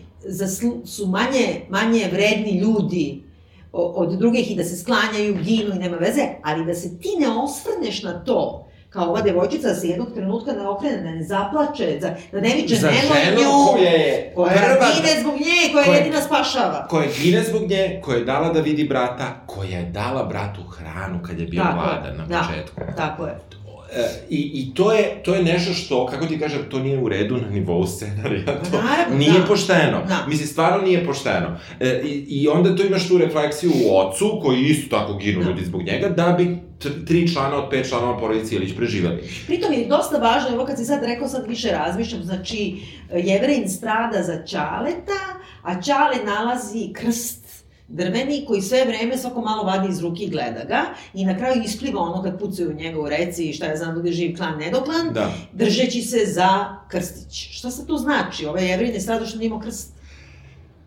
[0.85, 3.23] su manje, manje vredni ljudi
[3.71, 7.27] od drugih i da se sklanjaju, ginu i nema veze, ali da se ti ne
[7.29, 11.97] osvrneš na to, kao ova devojčica da se jednog trenutka ne okrene, da ne zaplače,
[12.01, 15.85] da, da ne viče Za nemoj nju, koja je koja prva, gine zbog nje, koja,
[15.85, 16.87] koja jedina spašava.
[16.89, 21.19] Koja gine zbog nje, koja je dala da vidi brata, koja je dala bratu hranu
[21.27, 22.79] kad je bio mladan na da, početku.
[22.79, 23.39] Da, tako je.
[24.29, 27.37] I, I to je, to je nešto što, kako ti kažem, to nije u redu
[27.37, 28.45] na nivou scenarija.
[28.71, 29.45] To Naravno, nije da.
[29.45, 30.01] pošteno.
[30.07, 30.25] Da.
[30.27, 31.57] Mislim, stvarno nije pošteno.
[31.79, 35.49] E, i, I onda tu imaš tu refleksiju u ocu, koji isto tako ginu da.
[35.49, 36.57] ljudi zbog njega, da bi
[37.07, 39.23] tri člana od pet članova porodice Ilić preživali.
[39.47, 42.75] Pritom je dosta važno, evo kad si sad rekao, sad više razmišljam, znači,
[43.13, 45.21] Jevrein strada za Čaleta,
[45.61, 47.42] a Čale nalazi krst
[47.93, 51.61] drveni koji sve vreme svako malo vadi iz ruke i gleda ga i na kraju
[51.65, 54.37] ispliva ono kad pucaju u njega u reci i šta ja znam da je živ
[54.37, 55.33] klan nedoklan, da.
[55.53, 57.49] držeći se za krstić.
[57.51, 58.45] Šta se to znači?
[58.45, 59.93] Ove jevrin je strado što nimo krst.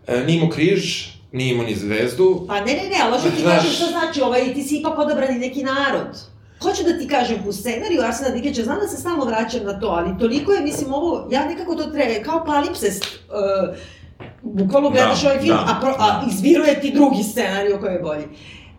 [0.07, 2.45] E, nimo križ, nije imao ni zvezdu.
[2.49, 3.57] Pa ne, ne, ne, ali što ti Znaš...
[3.57, 6.19] kažem šta znači, ovaj, ti si ipak odabrani neki narod.
[6.63, 9.87] Hoću da ti kažem, u scenariju Arsena Dikića, znam da se stalno vraćam na to,
[9.87, 13.77] ali toliko je, mislim, ovo, ja nekako to treba, kao palipsest, uh,
[14.55, 18.01] bukvalno gledaš da, ovaj film, da, a, pro, a izviruje ti drugi scenarij koji je
[18.01, 18.25] bolji.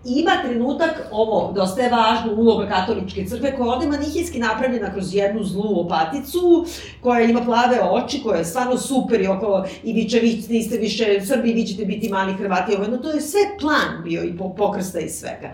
[0.06, 5.16] Ima trenutak, ovo, dosta je važno, uloga katoličke crkve, koja je ovde manihijski napravljena kroz
[5.16, 6.66] jednu zlu opaticu,
[7.02, 10.78] koja ima plave oči, koja je stvarno super i oko, i vi će, vi niste
[10.78, 14.38] više Srbi, vi ćete biti mali Hrvati, ovo, no to je sve plan bio i
[14.58, 15.54] pokrsta i svega.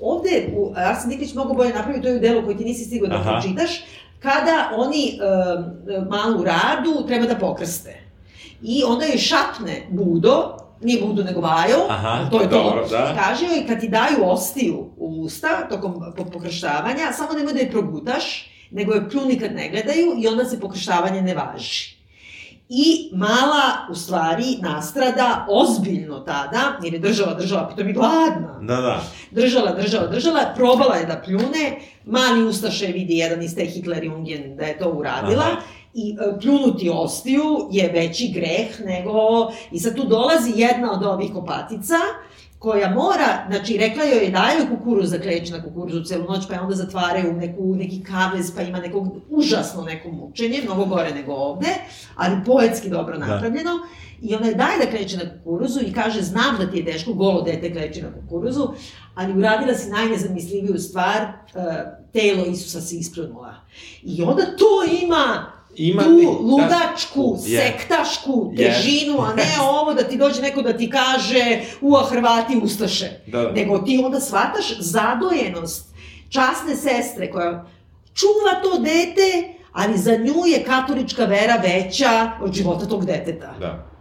[0.00, 3.08] Ovde, u, Arsen Diklić mnogo bolje napravio to je u delu koji ti nisi stigao
[3.08, 3.70] da pročitaš,
[4.18, 8.01] kada oni uh, malu radu treba da pokrste
[8.62, 13.14] i onda joj šapne Budo, nije Budo nego Vajo, Aha, to je dobro, to, da.
[13.18, 18.50] kaže joj kad ti daju ostiju u usta tokom pokrštavanja, samo nemoj da je progutaš,
[18.70, 22.02] nego je pljuni kad ne gledaju i onda se pokrštavanje ne važi.
[22.68, 28.58] I mala, u stvari, nastrada ozbiljno tada, jer je držala, držala, pitom i gladna.
[28.62, 29.02] Da, da.
[29.30, 34.56] Držala, držala, držala, probala je da pljune, mali Ustaše vidi jedan iz te Hitler Jungen
[34.56, 35.60] da je to uradila, Aha
[35.94, 39.12] i e, pljunuti ostiju je veći greh nego...
[39.70, 41.94] I sad tu dolazi jedna od ovih kopatica,
[42.62, 46.54] koja mora, znači rekla joj je daju kukuruz za kleć na kukuruzu celu noć, pa
[46.54, 51.14] je onda zatvaraju u neku, neki kavez, pa ima nekog užasno neko mučenje, mnogo gore
[51.14, 51.68] nego ovde,
[52.16, 53.26] ali poetski dobro da.
[53.26, 53.70] napravljeno.
[53.70, 53.86] Da.
[54.22, 57.12] I ona je daje da kleče na kukuruzu i kaže, znam da ti je teško,
[57.12, 58.68] golo dete kleče na kukuruzu,
[59.14, 61.62] ali uradila si najnezamisliviju stvar, uh,
[62.12, 63.54] telo Isusa se isplunula.
[64.02, 69.44] I onda to ima ima tu da, ludačku, da, sektašku težinu, a ne
[69.80, 73.10] ovo da ti dođe neko da ti kaže ua Hrvati ustaše.
[73.26, 73.52] Da, da.
[73.52, 75.94] Nego ti onda shvataš zadojenost
[76.28, 77.64] časne sestre koja
[78.14, 83.54] čuva to dete, ali za nju je katolička vera veća od života tog deteta.
[83.60, 83.91] Da.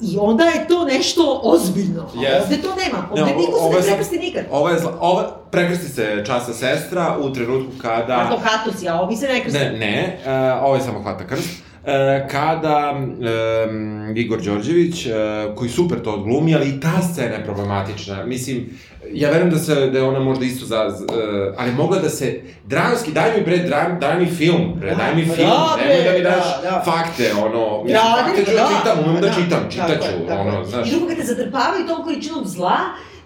[0.00, 2.08] I onda je to nešto ozbiljno.
[2.14, 2.42] Yes.
[2.42, 3.08] Ovde to nema.
[3.10, 4.44] Ovde ne, niko se ne prekrsti nikad.
[4.50, 8.16] Ovo je zla, ovo, prekrsti se časa sestra u trenutku kada...
[8.16, 9.58] Kako hatus, ja, ovi se ne krsti.
[9.58, 10.18] Ne, ne,
[10.58, 11.48] uh, ovo je samo hvata krst.
[11.82, 15.12] Uh, kada um, Igor Đorđević, uh,
[15.54, 18.26] koji super to odglumi, ali i ta scena je problematična.
[18.26, 18.70] Mislim,
[19.12, 20.94] ja verujem da se da je ona možda isto za, uh,
[21.58, 25.24] ali mogla da se dramski daj mi bre dram, daj mi film, bre daj mi
[25.24, 26.82] film, da, nemoj da mi daš da, da.
[26.84, 30.88] fakte, ono, mislim, da, fakte ću da, čitam, umem da, da čitam, čitaću, ono, znaš.
[30.88, 32.78] I drugo kad te zatrpavaju tom količinom zla,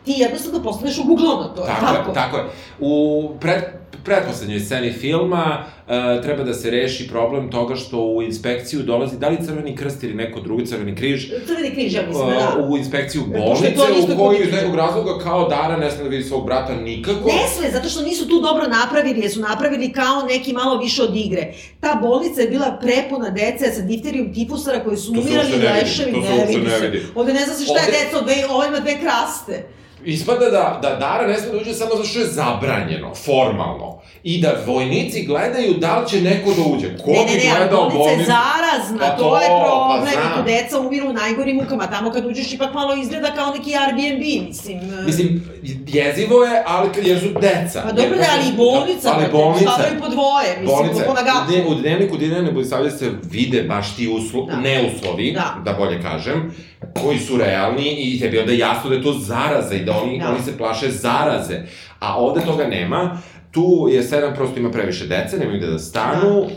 [0.04, 2.14] ti jednostavno postaneš uguglona to, tako, tako je.
[2.14, 2.44] Tako je.
[2.80, 3.62] U pred,
[4.04, 9.28] pretposlednjoj sceni filma uh, treba da se reši problem toga što u inspekciju dolazi, da
[9.28, 11.26] li Crveni krst ili neko drugi Crveni križ?
[11.46, 12.56] Crveni križ, ja mislim, da.
[12.58, 16.24] Uh, u inspekciju bolnice, u kojoj iz nekog razloga kao Dara ne sme da vidi
[16.24, 17.28] svog brata nikako.
[17.28, 21.02] Ne sme, zato što nisu tu dobro napravili, jer su napravili kao neki malo više
[21.02, 21.52] od igre.
[21.80, 26.70] Ta bolnica je bila prepuna dece sa difterijom tifusara koji su umirali leševi, ne vidi
[26.70, 27.02] se.
[27.14, 29.66] Ovde ne zna se šta je deca, ovo ima dve kraste.
[30.04, 33.85] Ispada da, da Dara ne sme da uđe samo zato što je zabranjeno, formalno.
[33.86, 34.02] To.
[34.22, 36.96] I da vojnici gledaju da li će neko da uđe.
[37.04, 40.44] Ko ne, ne, ne, gledao bolnica je zarazna, pa to, to je problem, pa tu
[40.46, 44.80] deca umiru u najgorim mukama, tamo kad uđeš ipak malo izgleda kao neki Airbnb, mislim.
[45.06, 45.50] Mislim,
[45.86, 47.82] jezivo je, ali kad jesu deca.
[47.82, 51.68] Pa dobro, da, ali i bolnica, ali bolnica, stavaju po dvoje, mislim, bolnica, po na
[51.68, 54.56] U dnevniku Dinane Budisavlje se vide baš ti uslo, da.
[54.56, 55.56] neuslovi, da.
[55.64, 56.54] da bolje kažem,
[57.02, 60.30] koji su realni i tebi onda jasno da je to zaraza i da oni, da.
[60.30, 61.60] oni se plaše zaraze.
[62.00, 63.20] A ovde toga nema.
[63.56, 66.40] Tu je sedam, prosto ima previše dece, nemaju gde da stanu.
[66.40, 66.48] Um,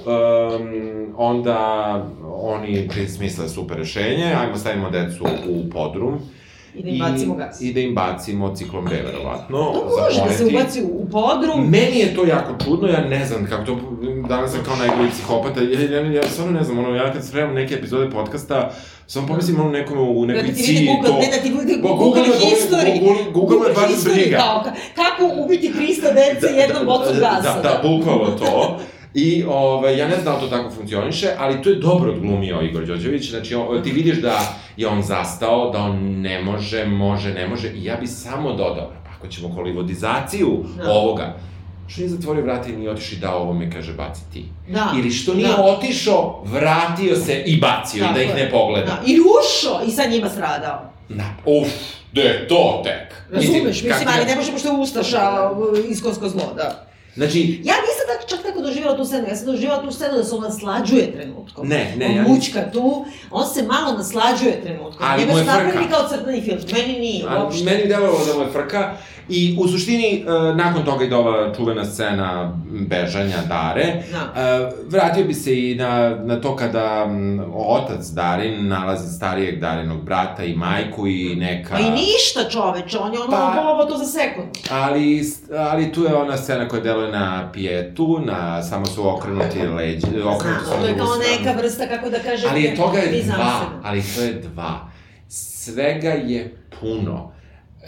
[1.18, 2.06] onda
[2.44, 6.20] oni smisle super rešenje, ajmo stavimo decu u podrum.
[6.76, 7.62] I da im bacimo gas.
[7.62, 9.58] I da im bacimo ciklon B, verovatno.
[9.58, 11.70] To može da se ubaci u podrum.
[11.70, 13.80] Meni je to jako čudno, ja ne znam kako to,
[14.30, 17.56] danas sam kao najbolji psihopata, ja, ja, ja stvarno ne znam, ono, ja kad spremam
[17.56, 18.72] neke epizode podcasta,
[19.10, 21.20] Samo pomislim ono nekom u nekoj da ciji to...
[21.20, 23.00] Ne, da ti bude Google, Google history.
[23.00, 24.38] Google, Google, Google je baš briga.
[24.38, 24.64] Kao,
[24.96, 27.62] kako ubiti 300 dece da, jednom da, bocom gasa.
[27.62, 28.80] Da, da, bukvalo to.
[29.14, 32.86] I ovaj, ja ne znam da to tako funkcioniše, ali to je dobro odglumio Igor
[32.86, 33.30] Đorđević.
[33.30, 34.40] Znači, on, ti vidiš da
[34.78, 37.68] je on zastao, da on ne može, može, ne može.
[37.68, 40.92] I ja bi samo dodao, ako ćemo kolivodizaciju da.
[40.92, 41.36] ovoga,
[41.88, 44.46] što nije zatvorio vrata i nije otišao i dao ovome, kaže, baci ti.
[44.68, 44.94] Da.
[45.00, 45.64] Ili što nije da.
[45.64, 48.86] otišao, vratio se i bacio da, i da ih ne pogleda.
[48.86, 49.02] Da.
[49.06, 50.92] I rušo i sa njima stradao.
[51.10, 51.26] Da.
[51.46, 51.70] Uf,
[52.14, 53.22] da je to tek.
[53.32, 55.52] Razumeš, mislim, mislim ali ne možemo što je Ustaša
[55.90, 56.86] iskonsko zlo, da.
[57.16, 57.40] Znači...
[57.64, 57.99] Ja nisam
[58.30, 61.68] čak tako doživjela tu scenu, ja sam doživjela tu scenu da se on naslađuje trenutkom.
[61.68, 65.06] Ne, ne, on ja mučka tu, on se malo naslađuje trenutkom.
[65.10, 65.90] Ali mu je frka.
[65.90, 67.66] kao crtani film, meni nije uopšte.
[67.66, 68.96] Meni delovalo da mu je frka,
[69.30, 74.04] I u suštini, uh, nakon toga ide ova čuvena scena bežanja Dare.
[74.12, 74.20] Da.
[74.64, 80.04] Uh, vratio bi se i na, na to kada um, otac Darin nalazi starijeg Darinog
[80.04, 81.76] brata i majku i neka...
[81.76, 84.48] Pa i ništa čoveče, on je ono pa, to za sekund.
[84.72, 85.24] Ali,
[85.58, 90.66] ali tu je ona scena koja deluje na pijetu, na samo su okrenuti leđi, okrenuti
[90.66, 92.50] su to je kao neka vrsta, kako da kažem...
[92.52, 94.90] Ali je toga je dva, ali to je dva.
[95.28, 97.32] Svega je puno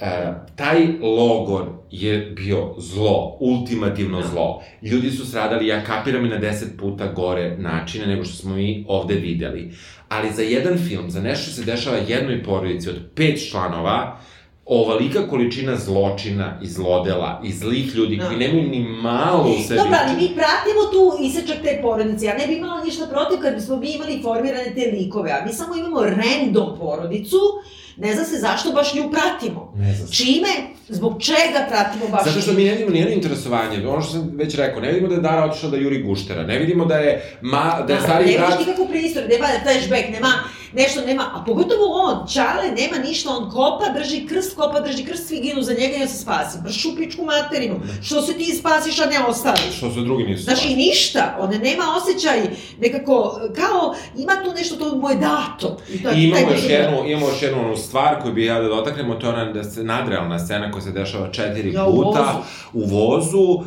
[0.01, 4.63] E, taj logor je bio zlo, ultimativno zlo.
[4.81, 8.85] Ljudi su stradali, ja kapiram i na deset puta gore načine nego što smo mi
[8.87, 9.71] ovde videli.
[10.09, 14.19] Ali za jedan film, za nešto što se dešava jednoj porodici od pet članova,
[14.73, 18.27] ovalika količina zločina i zlodela i zlih ljudi no.
[18.27, 18.45] koji da.
[18.47, 19.79] nemaju ni malo u sebi.
[19.79, 22.25] Dobro, ali mi pratimo tu isečak te porodice.
[22.25, 25.53] Ja ne bih imala ništa protiv kad bismo mi imali formirane te likove, a mi
[25.53, 27.37] samo imamo random porodicu
[27.97, 29.73] Ne zna se zašto baš nju pratimo.
[29.77, 30.13] Ne zna se.
[30.13, 30.53] Čime,
[30.89, 33.87] zbog čega pratimo baš Zato što mi ne vidimo nijedno interesovanje.
[33.87, 36.43] Ono što sam već rekao, ne vidimo da je Dara otišla da juri guštera.
[36.43, 38.49] Ne vidimo da je, ma, da je stari brat...
[38.49, 40.31] Ne vidiš nikakvu preistoriju, nema flashback, nema
[40.73, 45.27] nešto nema, a pogotovo on, Čale, nema ništa, on kopa, drži krst, kopa, drži krst,
[45.27, 46.57] svi ginu za njega i on se spasi.
[46.63, 47.79] Bršu pičku materinu.
[48.03, 49.77] Što se ti spasiš, a ne ostaviš?
[49.77, 52.41] Što se drugi nisu Znači, ništa, on nema osjećaj,
[52.79, 55.77] nekako, kao, ima tu nešto, to mu je dato.
[55.93, 58.67] I, to, I imamo još jednu, imamo još jednu onu stvar koju bi ja da
[58.67, 62.43] dotaknemo, to je ona da se nadrealna scena koja se dešava četiri ja, puta
[62.73, 63.63] u vozu, u vozu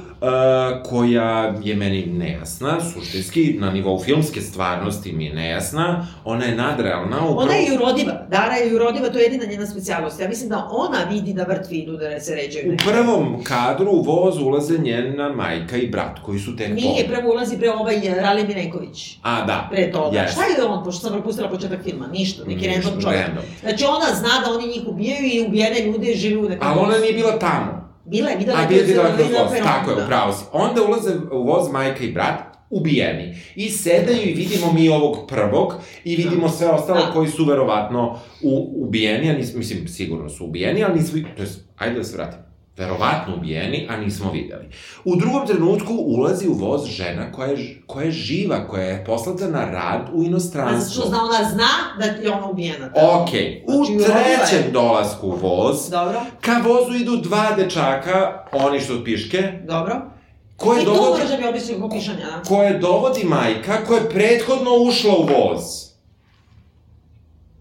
[0.89, 6.95] koja je meni nejasna, suštinski, na nivou filmske stvarnosti mi je nejasna, ona je nadrealna
[6.95, 7.17] realna.
[7.17, 7.41] Upravo...
[7.41, 8.13] Ona je urodiva.
[8.31, 10.21] Dara je urodiva, to je jedina njena specijalnost.
[10.21, 12.73] Ja mislim da ona vidi da mrtvi idu da se ređaju.
[12.73, 17.33] U prvom kadru u voz ulaze njena majka i brat, koji su tek Nije, prvo
[17.33, 19.19] ulazi pre ovaj eh, Rali Mineković.
[19.23, 19.69] A, da.
[19.71, 20.19] Pre toga.
[20.19, 20.33] Yes.
[20.33, 22.07] Šta je on, pošto sam propustila početak filma?
[22.07, 23.21] Ništa, neki random čovjek.
[23.21, 23.45] Random.
[23.61, 26.99] Znači ona zna da oni njih ubijaju i ubijene ljude žive u nekom Ali ona
[26.99, 27.84] nije bila tamo.
[28.05, 28.65] Bila je, videla je.
[28.65, 30.45] A, bila je kroz voz, tako je, upravo si.
[30.53, 33.37] Onda ulaze u voz majka i brat, ubijeni.
[33.55, 35.75] I sedaju i vidimo mi ovog prvog
[36.05, 37.13] i vidimo sve ostalo da.
[37.13, 41.49] koji su verovatno u, ubijeni, a nis, mislim, sigurno su ubijeni, ali nismo, to je,
[41.77, 42.44] ajde da se vratimo
[42.77, 44.69] verovatno ubijeni, a nismo videli.
[45.05, 49.49] U drugom trenutku ulazi u voz žena koja je, koja je živa, koja je poslata
[49.49, 50.77] na rad u inostranstvo.
[50.77, 51.69] A zato što ona zna
[51.99, 52.87] da je ona ubijena.
[52.87, 53.29] Ok,
[53.67, 56.21] u znači, trećem dolasku u voz, Dobro.
[56.41, 59.53] ka vozu idu dva dečaka, oni što od piške.
[59.67, 60.15] Dobro
[60.57, 61.23] koje I dovodi...
[61.23, 62.43] to da pišanja, da?
[62.49, 65.63] Koje dovodi majka koja je prethodno ušla u voz.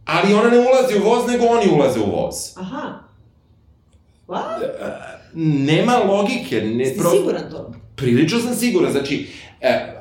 [0.06, 2.36] Ali ona ne ulazi u voz, nego oni ulaze u voz.
[2.58, 3.00] Aha.
[4.28, 4.62] What?
[5.34, 6.62] Nema logike.
[6.62, 7.18] Ne, Ste prosto...
[7.18, 7.74] siguran to?
[7.96, 8.92] Prilično sam siguran.
[8.92, 9.28] Znači,
[9.62, 9.94] e,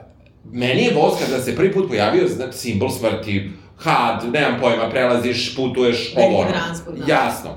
[0.53, 5.57] meni je voz kada se prvi put pojavio, znači, simbol smrti, had, nemam pojma, prelaziš,
[5.57, 6.45] putuješ, ovo.
[6.45, 7.15] Transport, da.
[7.15, 7.51] Jasno.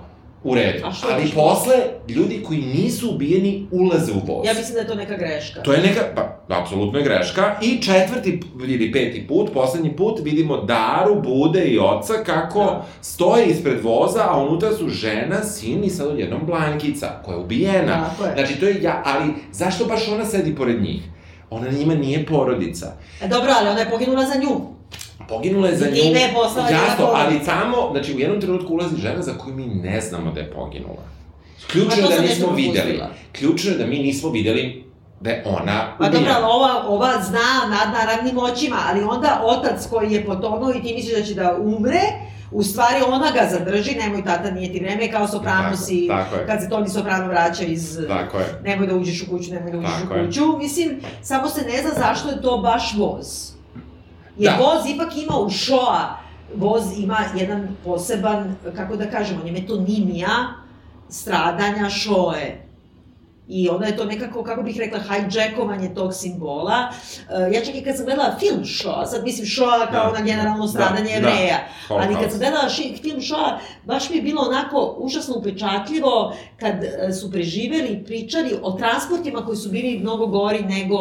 [0.46, 0.86] U redu.
[1.12, 1.76] Ali posle,
[2.10, 4.48] ljudi koji nisu ubijeni ulaze u voz.
[4.48, 5.62] Ja mislim da je to neka greška.
[5.62, 7.56] To je neka, pa, apsolutno je greška.
[7.62, 12.86] I četvrti ili peti put, poslednji put, vidimo Daru, Bude i oca kako da.
[13.02, 18.10] stoje ispred voza, a unutra su žena, sin i sad odjednom Blankica, koja je ubijena.
[18.20, 18.34] Da, je.
[18.34, 21.02] Znači, to je ja, ali zašto baš ona sedi pored njih?
[21.50, 22.94] Ona njima nije porodica.
[23.22, 24.75] E dobro, ali ona je poginula za nju.
[25.30, 25.96] Poginula je za nju.
[25.96, 29.66] Time je poslala Jasno, ali tamo, znači u jednom trenutku ulazi žena za koju mi
[29.66, 31.04] ne znamo da je poginula.
[31.72, 33.02] Ključno je da nismo videli.
[33.32, 34.86] Ključno je da mi nismo videli
[35.20, 39.88] da je ona Pa dobro, ali ova, ova zna nad naravnim očima, ali onda otac
[39.90, 42.02] koji je potonuo i ti misliš da će da umre,
[42.52, 46.62] u stvari ona ga zadrži, nemoj tata, nije ti vreme, kao Sopranosi, tako, tako kad
[46.62, 48.00] se Toni Soprano vraća iz...
[48.08, 48.46] Tako je.
[48.64, 50.42] Nemoj da uđeš u kuću, nemoj da uđeš tako u kuću.
[50.42, 50.58] Je.
[50.58, 53.55] Mislim, samo se ne zna zašto je to baš voz.
[54.38, 54.64] Jer da.
[54.64, 56.18] voz ipak ima u šoa,
[56.56, 60.30] voz ima jedan poseban, kako da kažemo, on je metonimija
[61.10, 62.66] stradanja šoe.
[63.48, 66.90] I onda je to nekako, kako bih rekla, hijackovanje tog simbola.
[66.90, 70.26] Uh, ja čak i kad sam gledala film Shoah, sad mislim Shoah kao da, na
[70.26, 71.58] generalno da, stradanje da, jevreja,
[71.90, 73.54] da, ali kad sam gledala ši, film Shoah,
[73.84, 79.58] baš mi je bilo onako užasno upečatljivo kad e, su preživeli pričali o transportima koji
[79.58, 80.98] su bili mnogo gori nego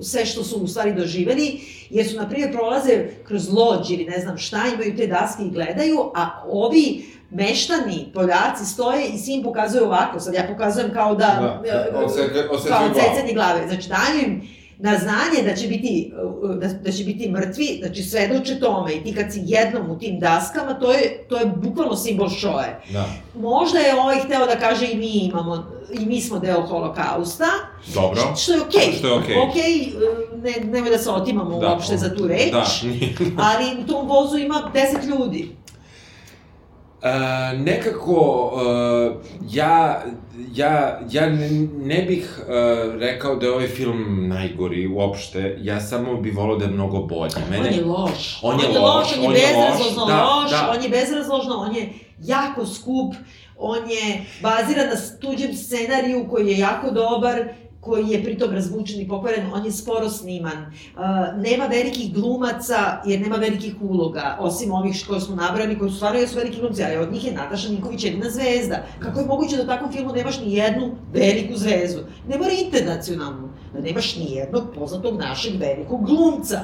[0.00, 1.60] sve što su u stvari doživeli,
[1.92, 5.50] jer su, na primjer, prolaze kroz lođ ili ne znam šta, imaju te daske i
[5.50, 11.60] gledaju, a ovi meštani, Poljaci stoje i svim pokazuju ovako, sad ja pokazujem kao da,
[11.64, 14.42] da, da osete, osete kao ceceni glave, znači daju im
[14.78, 16.12] na znanje da će biti,
[16.60, 20.20] da, da će biti mrtvi, znači svedoče tome i ti kad si jednom u tim
[20.20, 22.80] daskama, to je, to je bukvalno simbol šoje.
[22.92, 23.04] Da.
[23.34, 27.46] Možda je ovaj hteo da kaže i mi imamo, i mi smo deo holokausta.
[27.94, 28.34] Dobro.
[28.36, 28.80] Što je okej.
[28.80, 28.98] Okay.
[28.98, 29.36] Što je okej.
[29.36, 29.52] Okay.
[29.54, 29.92] Okay,
[30.42, 32.52] ne, nemoj da se otimamo da, uopšte za tu reč.
[32.52, 32.66] Da.
[33.48, 35.61] ali u tom vozu ima deset ljudi.
[37.02, 40.02] Uh, nekako, uh, ja,
[40.54, 41.50] ja, ja ne,
[41.82, 46.64] ne bih uh, rekao da je ovaj film najgori uopšte, ja samo bih volao da
[46.64, 47.32] je mnogo bolji.
[47.50, 48.38] Mene, on je loš.
[48.42, 50.74] On je, on je loš, on je bezrazložno da, loš, da.
[50.76, 53.14] on je bezrazložno, on je jako skup,
[53.58, 57.44] on je baziran na tuđem scenariju koji je jako dobar
[57.82, 60.58] koji je pritom razvučen i pokvaren, on je sporo sniman.
[60.62, 65.96] Uh, nema velikih glumaca, jer nema velikih uloga, osim ovih koje smo nabrali, koji su
[65.96, 68.86] stvarno jesu veliki glumci, ali od njih je Nataša Ninković jedina zvezda.
[68.98, 72.00] Kako je moguće da u takvom filmu nemaš ni jednu veliku zvezdu?
[72.28, 76.60] Ne mora internacionalnu, da nemaš ni jednog poznatog našeg velikog glumca.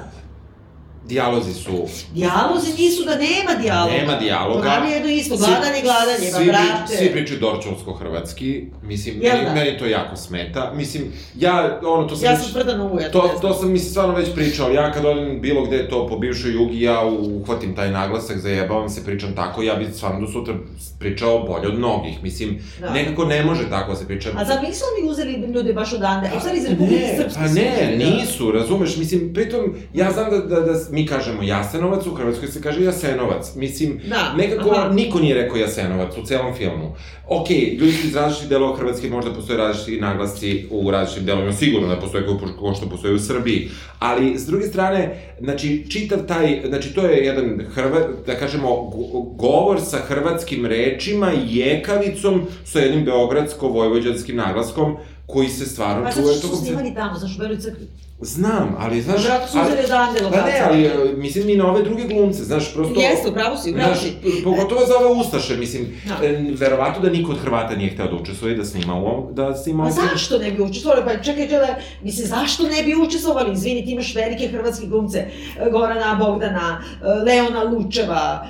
[1.09, 1.87] Dijalozi su...
[2.15, 3.97] Dijalozi nisu da nema dijaloga.
[3.97, 4.79] Nema dijaloga.
[4.79, 6.97] To je jedno isto, gladanje, gladanje, svi, brate.
[6.97, 9.55] Svi pričaju dorčovsko-hrvatski, mislim, Jel da?
[9.55, 10.73] meni to jako smeta.
[10.75, 11.05] Mislim,
[11.37, 12.25] ja, ono, to sam...
[12.25, 14.71] Ja sam prda novu, ja to, to, to sam, mislim, stvarno već pričao.
[14.71, 19.05] Ja kad odem bilo gde to po bivšoj jugi, ja uhvatim taj naglasak, zajebavam se,
[19.05, 20.55] pričam tako, ja bih stvarno do sutra
[20.99, 22.23] pričao bolje od mnogih.
[22.23, 22.91] Mislim, da.
[22.91, 24.31] nekako ne može tako da se priča.
[24.37, 26.31] A zar nisu oni uzeli ljude baš odande?
[26.37, 30.61] A, sad iz Republike Srpske Pa ne, nisu, razumeš, mislim, pritom, ja znam da, da,
[30.61, 33.55] da mi kažemo Jasenovac, u Hrvatskoj se kaže Jasenovac.
[33.55, 34.89] Mislim, da, nekako aha.
[34.89, 36.95] niko nije rekao Jasenovac u celom filmu.
[37.29, 42.01] Ok, ljudi iz različitih delova Hrvatske možda postoje različiti naglasci u različitim delovima, sigurno da
[42.01, 42.27] postoje
[42.59, 43.69] kao što postoje u Srbiji,
[43.99, 48.91] ali s druge strane, znači, čitav taj, znači, to je jedan Hrvat, da kažemo,
[49.37, 54.97] govor sa hrvatskim rečima jekavicom sa jednim beogradsko-vojvođanskim naglaskom,
[55.27, 56.25] koji se stvarno pa, čuje...
[56.25, 57.87] Pa zato što snimali tamo, znaš, crkvi.
[58.21, 59.25] Znam, ali znaš...
[59.25, 60.63] Vrat su uzeli odande lokacije.
[60.65, 63.01] Pa ne, ali e, mislim mi na ove druge glumce, znaš, prosto...
[63.01, 64.13] Jeste, upravo si, upravo si.
[64.45, 66.27] Pogotovo za ove Ustaše, mislim, no.
[66.27, 69.85] e, verovatno da niko od Hrvata nije hteo da učestvuje da snima ovo, da snima
[69.85, 69.95] ovo...
[69.97, 71.03] Pa zašto ne bi učestvovali?
[71.05, 73.53] Pa čekaj, da, mislim, zašto ne bi učestvovali?
[73.53, 76.83] Izvini, ti imaš velike hrvatske glumce, e, Gorana Bogdana,
[77.27, 78.47] Leona Lučeva,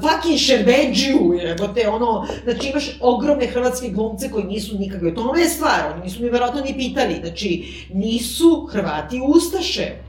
[0.00, 5.92] fucking Šerbeđiju, jebote, ono, znači imaš ogromne hrvatske glumce koji nisu nikakve, to je stvar,
[5.94, 7.64] oni nisu mi verovatno ni pitali, znači,
[7.94, 10.06] nisu Hrvati Hrvati Ustaše.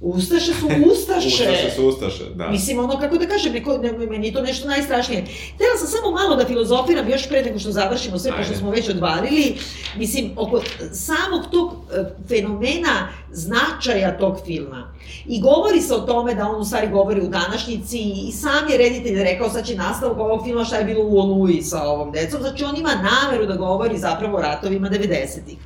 [0.00, 1.28] Ustaše su Ustaše.
[1.34, 2.50] Ustaše su Ustaše, da.
[2.50, 5.24] Mislim, ono, kako da kažem, neko, ne, meni je to nešto najstrašnije.
[5.54, 8.88] Htela sam samo malo da filozofiram još pre nego što završimo sve, pošto smo već
[8.88, 9.56] odvalili.
[9.96, 14.94] Mislim, oko samog tog e, fenomena značaja tog filma.
[15.26, 17.98] I govori se o tome da on u stvari govori u današnjici
[18.28, 21.62] i sam je reditelj rekao sad će nastavak ovog filma šta je bilo u Oluji
[21.62, 22.40] sa ovom decom.
[22.40, 25.56] Znači on ima nameru da govori zapravo o ratovima 90-ih.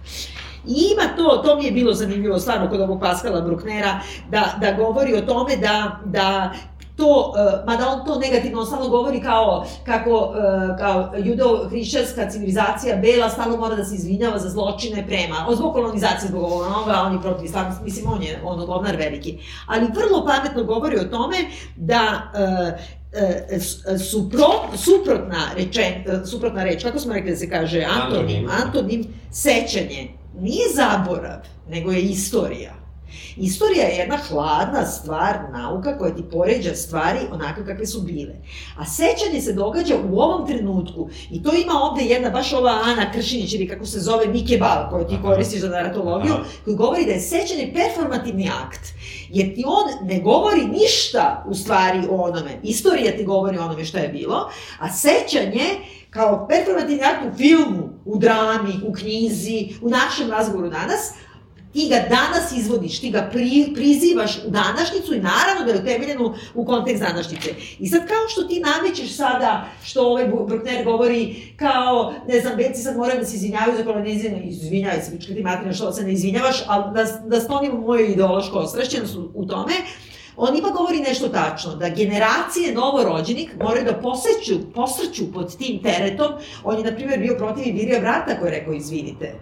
[0.67, 4.01] I ima to, to mi je bilo zanimljivo stvarno kod ovog Paskala Bruknera,
[4.31, 6.53] da, da govori o tome da, da
[7.01, 13.31] to, uh, mada on to negativno stalno govori kao, kako, uh, kao judo-hrišćanska civilizacija Bela
[13.31, 17.21] stalno mora da se izvinjava za zločine prema, o, zbog kolonizacije, zbog ovoga, on je
[17.21, 19.39] protiv islamstva, mislim, on je ono govnar veliki.
[19.67, 21.37] Ali vrlo pametno govori o tome
[21.77, 23.01] da uh,
[24.11, 25.95] supro, suprotna, rečen,
[26.27, 31.39] suprotna reč, kako smo rekli da se kaže, antonim, antonim, sećanje, nije zaborav,
[31.69, 32.81] nego je istorija.
[33.37, 38.35] Istorija je jedna hladna stvar, nauka koja ti poređa stvari onako kakve su bile.
[38.79, 41.09] A sećanje se događa u ovom trenutku.
[41.31, 44.91] I to ima ovde jedna, baš ova Ana Kršinić, ili kako se zove Mike Bal,
[44.91, 46.35] koju ti koristiš za naratologiju,
[46.65, 48.81] koji govori da je sećanje performativni akt.
[49.29, 52.61] Jer ti on ne govori ništa u stvari o onome.
[52.63, 55.65] Istorija ti govori o onome što je bilo, a sećanje
[56.11, 61.13] kao performativni akt u filmu, u drami, u knjizi, u našem razgovoru danas,
[61.73, 66.35] ti ga danas izvodiš, ti ga pri, prizivaš u današnjicu i naravno da je utemeljeno
[66.55, 67.51] u kontekst današnjice.
[67.79, 72.83] I sad kao što ti namećeš sada, što ovaj Bruckner govori, kao, ne znam, Belci
[72.83, 76.13] sad moraju da se izvinjavaju za koloniziranje, izvinjavaju se, pička ti materina, što se ne
[76.13, 79.73] izvinjavaš, ali da, da sklonimo moju ideološku ostrašćenost u tome,
[80.37, 86.33] on ipak govori nešto tačno, da generacije novorođenih moraju da poseću, posrću pod tim teretom.
[86.65, 89.35] On je, na primjer, bio protiv Virija Brata koji je rekao, izvinite,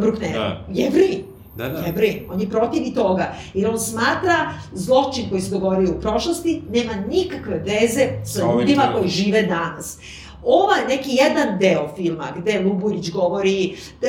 [0.00, 0.64] Bruckner, da.
[0.72, 1.24] jevri,
[1.56, 1.78] Da, da.
[1.78, 6.62] Jevrej, on je protiv i toga, jer on smatra zločin koji se dogodio u prošlosti
[6.70, 9.98] nema nikakve veze sa ljudima koji žive danas.
[10.48, 14.08] Ova neki jedan deo filma gde Luburić govori uh,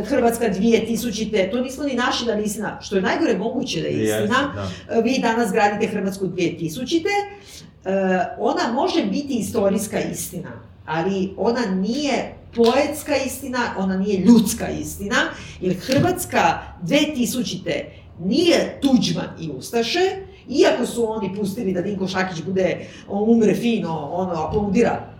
[0.00, 4.04] uh, Hrvatska 2000-te, to nismo ni našli da istina, što je najgore moguće da je
[4.04, 4.54] istina.
[4.54, 5.00] Yes, da.
[5.00, 7.92] Vi danas gradite Hrvatsku 2000-te, uh,
[8.38, 10.52] ona može biti istorijska istina,
[10.86, 15.16] ali ona nije poetska istina, ona nije ljudska istina,
[15.60, 17.84] jer Hrvatska 2000-te
[18.20, 20.10] nije Tuđman i Ustaše,
[20.48, 25.15] iako su oni pustili da Dinko Šakić bude, on umre fino, ono, aplaudira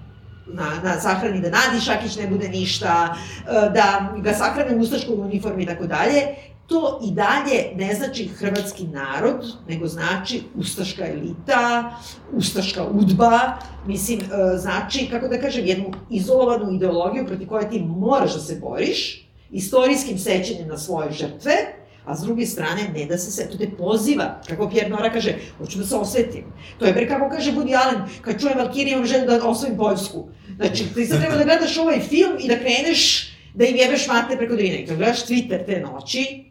[0.47, 3.17] na, na sahrani da Nadi Šakić ne bude ništa,
[3.47, 6.23] da ga sahrane u ustaškoj uniformi i tako dalje,
[6.67, 11.97] to i dalje ne znači hrvatski narod, nego znači ustaška elita,
[12.33, 13.41] ustaška udba,
[13.87, 18.59] mislim, e, znači, kako da kažem, jednu izolovanu ideologiju proti koje ti moraš da se
[18.61, 21.53] boriš, istorijskim sećanjem na svoje žrtve,
[22.07, 25.35] a s druge strane ne da se sve, to te poziva, kako Pierre Nora kaže,
[25.59, 26.45] hoću da se osvetim.
[26.79, 30.29] To je bre kako kaže Woody Allen, kad čuje Valkyrie, on želi da osvojim Poljsku.
[30.57, 34.37] Znači, ti sad treba da gledaš ovaj film i da kreneš da im jebeš mate
[34.37, 34.77] preko Drine.
[34.77, 36.47] I kad gledaš Twitter te noći,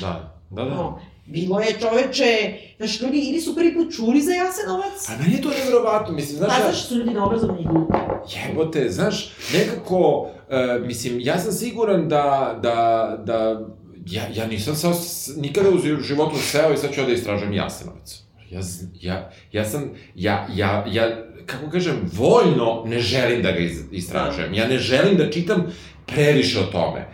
[0.00, 0.74] Da, da, da.
[0.74, 5.08] No, bilo je čoveče, znaš, ljudi ili su prvi put čuli za Jasenovac.
[5.08, 6.50] A meni je to nevjerovatno, mislim, znaš...
[6.56, 7.94] Pa znaš su ljudi neobrazovani glupi.
[8.36, 13.68] Jebote, znaš, nekako, uh, mislim, ja sam siguran da, da, da,
[14.06, 14.92] ja, ja nisam sa,
[15.36, 18.20] nikada u životu seo i sad ću ja da istražujem Jasenovac.
[18.50, 18.60] Ja,
[19.00, 23.58] ja, ja sam, ja, ja, ja, kako kažem, voljno ne želim da ga
[23.90, 24.54] istražujem.
[24.54, 25.66] Ja ne želim da čitam
[26.06, 27.06] previše o tome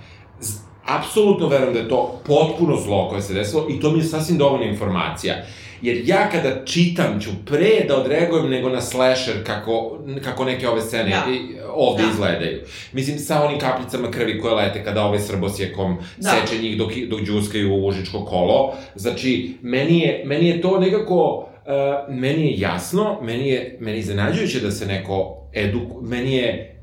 [0.99, 4.39] apsolutno verujem da je to potpuno zlo koje se desilo i to mi je sasvim
[4.39, 5.35] dovoljna informacija.
[5.83, 10.83] Jer ja kada čitam ću pre da odreagujem nego na slasher kako, kako neke ove
[10.83, 11.25] scene da.
[11.73, 12.11] ovde da.
[12.11, 12.61] izgledaju.
[12.93, 16.31] Mislim, sa onim kapljicama krvi koje lete kada ovaj srbosjekom da.
[16.31, 18.75] seče njih dok, dok džuskaju u užičko kolo.
[18.95, 21.47] Znači, meni je, meni je to nekako...
[21.61, 25.83] Uh, meni je jasno, meni je, meni je iznenađujuće da se neko eduk...
[26.03, 26.81] Meni je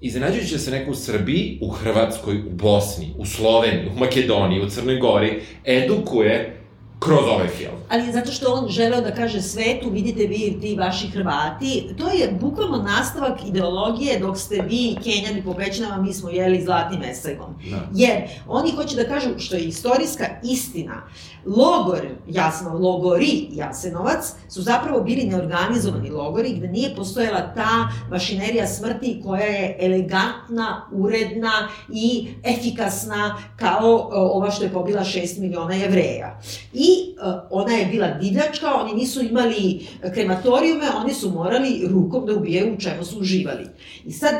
[0.00, 4.70] iznenađujući da se neko u Srbiji, u Hrvatskoj, u Bosni, u Sloveniji, u Makedoniji, u
[4.70, 6.56] Crnoj Gori edukuje
[6.98, 7.74] kroz ovaj film.
[7.88, 12.36] Ali zato što on želeo da kaže svetu, vidite vi ti vaši Hrvati, to je
[12.40, 17.54] bukvalno nastavak ideologije dok ste vi Kenjani po pećinama, mi smo jeli zlatnim esegom.
[17.70, 17.88] Da.
[17.94, 21.02] Jer oni hoće da kažu što je istorijska istina.
[21.46, 29.20] Logor, jasno, logori Jasenovac su zapravo bili neorganizovani logori gde nije postojala ta mašinerija smrti
[29.24, 36.40] koja je elegantna, uredna i efikasna kao ova što je pobila 6 miliona jevreja.
[36.72, 42.34] I uh, ona je bila divljačka, oni nisu imali krematorijume, oni su morali rukom da
[42.34, 43.66] ubijaju u čemu su uživali.
[44.04, 44.34] I sad,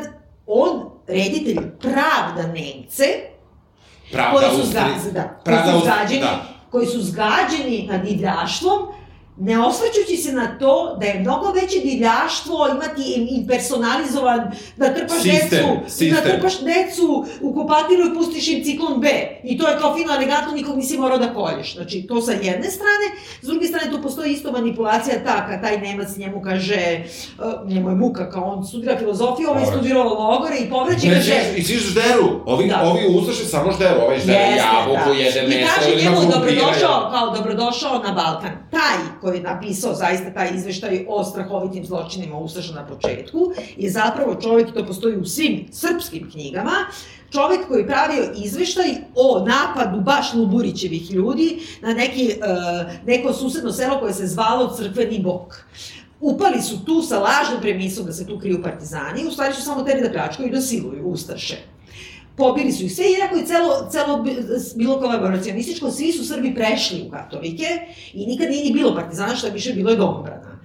[0.45, 3.05] on, reditelj, pravda Nemce,
[4.11, 4.73] pravda koji su,
[5.13, 6.45] da, pravda koji su zgađeni, da.
[6.71, 8.79] koji su zgađeni nad divljaštvom,
[9.39, 15.49] ne osvrćući se na to da je mnogo veće divljaštvo imati impersonalizovan, da trpaš sistem,
[15.49, 16.09] decu, sistem.
[16.09, 19.07] da trpaš decu u kupatilu i pustiš im ciklon B.
[19.43, 21.75] I to je kao fino, elegantno, nikog nisi morao da kolješ.
[21.75, 23.05] Znači, to sa jedne strane.
[23.41, 27.03] S druge strane, tu postoji isto manipulacija ta, kad taj Nemac njemu kaže,
[27.39, 31.33] uh, njemu je muka, kao on studira filozofiju, ovaj studirao logore i povraće kaže...
[31.55, 32.81] I svi žderu, ovi, da.
[32.83, 35.23] ovi ustaše samo žderu, ovaj ždere jabuku, da.
[35.23, 38.51] jede meso, I kaže njemu dobrodošao, kao dobrodošao na Balkan.
[38.71, 38.97] Taj
[39.27, 44.73] koji je napisao zaista taj izveštaj o strahovitim zločinima Ustaša na početku, je zapravo čovjek,
[44.73, 46.71] to postoji u svim srpskim knjigama,
[47.31, 53.99] čovek koji pravio izveštaj o napadu baš Luburićevih ljudi na neki, uh, neko susedno selo
[53.99, 55.55] koje se zvalo Crkveni bok.
[56.21, 59.83] upali su tu sa lažnom premisom da se tu kriju partizani, u stvari su samo
[59.83, 61.76] teri da pljačkaju i da siluju Ustaše.
[62.37, 64.25] Pobili su ih sve, iako je celo, celo
[64.75, 67.65] bilo kolaboracionističko, svi su Srbi prešli u katolike
[68.13, 70.59] i nikad nije ni bilo partizana, što je više bilo je domobrana.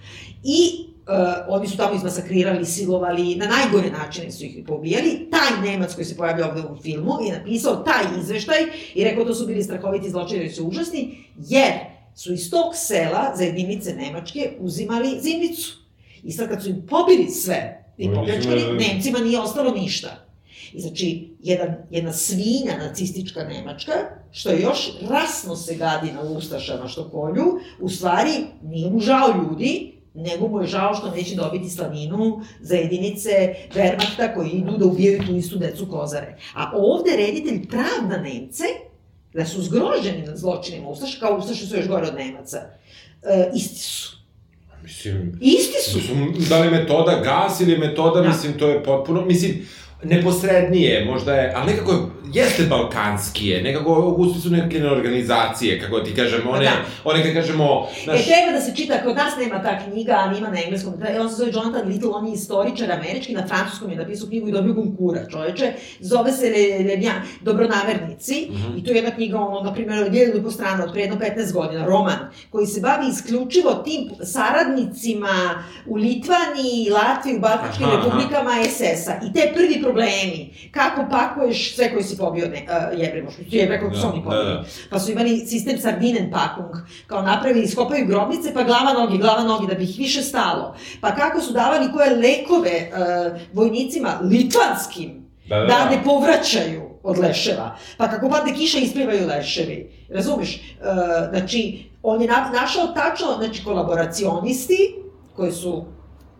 [0.45, 1.09] I Uh,
[1.49, 5.29] oni su tamo izmasakrirali, silovali, na najgore načine su ih pobijali.
[5.31, 8.57] Taj Nemac koji se pojavlja ovde u filmu je napisao taj izveštaj
[8.95, 11.19] i rekao da su bili strahoviti zločini, su užasni,
[11.49, 11.73] jer
[12.15, 15.77] su iz tog sela za jedinice Nemačke uzimali zimnicu.
[16.23, 20.27] I sad kad su im pobili sve i popljačkali, Nemcima nije ostalo ništa.
[20.73, 23.93] I znači, jedan, jedna svinja nacistička Nemačka,
[24.31, 27.45] što je još rasno se gadi na Ustašama što kolju,
[27.81, 28.33] u stvari
[28.63, 33.31] nije mu žao ljudi, nego mu je žao što neće dobiti slaninu za jedinice
[33.75, 36.37] Wehrmachta koji idu da ubijaju tu istu decu kozare.
[36.55, 38.65] A ovde reditelj pravda Nemce,
[39.35, 42.59] da su zgroženi nad zločinima Ustaša, kao Ustaši su još gore od Nemaca,
[43.23, 44.17] e, isti su.
[44.83, 45.39] Mislim...
[45.41, 45.99] Isti su.
[45.99, 48.29] Mislim, da li metoda gas ili metoda, da.
[48.29, 49.25] mislim, to je potpuno...
[49.25, 49.67] Mislim,
[50.05, 56.51] neposrednije, možda je, ali nekako jeste balkanskije, nekako gusti su neke organizacije, kako ti kažemo,
[56.51, 56.71] one, da.
[57.05, 57.87] one kad kažemo...
[58.07, 58.21] Naš...
[58.21, 61.31] E, treba da se čita, kod nas nema ta knjiga, ali ima na engleskom, on
[61.31, 64.75] se zove Jonathan Little, on je istoričar američki, na francuskom je napisao knjigu i dobio
[64.75, 68.79] Gunkura, čoveče, zove se Le, Le Dobronamernici, mm -hmm.
[68.79, 71.53] i to je jedna knjiga, ono, na primjer, od jednu po strana, od predno 15
[71.53, 72.19] godina, roman,
[72.51, 79.13] koji se bavi isključivo tim saradnicima u Litvaniji, Latviji, u Baltičkim republikama SS-a.
[79.27, 83.57] I te prvi problemi, kako pakuješ sve koji si pobio ne, uh, jebre, možda su
[83.57, 84.45] jebre kako su oni pobili.
[84.45, 84.65] Da, da.
[84.91, 86.71] Pa su imali sistem sardinen pakung,
[87.07, 90.77] kao napravi, iskopaju grobnice, pa glava nogi, glava nogi, da bi ih više stalo.
[91.01, 95.67] Pa kako su davali koje lekove uh, vojnicima litvanskim, da, da, da.
[95.67, 97.77] da ne povraćaju od leševa.
[97.97, 99.91] Pa kako padne kiša, isplivaju leševi.
[100.09, 100.55] Razumeš?
[100.55, 100.87] Uh,
[101.31, 104.95] znači, on je na, našao tačno, znači, kolaboracionisti,
[105.37, 105.85] koji su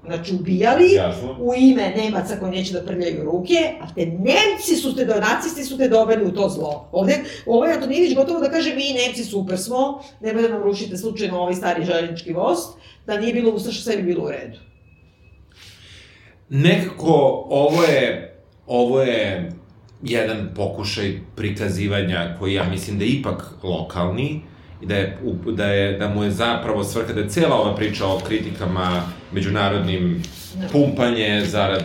[0.05, 1.37] znači ubijali Jasno.
[1.41, 5.79] u ime Nemaca koji neće da prljaju ruke, a te Nemci su te, nacisti su
[5.79, 6.89] te doveli u to zlo.
[6.93, 11.41] Ovde, ovaj Antonijević gotovo da kaže mi Nemci super smo, nemoj da nam rušite slučajno
[11.41, 12.59] ovaj stari željenički voz,
[13.07, 14.59] da nije bilo Ustaša, sve bi bilo u redu.
[16.49, 18.35] Nekako ovo je,
[18.67, 19.53] ovo je
[20.03, 24.41] jedan pokušaj prikazivanja koji ja mislim da je ipak lokalni,
[24.83, 28.07] i da je, da je, da mu je zapravo svrha, da je cela ova priča
[28.07, 29.03] o kritikama
[29.33, 30.23] međunarodnim
[30.73, 31.85] pumpanje zarad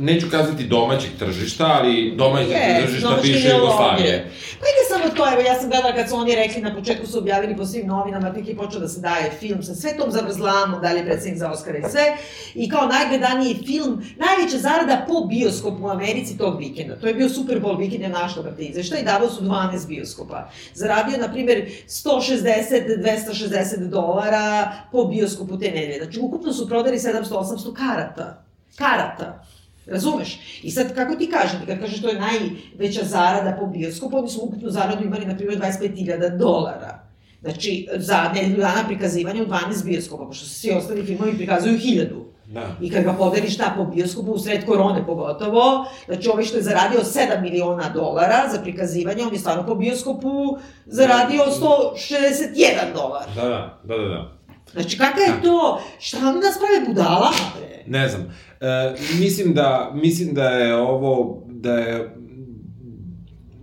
[0.00, 4.30] neću kazati domaćeg tržišta, ali domaćeg yes, tržišta bivše Jugoslavije.
[4.60, 7.06] Pa i ne samo to, evo, ja sam gledala kad su oni rekli, na početku
[7.06, 10.10] su objavili po svim novinama, tek je počeo da se daje film sa sve tom
[10.10, 12.16] zavrzlamom, dali predsednik za Oscara i sve,
[12.54, 16.96] i kao najgledaniji film, najveća zarada po bioskopu u Americi tog vikenda.
[16.96, 20.50] To je bio Super Bowl vikend, je našla brate izvešta i davao su 12 bioskopa.
[20.74, 26.04] Zaradio, na primer, 160-260 dolara po bioskopu te nedelje.
[26.04, 28.44] Znači, ukupno su prodali 700-800 karata.
[28.76, 29.39] Karata.
[29.86, 30.38] Razumeš?
[30.62, 34.40] I sad, kako ti kažem, kad kažeš to je najveća zarada po bioskopu, oni su
[34.42, 37.10] ukupnu zaradu imali, na primjer, 25.000 dolara.
[37.42, 42.30] Znači, za nedelju dana prikazivanja u 12 bioskopa, pošto se svi ostali filmovi prikazuju 1000.
[42.46, 42.76] Da.
[42.80, 46.62] I kad ga podeliš ta po bioskopu, u sred korone pogotovo, znači ovaj što je
[46.62, 53.24] zaradio 7 miliona dolara za prikazivanje, on je stvarno po bioskopu zaradio 161 dolar.
[53.34, 54.08] Da, da, da, da.
[54.08, 54.39] da.
[54.72, 55.42] Znači, kakav je da.
[55.42, 55.80] to?
[55.98, 57.82] Šta oni nas prave budala, bre?
[57.86, 58.22] Ne znam.
[58.60, 62.16] E, mislim da, mislim da je ovo, da je,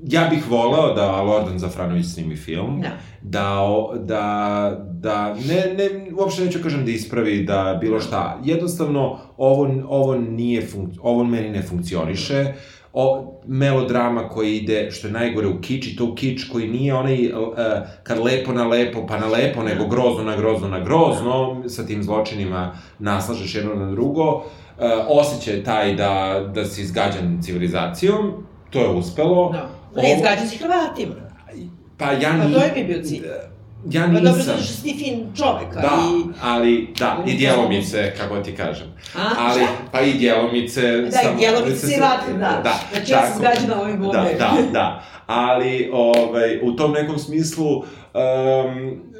[0.03, 6.45] ja bih voleo da Lordan Zafranović snimi film, da, da, da, da ne, ne, uopšte
[6.45, 11.61] neću kažem da ispravi, da bilo šta, jednostavno ovo, ovo nije, funk, ovo meni ne
[11.61, 12.53] funkcioniše,
[12.99, 16.93] o, melodrama koja ide, što je najgore, u kič, i to u kič koji nije
[16.93, 17.47] onaj, uh,
[18.03, 22.03] kad lepo na lepo, pa na lepo, nego grozno na grozno na grozno, sa tim
[22.03, 24.43] zločinima naslažeš jedno na drugo, uh,
[25.07, 29.51] osjećaj taj da, da si izgađan civilizacijom, to je uspelo.
[29.51, 29.69] Da.
[30.01, 31.15] Ne, izgađan si Hrvatima.
[31.97, 32.33] Pa ja.
[32.43, 33.23] Pa to je mi bio cilj.
[33.91, 34.23] Ja nisam...
[34.23, 36.33] Pa dobro, zato što si ti fin čoveka da, i...
[36.41, 38.87] ali, da, i djelomice, kako ti kažem.
[39.15, 39.71] A, ali, šta?
[39.91, 41.01] Pa i djelomice...
[41.01, 42.61] Da, sam, i djelomice si vatre, da.
[42.63, 42.79] da.
[42.93, 45.03] Znači, ja sam zgađena ovim Da, da, da.
[45.27, 47.83] Ali, ovaj, u tom nekom smislu, um,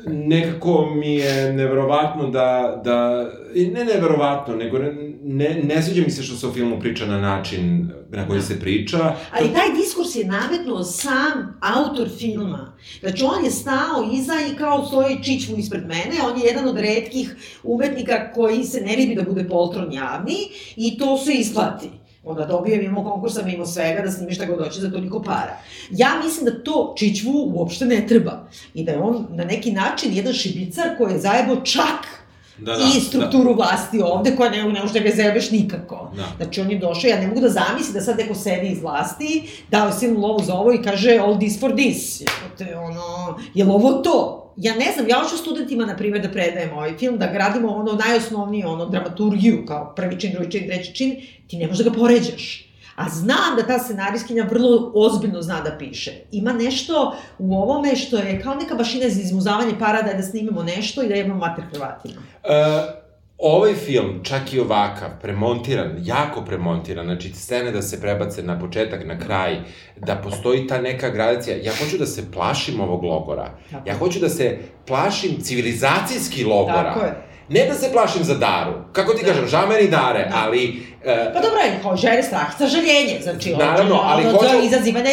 [0.07, 4.79] nekako mi je neverovatno da, da, ne neverovatno, nego
[5.23, 8.59] ne, ne sviđa mi se što se o filmu priča na način na koji se
[8.59, 9.15] priča.
[9.31, 12.73] Ali taj diskurs je nametnuo sam autor filma.
[12.99, 16.77] Znači, on je stao iza i kao stoji čičmu ispred mene, on je jedan od
[16.77, 20.37] redkih umetnika koji se ne libi da bude poltron javni
[20.75, 21.89] i to se isplati
[22.27, 25.57] onda dobije mimo konkursa, mimo svega, da snimi šta god hoće za toliko para.
[25.91, 28.47] Ja mislim da to Čičvu uopšte ne treba.
[28.73, 32.27] I da je on na neki način jedan šibicar koji je zajebo čak
[32.57, 33.63] da, da, i strukturu da.
[33.63, 36.11] vlasti ovde, koja ne, ne može da ga zajebeš nikako.
[36.15, 36.25] Da.
[36.37, 39.49] Znači, on je došao, ja ne mogu da zamislim da sad neko sedi iz vlasti,
[39.71, 42.21] dao silnu lovu za ovo i kaže all this for this.
[42.21, 44.36] Jebote, ono, je li ovo to?
[44.57, 47.93] Ja ne znam, ja hoću studentima, na primjer, da predajem ovaj film, da gradimo ono
[47.93, 51.15] najosnovnije, ono, dramaturgiju, kao prvi čin, drugi čin, treći čin,
[51.47, 52.67] ti ne možeš da ga poređaš.
[52.95, 56.11] A znam da ta scenarijskinja vrlo ozbiljno zna da piše.
[56.31, 60.63] Ima nešto u ovome što je kao neka bašina za izmuzavanje para da, da snimimo
[60.63, 62.15] nešto i da jebamo mater Hrvatima.
[62.43, 63.06] Uh,
[63.37, 69.05] ovaj film, čak i ovakav, premontiran, jako premontiran, znači scene da se prebace na početak,
[69.05, 69.57] na kraj,
[69.97, 71.57] da postoji ta neka gradacija.
[71.63, 73.51] Ja hoću da se plašim ovog logora.
[73.71, 73.89] Tako.
[73.89, 74.57] Ja hoću da se
[74.87, 76.93] plašim civilizacijski logora.
[76.93, 77.13] Tako je.
[77.49, 78.73] Ne da se plašim za Daru.
[78.91, 79.31] Kako ti da.
[79.31, 80.35] kažem, žameri Dare, da.
[80.35, 80.67] ali...
[80.69, 83.55] Uh, pa dobro, je, želje, strah, žaljenje, znači...
[83.55, 84.45] Naravno, ali hoću...
[84.63, 85.11] Izazivanje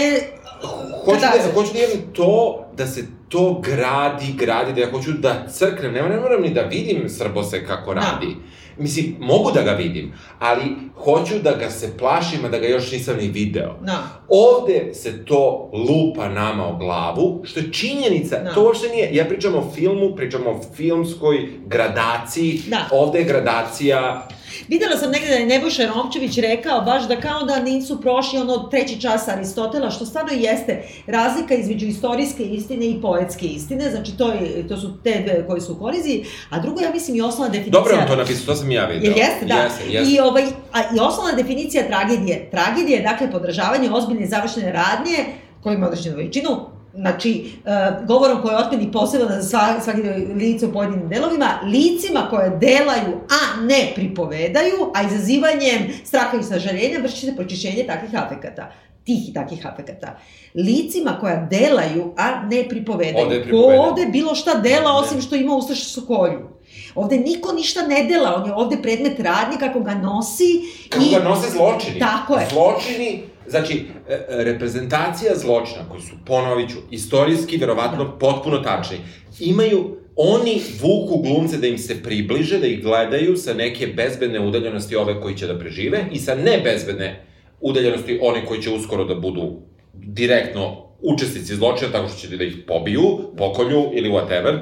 [1.05, 3.05] hoću da, hoću da imam to, da se
[3.35, 7.66] to gradi, gradi, da ja hoću da crknem, ne, ne moram ni da vidim Srbose
[7.66, 8.01] kako da.
[8.01, 8.27] radi.
[8.27, 8.82] Da.
[8.82, 10.62] Mislim, mogu da ga vidim, ali
[10.97, 13.77] hoću da ga se plašim, a da ga još nisam ni video.
[13.81, 14.02] Da.
[14.28, 18.55] Ovde se to lupa nama o glavu, što je činjenica, da.
[18.55, 22.89] to uopšte nije, ja pričam o filmu, pričam o filmskoj gradaciji, da.
[22.93, 24.28] ovde je gradacija
[24.68, 28.59] Videla sam negde da je Nebojša Romčević rekao baš da kao da nisu prošli ono
[28.59, 34.32] treći čas Aristotela, što stvarno jeste razlika između istorijske istine i poetske istine, znači to,
[34.32, 37.52] je, to su te dve koje su u koliziji, a drugo ja mislim i osnovna
[37.52, 37.81] definicija...
[37.81, 39.09] Dobro on to napisao, to sam ja vidio.
[39.10, 39.55] Jel jeste, da.
[39.55, 40.12] Jeste, jeste.
[40.12, 42.51] I, ovaj, a, I osnovna definicija tragedije.
[42.51, 45.24] Tragedija je dakle podržavanje ozbiljne završene radnje
[45.62, 50.02] koja ima određenu veličinu, znači, uh, govorom koji je otmeni posebno za sva, svaki
[50.34, 56.98] lice u pojedinim delovima, licima koje delaju, a ne pripovedaju, a izazivanjem straha i sažaljenja
[56.98, 58.72] vrši se pročišćenje takvih afekata
[59.04, 60.18] tih i takih afekata.
[60.54, 63.26] Licima koja delaju, a ne pripovedaju.
[63.26, 66.48] Ovde, Ko ovde bilo šta dela, osim što ima ustaša sokolju.
[66.94, 70.60] Ovde niko ništa ne dela, on je ovde predmet radnje kako ga nosi.
[70.88, 71.10] Kako i...
[71.10, 71.98] ga nose zločini.
[71.98, 72.48] Tako je.
[72.52, 78.10] Zločini Znači, e, e, reprezentacija zločina, koji su, ponoviću, istorijski, verovatno, da.
[78.10, 78.96] potpuno tačni,
[79.40, 84.96] imaju oni vuku glumce da im se približe, da ih gledaju sa neke bezbedne udaljenosti
[84.96, 87.24] ove koji će da prežive i sa nebezbedne
[87.60, 89.60] udaljenosti one koji će uskoro da budu
[89.92, 94.58] direktno učesnici zločina tako što će da ih pobiju, pokolju ili whatever,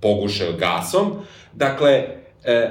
[0.00, 1.12] poguše gasom.
[1.54, 2.04] Dakle,
[2.44, 2.70] e,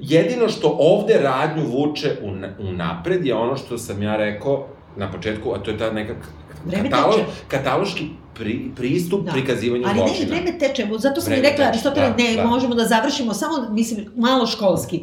[0.00, 2.28] jedino što ovde radnju vuče u,
[2.68, 6.14] u napred je ono što sam ja rekao, na početku, a to je ta neka
[6.82, 9.32] katalog, kataloški pri, pristup da.
[9.32, 10.16] prikazivanju Ali zločina.
[10.18, 12.46] Ali ne, vreme teče, zato sam vreme i rekla, Aristotele, da, ne, da.
[12.46, 15.00] možemo da završimo samo, mislim, malo školski.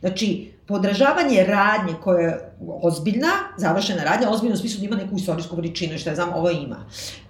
[0.00, 5.56] Znači, podražavanje radnje koja je ozbiljna, završena radnja, ozbiljna u smislu da ima neku istorijsku
[5.56, 6.86] veličinu, što ja znam, ovo ima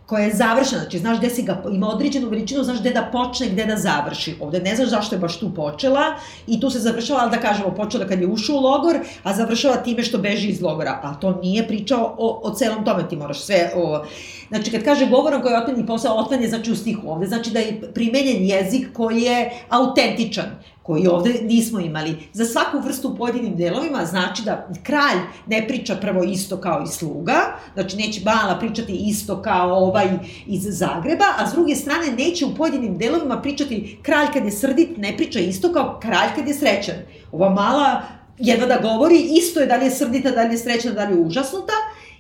[0.07, 3.49] koja je završena, znači znaš gde si ga, ima određenu veličinu, znaš gde da počne,
[3.49, 4.35] gde da završi.
[4.41, 6.03] Ovde ne znaš zašto je baš tu počela
[6.47, 9.77] i tu se završava, ali da kažemo, počela kad je ušao u logor, a završava
[9.77, 11.01] time što beži iz logora.
[11.03, 14.05] A to nije pričao o, o celom tome, ti moraš sve o...
[14.49, 17.51] Znači, kad kaže govorom koji je otmeni posao, otmen je znači u stihu ovde, znači
[17.51, 20.47] da je primenjen jezik koji je autentičan
[20.85, 22.17] koji ovde nismo imali.
[22.33, 26.87] Za svaku vrstu u pojedinim delovima znači da kralj ne priča prvo isto kao i
[26.87, 27.35] sluga,
[27.75, 30.09] znači neće mala pričati isto kao ovaj
[30.47, 34.97] iz Zagreba, a s druge strane neće u pojedinim delovima pričati kralj kad je srdit,
[34.97, 36.97] ne priča isto kao kralj kad je srećan.
[37.33, 38.03] Ova mala
[38.39, 41.15] jedva da govori, isto je da li je srdita, da li je srećna, da li
[41.15, 41.73] je užasnuta,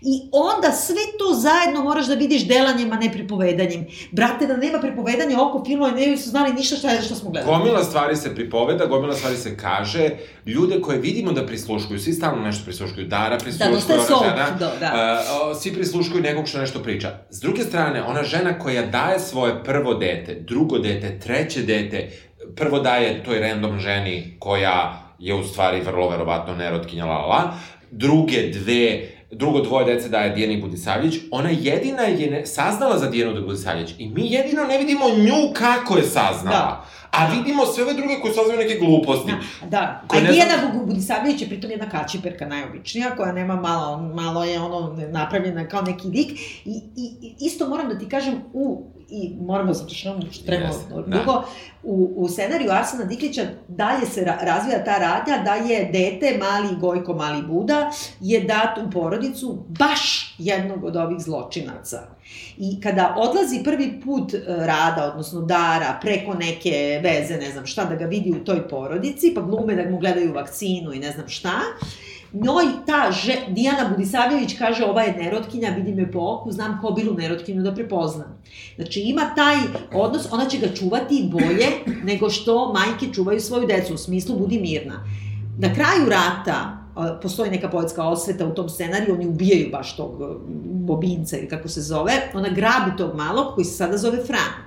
[0.06, 3.86] I onda sve to zajedno moraš da vidiš delanjem, a ne pripovedanjem.
[4.10, 7.56] Brate, da nema pripovedanja oko filmova, ne su znali ništa šta je što smo gledali.
[7.56, 10.10] Gomila stvari se pripoveda, gomila stvari se kaže.
[10.46, 13.06] Ljude koje vidimo da prisluškuju, svi stalno nešto prisluškuju.
[13.06, 14.50] Dara prisluškuje, da, ona sok, žena.
[14.58, 15.22] Da, da.
[15.50, 17.18] Uh, svi prisluškuju nekog što nešto priča.
[17.30, 22.10] S druge strane, ona žena koja daje svoje prvo dete, drugo dete, treće dete,
[22.56, 27.54] prvo daje toj random ženi koja je u stvari vrlo verovatno nerotkinja la la,
[27.90, 33.46] druge dve drugo dvoje dece daje Dijani Budisavljević, ona jedina je ne, saznala za Dijanu
[33.46, 36.56] Budisavljević i mi jedino ne vidimo nju kako je saznala.
[36.56, 36.84] Da.
[37.10, 39.32] A vidimo sve ove druge koje saznaju neke gluposti.
[39.60, 40.02] Da, da.
[40.08, 40.86] a Dijana znam...
[40.86, 46.08] Budisavljević je pritom jedna kačiperka najobičnija, koja nema malo, malo je ono napravljena kao neki
[46.08, 46.40] lik.
[46.64, 50.88] I, i, isto moram da ti kažem, u i moramo da zato što treba yes,
[50.88, 51.44] dugo, da.
[51.82, 56.76] u, u scenariju Arsena Diklića dalje se ra, razvija ta radnja da je dete, mali
[56.80, 61.98] Gojko, mali Buda, je dat u porodicu baš jednog od ovih zločinaca.
[62.58, 67.84] I kada odlazi prvi put e, rada, odnosno dara, preko neke veze, ne znam šta,
[67.84, 71.28] da ga vidi u toj porodici, pa glume da mu gledaju vakcinu i ne znam
[71.28, 71.60] šta,
[72.34, 76.90] njoj ta že, Dijana Budisavljević kaže ova je nerotkinja, vidim je po oku, znam ko
[76.90, 78.38] bilu nerotkinju da prepoznam.
[78.76, 79.56] Znači ima taj
[79.94, 81.66] odnos, ona će ga čuvati bolje
[82.10, 85.04] nego što majke čuvaju svoju decu, u smislu budi mirna.
[85.58, 86.84] Na kraju rata
[87.22, 90.22] postoji neka poetska osveta u tom scenariju, oni ubijaju baš tog
[90.64, 94.63] bobinca ili kako se zove, ona grabi tog malog koji se sada zove Fran.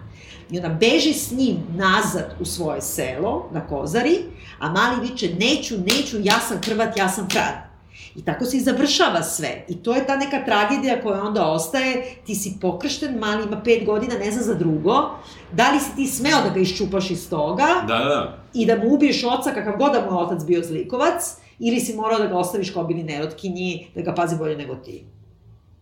[0.51, 4.17] I ona beži s njim nazad u svoje selo, na Kozari,
[4.59, 7.67] a mali viče, neću, neću, ja sam Hrvat, ja sam Fran.
[8.15, 9.65] I tako se i završava sve.
[9.67, 13.85] I to je ta neka tragedija koja onda ostaje, ti si pokršten, mali ima pet
[13.85, 15.09] godina, ne zna za drugo,
[15.51, 18.37] da li si ti smeo da ga iščupaš iz toga da, da.
[18.53, 21.23] i da mu ubiješ oca kakav god da mu je otac bio zlikovac,
[21.59, 25.03] ili si morao da ga ostaviš kao bili nerotkinji, da ga pazi bolje nego ti.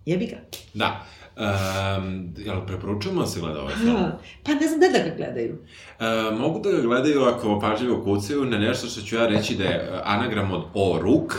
[0.05, 0.37] Jebi ga.
[0.73, 1.05] Da.
[1.37, 3.95] Um, jel preporučujemo da se gleda ovaj film?
[4.43, 5.57] Pa ne znam da ga gledaju.
[5.99, 9.63] Uh, mogu da ga gledaju ako pažljivo kucaju na nešto što ću ja reći da
[9.63, 11.33] je anagram od O-Ruk,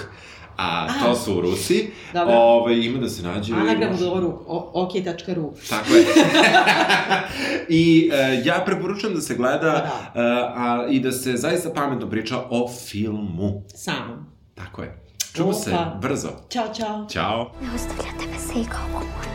[0.57, 1.91] a, a to su Rusi.
[2.13, 2.35] Dobro.
[2.35, 3.55] Ove, ovaj, ima da se nađe...
[3.55, 4.41] Anagram od O-Ruk,
[4.73, 5.53] ok.ru.
[5.69, 6.05] Tako je.
[7.69, 10.13] I uh, ja preporučujem da se gleda da.
[10.15, 10.21] Uh,
[10.63, 13.63] a, i da se zaista pametno priča o filmu.
[13.75, 14.27] Samo.
[14.55, 15.06] Tako je.
[15.37, 16.29] Čujemo se brzo.
[16.51, 17.07] Ćao, čao.
[17.11, 17.51] Ćao.
[17.63, 19.27] Ne ostavljate me se i kao umor.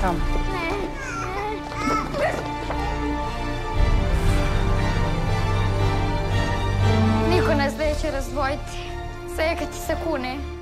[0.00, 0.18] Tamo.
[7.30, 8.78] Niko nas neće razdvojiti.
[9.34, 10.55] Sve kad ti se kune.